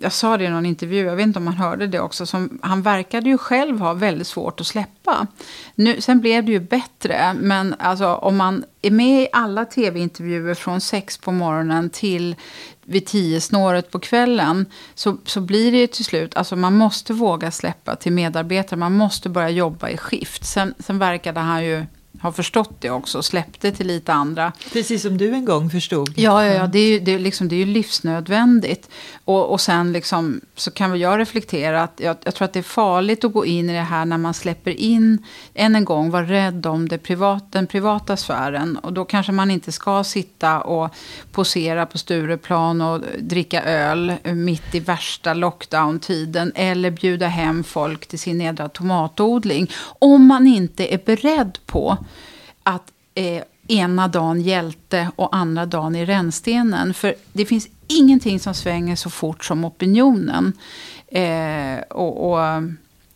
jag 0.00 0.12
sa 0.12 0.36
det 0.36 0.44
i 0.44 0.48
någon 0.48 0.66
intervju, 0.66 1.04
jag 1.04 1.16
vet 1.16 1.26
inte 1.26 1.38
om 1.38 1.44
man 1.44 1.54
hörde 1.54 1.86
det 1.86 2.00
också, 2.00 2.26
som, 2.26 2.58
han 2.62 2.82
verkade 2.82 3.28
ju 3.28 3.38
själv 3.38 3.80
ha 3.80 3.92
väldigt 3.92 4.26
svårt 4.26 4.60
att 4.60 4.66
släppa. 4.66 5.26
Nu, 5.74 6.00
sen 6.00 6.20
blev 6.20 6.44
det 6.44 6.52
ju 6.52 6.60
bättre, 6.60 7.34
men 7.40 7.74
alltså, 7.78 8.14
om 8.14 8.36
man 8.36 8.64
är 8.82 8.90
med 8.90 9.22
i 9.22 9.28
alla 9.32 9.64
tv-intervjuer 9.64 10.54
från 10.54 10.80
sex 10.80 11.18
på 11.18 11.32
morgonen 11.32 11.90
till 11.90 12.36
vid 12.84 13.06
tio 13.06 13.40
snåret 13.40 13.90
på 13.90 13.98
kvällen 13.98 14.66
så, 14.94 15.16
så 15.24 15.40
blir 15.40 15.72
det 15.72 15.78
ju 15.78 15.86
till 15.86 16.04
slut, 16.04 16.36
alltså 16.36 16.56
man 16.56 16.74
måste 16.74 17.12
våga 17.12 17.50
släppa 17.50 17.96
till 17.96 18.12
medarbetare, 18.12 18.78
man 18.78 18.92
måste 18.96 19.28
börja 19.28 19.50
jobba 19.50 19.88
i 19.88 19.96
skift. 19.96 20.44
Sen, 20.44 20.74
sen 20.78 20.98
verkade 20.98 21.40
han 21.40 21.64
ju 21.64 21.86
ha 22.22 22.32
förstått 22.32 22.80
det 22.80 22.90
också 22.90 23.18
och 23.18 23.24
släppte 23.24 23.72
till 23.72 23.86
lite 23.86 24.12
andra. 24.12 24.52
Precis 24.72 25.02
som 25.02 25.18
du 25.18 25.34
en 25.34 25.44
gång 25.44 25.70
förstod. 25.70 26.12
Ja, 26.16 26.46
ja, 26.46 26.52
ja 26.52 26.66
det, 26.66 26.78
är 26.78 26.88
ju, 26.88 27.00
det, 27.00 27.14
är 27.14 27.18
liksom, 27.18 27.48
det 27.48 27.54
är 27.56 27.58
ju 27.58 27.66
livsnödvändigt. 27.66 28.90
Och, 29.24 29.52
och 29.52 29.60
sen 29.60 29.92
liksom, 29.92 30.40
så 30.54 30.70
kan 30.70 30.90
väl 30.90 31.00
jag 31.00 31.18
reflektera 31.18 31.82
att 31.82 32.00
jag, 32.00 32.16
jag 32.24 32.34
tror 32.34 32.44
att 32.44 32.52
det 32.52 32.58
är 32.58 32.62
farligt 32.62 33.24
att 33.24 33.32
gå 33.32 33.46
in 33.46 33.70
i 33.70 33.72
det 33.72 33.80
här 33.80 34.04
när 34.04 34.18
man 34.18 34.34
släpper 34.34 34.70
in, 34.70 35.24
än 35.54 35.76
en 35.76 35.84
gång, 35.84 36.10
var 36.10 36.22
rädd 36.22 36.66
om 36.66 36.88
det 36.88 36.98
privat, 36.98 37.52
den 37.52 37.66
privata 37.66 38.16
sfären. 38.16 38.76
Och 38.76 38.92
då 38.92 39.04
kanske 39.04 39.32
man 39.32 39.50
inte 39.50 39.72
ska 39.72 40.04
sitta 40.04 40.60
och 40.60 40.90
posera 41.32 41.86
på 41.86 41.98
Stureplan 41.98 42.80
och 42.80 43.00
dricka 43.18 43.62
öl 43.62 44.12
mitt 44.24 44.74
i 44.74 44.80
värsta 44.80 45.34
lockdown-tiden. 45.34 46.52
Eller 46.54 46.90
bjuda 46.90 47.26
hem 47.26 47.64
folk 47.64 48.06
till 48.06 48.18
sin 48.18 48.38
nedra 48.38 48.68
tomatodling. 48.68 49.70
Om 49.98 50.26
man 50.26 50.46
inte 50.46 50.94
är 50.94 51.00
beredd 51.04 51.58
på 51.66 51.98
att 52.68 52.92
eh, 53.14 53.42
ena 53.68 54.08
dagen 54.08 54.40
hjälte 54.40 55.10
och 55.16 55.36
andra 55.36 55.66
dagen 55.66 55.96
i 55.96 56.04
rännstenen. 56.04 56.94
För 56.94 57.14
det 57.32 57.46
finns 57.46 57.68
ingenting 57.86 58.40
som 58.40 58.54
svänger 58.54 58.96
så 58.96 59.10
fort 59.10 59.44
som 59.44 59.64
opinionen. 59.64 60.52
Eh, 61.08 61.78
och, 61.90 62.30
och 62.30 62.62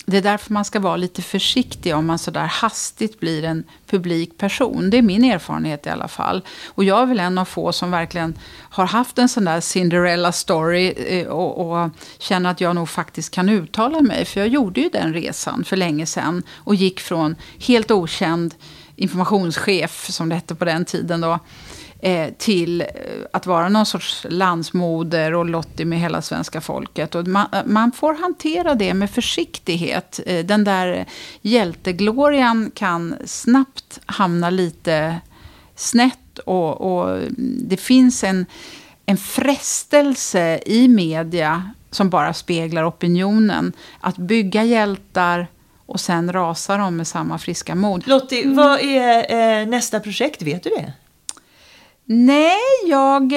det 0.06 0.16
är 0.16 0.22
därför 0.22 0.52
man 0.52 0.64
ska 0.64 0.80
vara 0.80 0.96
lite 0.96 1.22
försiktig 1.22 1.96
om 1.96 2.06
man 2.06 2.18
sådär 2.18 2.46
hastigt 2.46 3.20
blir 3.20 3.44
en 3.44 3.64
publik 3.86 4.38
person. 4.38 4.90
Det 4.90 4.98
är 4.98 5.02
min 5.02 5.24
erfarenhet 5.24 5.86
i 5.86 5.90
alla 5.90 6.08
fall. 6.08 6.42
Och 6.68 6.84
jag 6.84 7.02
är 7.02 7.06
väl 7.06 7.20
en 7.20 7.38
av 7.38 7.44
få 7.44 7.72
som 7.72 7.90
verkligen 7.90 8.38
har 8.70 8.86
haft 8.86 9.18
en 9.18 9.28
sån 9.28 9.44
där 9.44 9.60
Cinderella 9.60 10.32
story 10.32 10.88
eh, 10.88 11.26
och, 11.26 11.72
och 11.72 11.90
känner 12.18 12.50
att 12.50 12.60
jag 12.60 12.74
nog 12.74 12.88
faktiskt 12.88 13.34
kan 13.34 13.48
uttala 13.48 14.00
mig. 14.00 14.24
För 14.24 14.40
jag 14.40 14.48
gjorde 14.48 14.80
ju 14.80 14.88
den 14.88 15.14
resan 15.14 15.64
för 15.64 15.76
länge 15.76 16.06
sedan 16.06 16.42
och 16.56 16.74
gick 16.74 17.00
från 17.00 17.36
helt 17.58 17.90
okänd 17.90 18.54
informationschef, 18.96 20.06
som 20.10 20.28
det 20.28 20.34
hette 20.34 20.54
på 20.54 20.64
den 20.64 20.84
tiden 20.84 21.20
då, 21.20 21.38
eh, 22.02 22.30
till 22.38 22.80
eh, 22.80 22.86
att 23.32 23.46
vara 23.46 23.68
någon 23.68 23.86
sorts 23.86 24.26
landsmoder 24.28 25.34
och 25.34 25.46
Lottie 25.46 25.86
med 25.86 26.00
hela 26.00 26.22
svenska 26.22 26.60
folket. 26.60 27.14
Och 27.14 27.26
man, 27.26 27.46
eh, 27.52 27.60
man 27.66 27.92
får 27.92 28.14
hantera 28.14 28.74
det 28.74 28.94
med 28.94 29.10
försiktighet. 29.10 30.20
Den 30.44 30.64
där 30.64 31.06
hjälteglorian 31.40 32.70
kan 32.74 33.16
snabbt 33.24 34.00
hamna 34.06 34.50
lite 34.50 35.20
snett 35.76 36.38
och, 36.38 36.80
och 36.80 37.20
det 37.68 37.76
finns 37.76 38.24
en, 38.24 38.46
en 39.06 39.16
frestelse 39.16 40.60
i 40.66 40.88
media 40.88 41.70
som 41.90 42.10
bara 42.10 42.34
speglar 42.34 42.88
opinionen. 42.88 43.72
Att 44.00 44.16
bygga 44.16 44.64
hjältar 44.64 45.46
och 45.86 46.00
sen 46.00 46.32
rasar 46.32 46.78
de 46.78 46.96
med 46.96 47.06
samma 47.06 47.38
friska 47.38 47.74
mod. 47.74 48.06
Lottie, 48.08 48.42
Mm. 48.42 48.56
vad 48.56 48.80
är 48.80 49.60
eh, 49.60 49.66
nästa 49.66 50.00
projekt? 50.00 50.42
Vet 50.42 50.62
du 50.62 50.70
det? 50.70 50.92
Nej, 52.04 52.58
jag, 52.86 53.32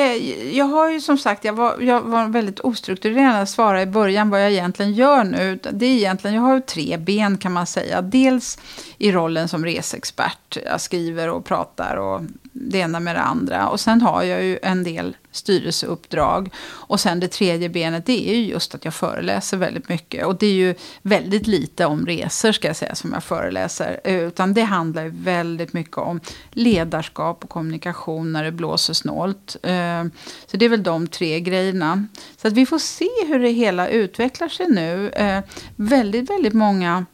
jag 0.54 0.66
har 0.66 0.90
ju 0.92 1.02
som 1.02 1.18
sagt, 1.18 1.46
jag 1.46 1.54
var, 1.54 1.80
jag 1.80 2.02
var 2.02 2.26
väldigt 2.28 2.60
ostrukturerad 2.60 3.42
att 3.42 3.50
svara 3.50 3.82
i 3.82 3.86
början 3.86 4.30
vad 4.30 4.42
jag 4.44 4.52
egentligen 4.52 4.94
gör 4.94 5.24
nu. 5.24 5.60
Det 5.72 5.86
är 5.86 5.90
egentligen, 5.96 6.36
jag 6.36 6.42
har 6.44 6.56
ju 6.56 6.62
tre 6.62 6.98
ben 6.98 7.38
kan 7.38 7.52
man 7.52 7.66
säga. 7.66 8.02
Dels 8.02 8.58
i 8.98 9.12
rollen 9.12 9.48
som 9.48 9.66
resexpert. 9.66 10.58
Jag 10.66 10.82
skriver 10.82 11.30
och 11.30 11.46
pratar 11.46 11.96
och 11.96 12.22
det 12.52 12.78
ena 12.78 13.00
med 13.00 13.16
det 13.16 13.22
andra. 13.22 13.68
Och 13.70 13.80
sen 13.80 14.02
har 14.02 14.24
jag 14.24 14.44
ju 14.44 14.60
en 14.64 14.84
del 14.84 15.18
styrelseuppdrag. 15.36 16.50
Och 16.66 17.00
sen 17.00 17.20
det 17.20 17.28
tredje 17.28 17.70
benet, 17.70 18.06
det 18.06 18.30
är 18.30 18.36
ju 18.36 18.46
just 18.46 18.76
att 18.76 18.86
jag 18.86 18.94
föreläser 18.94 19.58
väldigt 19.58 19.90
mycket. 19.90 20.26
Och 20.26 20.38
det 20.38 20.48
är 20.48 20.54
ju 20.54 20.76
väldigt 21.02 21.48
lite 21.48 21.86
om 21.86 22.06
resor 22.06 22.52
ska 22.52 22.68
jag 22.68 22.76
säga 22.76 22.96
som 22.96 23.14
jag 23.14 23.24
föreläser. 23.24 24.02
Eh, 24.04 24.16
utan 24.16 24.54
det 24.54 24.62
handlar 24.62 25.04
ju 25.04 25.10
väldigt 25.10 25.74
mycket 25.74 25.98
om 25.98 26.20
ledarskap 26.52 27.44
och 27.44 27.50
kommunikation 27.50 28.34
när 28.34 28.44
det 28.44 28.52
blåser 28.52 28.94
snålt. 28.94 29.56
Eh, 29.64 30.04
så 30.48 30.58
det 30.58 30.66
är 30.66 30.70
väl 30.70 30.84
de 30.84 31.08
tre 31.08 31.40
grejerna. 31.40 32.08
Så 32.42 32.48
att 32.48 32.54
vi 32.54 32.66
får 32.66 32.80
se 32.80 33.10
hur 33.28 33.40
det 33.40 33.50
hela 33.50 33.88
utvecklar 33.88 34.50
sig 34.50 34.68
nu. 34.70 35.10
Eh, 35.10 35.44
väldigt, 35.76 36.30
väldigt 36.30 36.54
många 36.54 37.06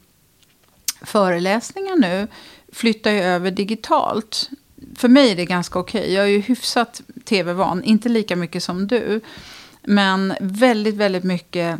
föreläsningar 1.02 1.96
nu 1.96 2.28
flyttar 2.74 3.12
ju 3.12 3.20
över 3.22 3.52
digitalt. 3.52 4.50
För 5.02 5.08
mig 5.08 5.32
är 5.32 5.36
det 5.36 5.46
ganska 5.46 5.80
okej. 5.80 6.14
Jag 6.14 6.24
är 6.24 6.30
ju 6.30 6.40
hyfsat 6.40 7.02
tv-van, 7.26 7.84
inte 7.84 8.10
lika 8.10 8.36
mycket 8.36 8.64
som 8.64 8.88
du. 8.88 9.22
Men 9.82 10.34
väldigt, 10.40 10.96
väldigt 10.96 11.24
mycket 11.24 11.80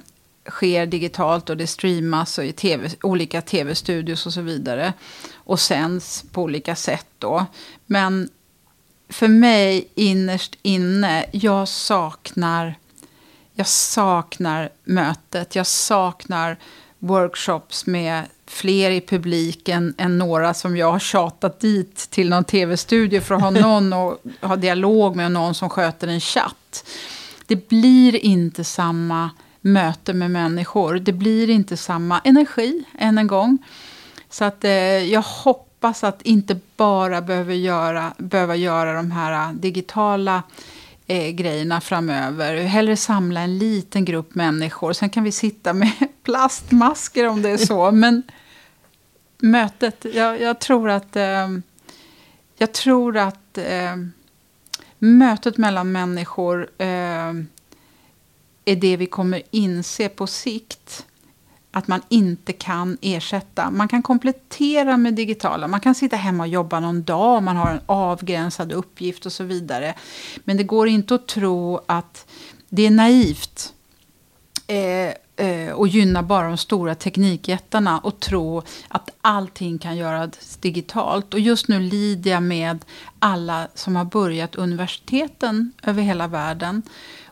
sker 0.50 0.86
digitalt 0.86 1.50
och 1.50 1.58
det 1.58 1.68
streamas 1.68 2.38
och 2.38 2.46
i 2.46 2.52
TV, 2.52 2.90
olika 3.02 3.42
tv-studios 3.42 4.26
och 4.26 4.34
så 4.34 4.42
vidare. 4.42 4.94
Och 5.34 5.60
sänds 5.60 6.24
på 6.32 6.42
olika 6.42 6.76
sätt 6.76 7.08
då. 7.18 7.46
Men 7.86 8.30
för 9.10 9.28
mig 9.28 9.88
innerst 9.96 10.58
inne, 10.62 11.26
jag 11.32 11.68
saknar, 11.68 12.76
jag 13.54 13.68
saknar 13.68 14.70
mötet. 14.84 15.56
Jag 15.56 15.68
saknar 15.68 16.58
workshops 17.02 17.86
med 17.86 18.24
fler 18.48 18.92
i 18.92 19.02
publiken 19.02 19.94
än 19.98 20.18
några 20.18 20.54
som 20.54 20.78
jag 20.78 20.92
har 20.92 21.00
tjatat 21.00 21.60
dit 21.60 21.96
till 21.96 22.30
någon 22.30 22.44
tv-studio 22.44 23.22
för 23.22 23.36
att 23.36 23.42
ha 23.42 23.50
någon 23.50 23.94
och 23.94 24.18
ha 24.42 24.56
dialog 24.56 25.16
med 25.16 25.32
någon 25.32 25.54
som 25.54 25.70
sköter 25.70 26.08
en 26.08 26.20
chatt. 26.20 26.86
Det 27.48 27.70
blir 27.70 28.16
inte 28.16 28.64
samma 28.64 29.30
möte 29.62 30.14
med 30.14 30.32
människor. 30.32 30.96
Det 30.96 31.14
blir 31.14 31.50
inte 31.50 31.78
samma 31.78 32.20
energi, 32.20 32.84
än 33.00 33.18
en 33.18 33.28
gång. 33.28 33.58
Så 34.30 34.46
att 34.46 34.64
eh, 34.64 34.72
jag 35.12 35.22
hoppas 35.22 36.04
att 36.04 36.22
inte 36.22 36.60
bara 36.78 37.22
behöver 37.22 37.54
göra, 37.54 38.14
behöva 38.18 38.56
göra 38.56 38.94
de 38.94 39.12
här 39.12 39.54
digitala 39.54 40.44
eh, 41.12 41.32
grejerna 41.32 41.82
framöver. 41.82 42.56
Hellre 42.56 42.98
samla 42.98 43.40
en 43.40 43.58
liten 43.58 44.06
grupp 44.06 44.36
människor. 44.36 44.94
Sen 44.94 45.10
kan 45.10 45.24
vi 45.24 45.32
sitta 45.32 45.74
med 45.74 45.92
plastmasker 46.24 47.28
om 47.28 47.42
det 47.42 47.50
är 47.50 47.58
så. 47.58 47.92
Men 47.92 48.24
mötet, 49.38 50.06
jag, 50.14 50.42
jag 50.42 50.60
tror 50.60 50.90
att, 50.90 51.16
eh, 51.16 51.48
jag 52.58 52.74
tror 52.74 53.18
att 53.18 53.58
eh, 53.58 53.96
mötet 55.00 55.58
mellan 55.58 55.92
människor 55.92 56.70
eh, 56.78 57.34
är 58.66 58.76
det 58.76 58.98
vi 58.98 59.06
kommer 59.06 59.42
inse 59.52 60.10
på 60.10 60.28
sikt 60.28 61.06
att 61.72 61.88
man 61.88 62.02
inte 62.10 62.54
kan 62.54 62.98
ersätta. 63.02 63.72
Man 63.72 63.88
kan 63.88 64.02
komplettera 64.02 64.98
med 64.98 65.14
digitala. 65.14 65.68
Man 65.68 65.80
kan 65.80 65.96
sitta 65.96 66.16
hemma 66.16 66.44
och 66.44 66.50
jobba 66.50 66.80
någon 66.80 67.04
dag, 67.04 67.44
man 67.44 67.56
har 67.56 67.72
en 67.72 67.82
avgränsad 67.86 68.72
uppgift 68.72 69.26
och 69.26 69.32
så 69.32 69.44
vidare. 69.44 69.94
Men 70.44 70.58
det 70.58 70.64
går 70.64 70.88
inte 70.88 71.16
att 71.16 71.28
tro 71.28 71.82
att 71.86 72.26
det 72.70 72.86
är 72.86 72.92
naivt 72.92 73.74
eh, 74.68 75.46
eh, 75.48 75.72
och 75.74 75.88
gynna 75.88 76.24
bara 76.24 76.48
de 76.48 76.58
stora 76.58 76.96
teknikjättarna 76.96 78.00
och 78.00 78.20
tro 78.20 78.62
att 78.88 79.10
allting 79.22 79.78
kan 79.78 79.98
göras 79.98 80.58
digitalt. 80.62 81.34
Och 81.34 81.40
just 81.40 81.68
nu 81.68 81.80
lider 81.80 82.32
jag 82.32 82.44
med 82.44 82.86
alla 83.20 83.68
som 83.76 83.96
har 83.96 84.06
börjat 84.06 84.56
universiteten 84.56 85.74
över 85.84 86.02
hela 86.02 86.28
världen 86.28 86.82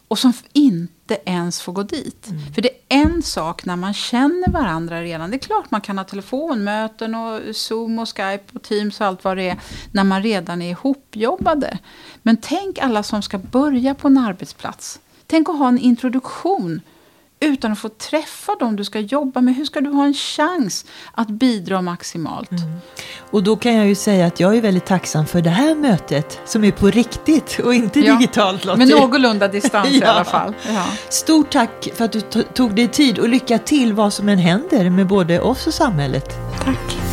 och 0.09 0.19
som 0.19 0.33
inte 0.53 1.17
ens 1.25 1.61
får 1.61 1.73
gå 1.73 1.83
dit. 1.83 2.27
Mm. 2.27 2.53
För 2.53 2.61
det 2.61 2.69
är 2.69 2.75
en 2.87 3.23
sak 3.23 3.65
när 3.65 3.75
man 3.75 3.93
känner 3.93 4.51
varandra 4.51 5.01
redan. 5.01 5.31
Det 5.31 5.37
är 5.37 5.39
klart 5.39 5.71
man 5.71 5.81
kan 5.81 5.97
ha 5.97 6.05
telefonmöten 6.05 7.15
och 7.15 7.55
Zoom 7.55 7.99
och 7.99 8.07
Skype 8.07 8.43
och 8.53 8.61
Teams 8.61 9.01
och 9.01 9.07
allt 9.07 9.23
vad 9.23 9.37
det 9.37 9.49
är 9.49 9.59
när 9.91 10.03
man 10.03 10.23
redan 10.23 10.61
är 10.61 10.71
ihopjobbade. 10.71 11.77
Men 12.21 12.37
tänk 12.37 12.79
alla 12.79 13.03
som 13.03 13.21
ska 13.21 13.37
börja 13.37 13.95
på 13.95 14.07
en 14.07 14.17
arbetsplats. 14.17 14.99
Tänk 15.27 15.49
att 15.49 15.57
ha 15.57 15.67
en 15.67 15.79
introduktion 15.79 16.81
utan 17.39 17.71
att 17.71 17.79
få 17.79 17.89
träffa 17.89 18.55
dem 18.55 18.75
du 18.75 18.83
ska 18.83 18.99
jobba 18.99 19.41
med. 19.41 19.55
Hur 19.55 19.65
ska 19.65 19.81
du 19.81 19.89
ha 19.89 20.05
en 20.05 20.13
chans 20.13 20.85
att 21.11 21.27
bidra 21.27 21.81
maximalt? 21.81 22.51
Mm. 22.51 22.63
Och 23.31 23.43
då 23.43 23.55
kan 23.55 23.75
jag 23.75 23.87
ju 23.87 23.95
säga 23.95 24.25
att 24.25 24.39
jag 24.39 24.57
är 24.57 24.61
väldigt 24.61 24.85
tacksam 24.85 25.25
för 25.25 25.41
det 25.41 25.49
här 25.49 25.75
mötet 25.75 26.39
som 26.45 26.63
är 26.63 26.71
på 26.71 26.87
riktigt 26.87 27.59
och 27.63 27.73
inte 27.73 27.99
ja, 27.99 28.15
digitalt. 28.15 28.65
Lottie. 28.65 28.85
Med 28.85 28.97
någorlunda 28.99 29.47
distans 29.47 29.89
ja. 29.91 29.97
i 29.97 30.03
alla 30.03 30.25
fall. 30.25 30.53
Ja. 30.67 30.85
Stort 31.09 31.51
tack 31.51 31.89
för 31.95 32.05
att 32.05 32.11
du 32.11 32.21
tog 32.53 32.75
dig 32.75 32.87
tid 32.87 33.19
och 33.19 33.29
lycka 33.29 33.59
till 33.59 33.93
vad 33.93 34.13
som 34.13 34.29
än 34.29 34.39
händer 34.39 34.89
med 34.89 35.07
både 35.07 35.39
oss 35.39 35.67
och 35.67 35.73
samhället. 35.73 36.35
Tack. 36.63 37.08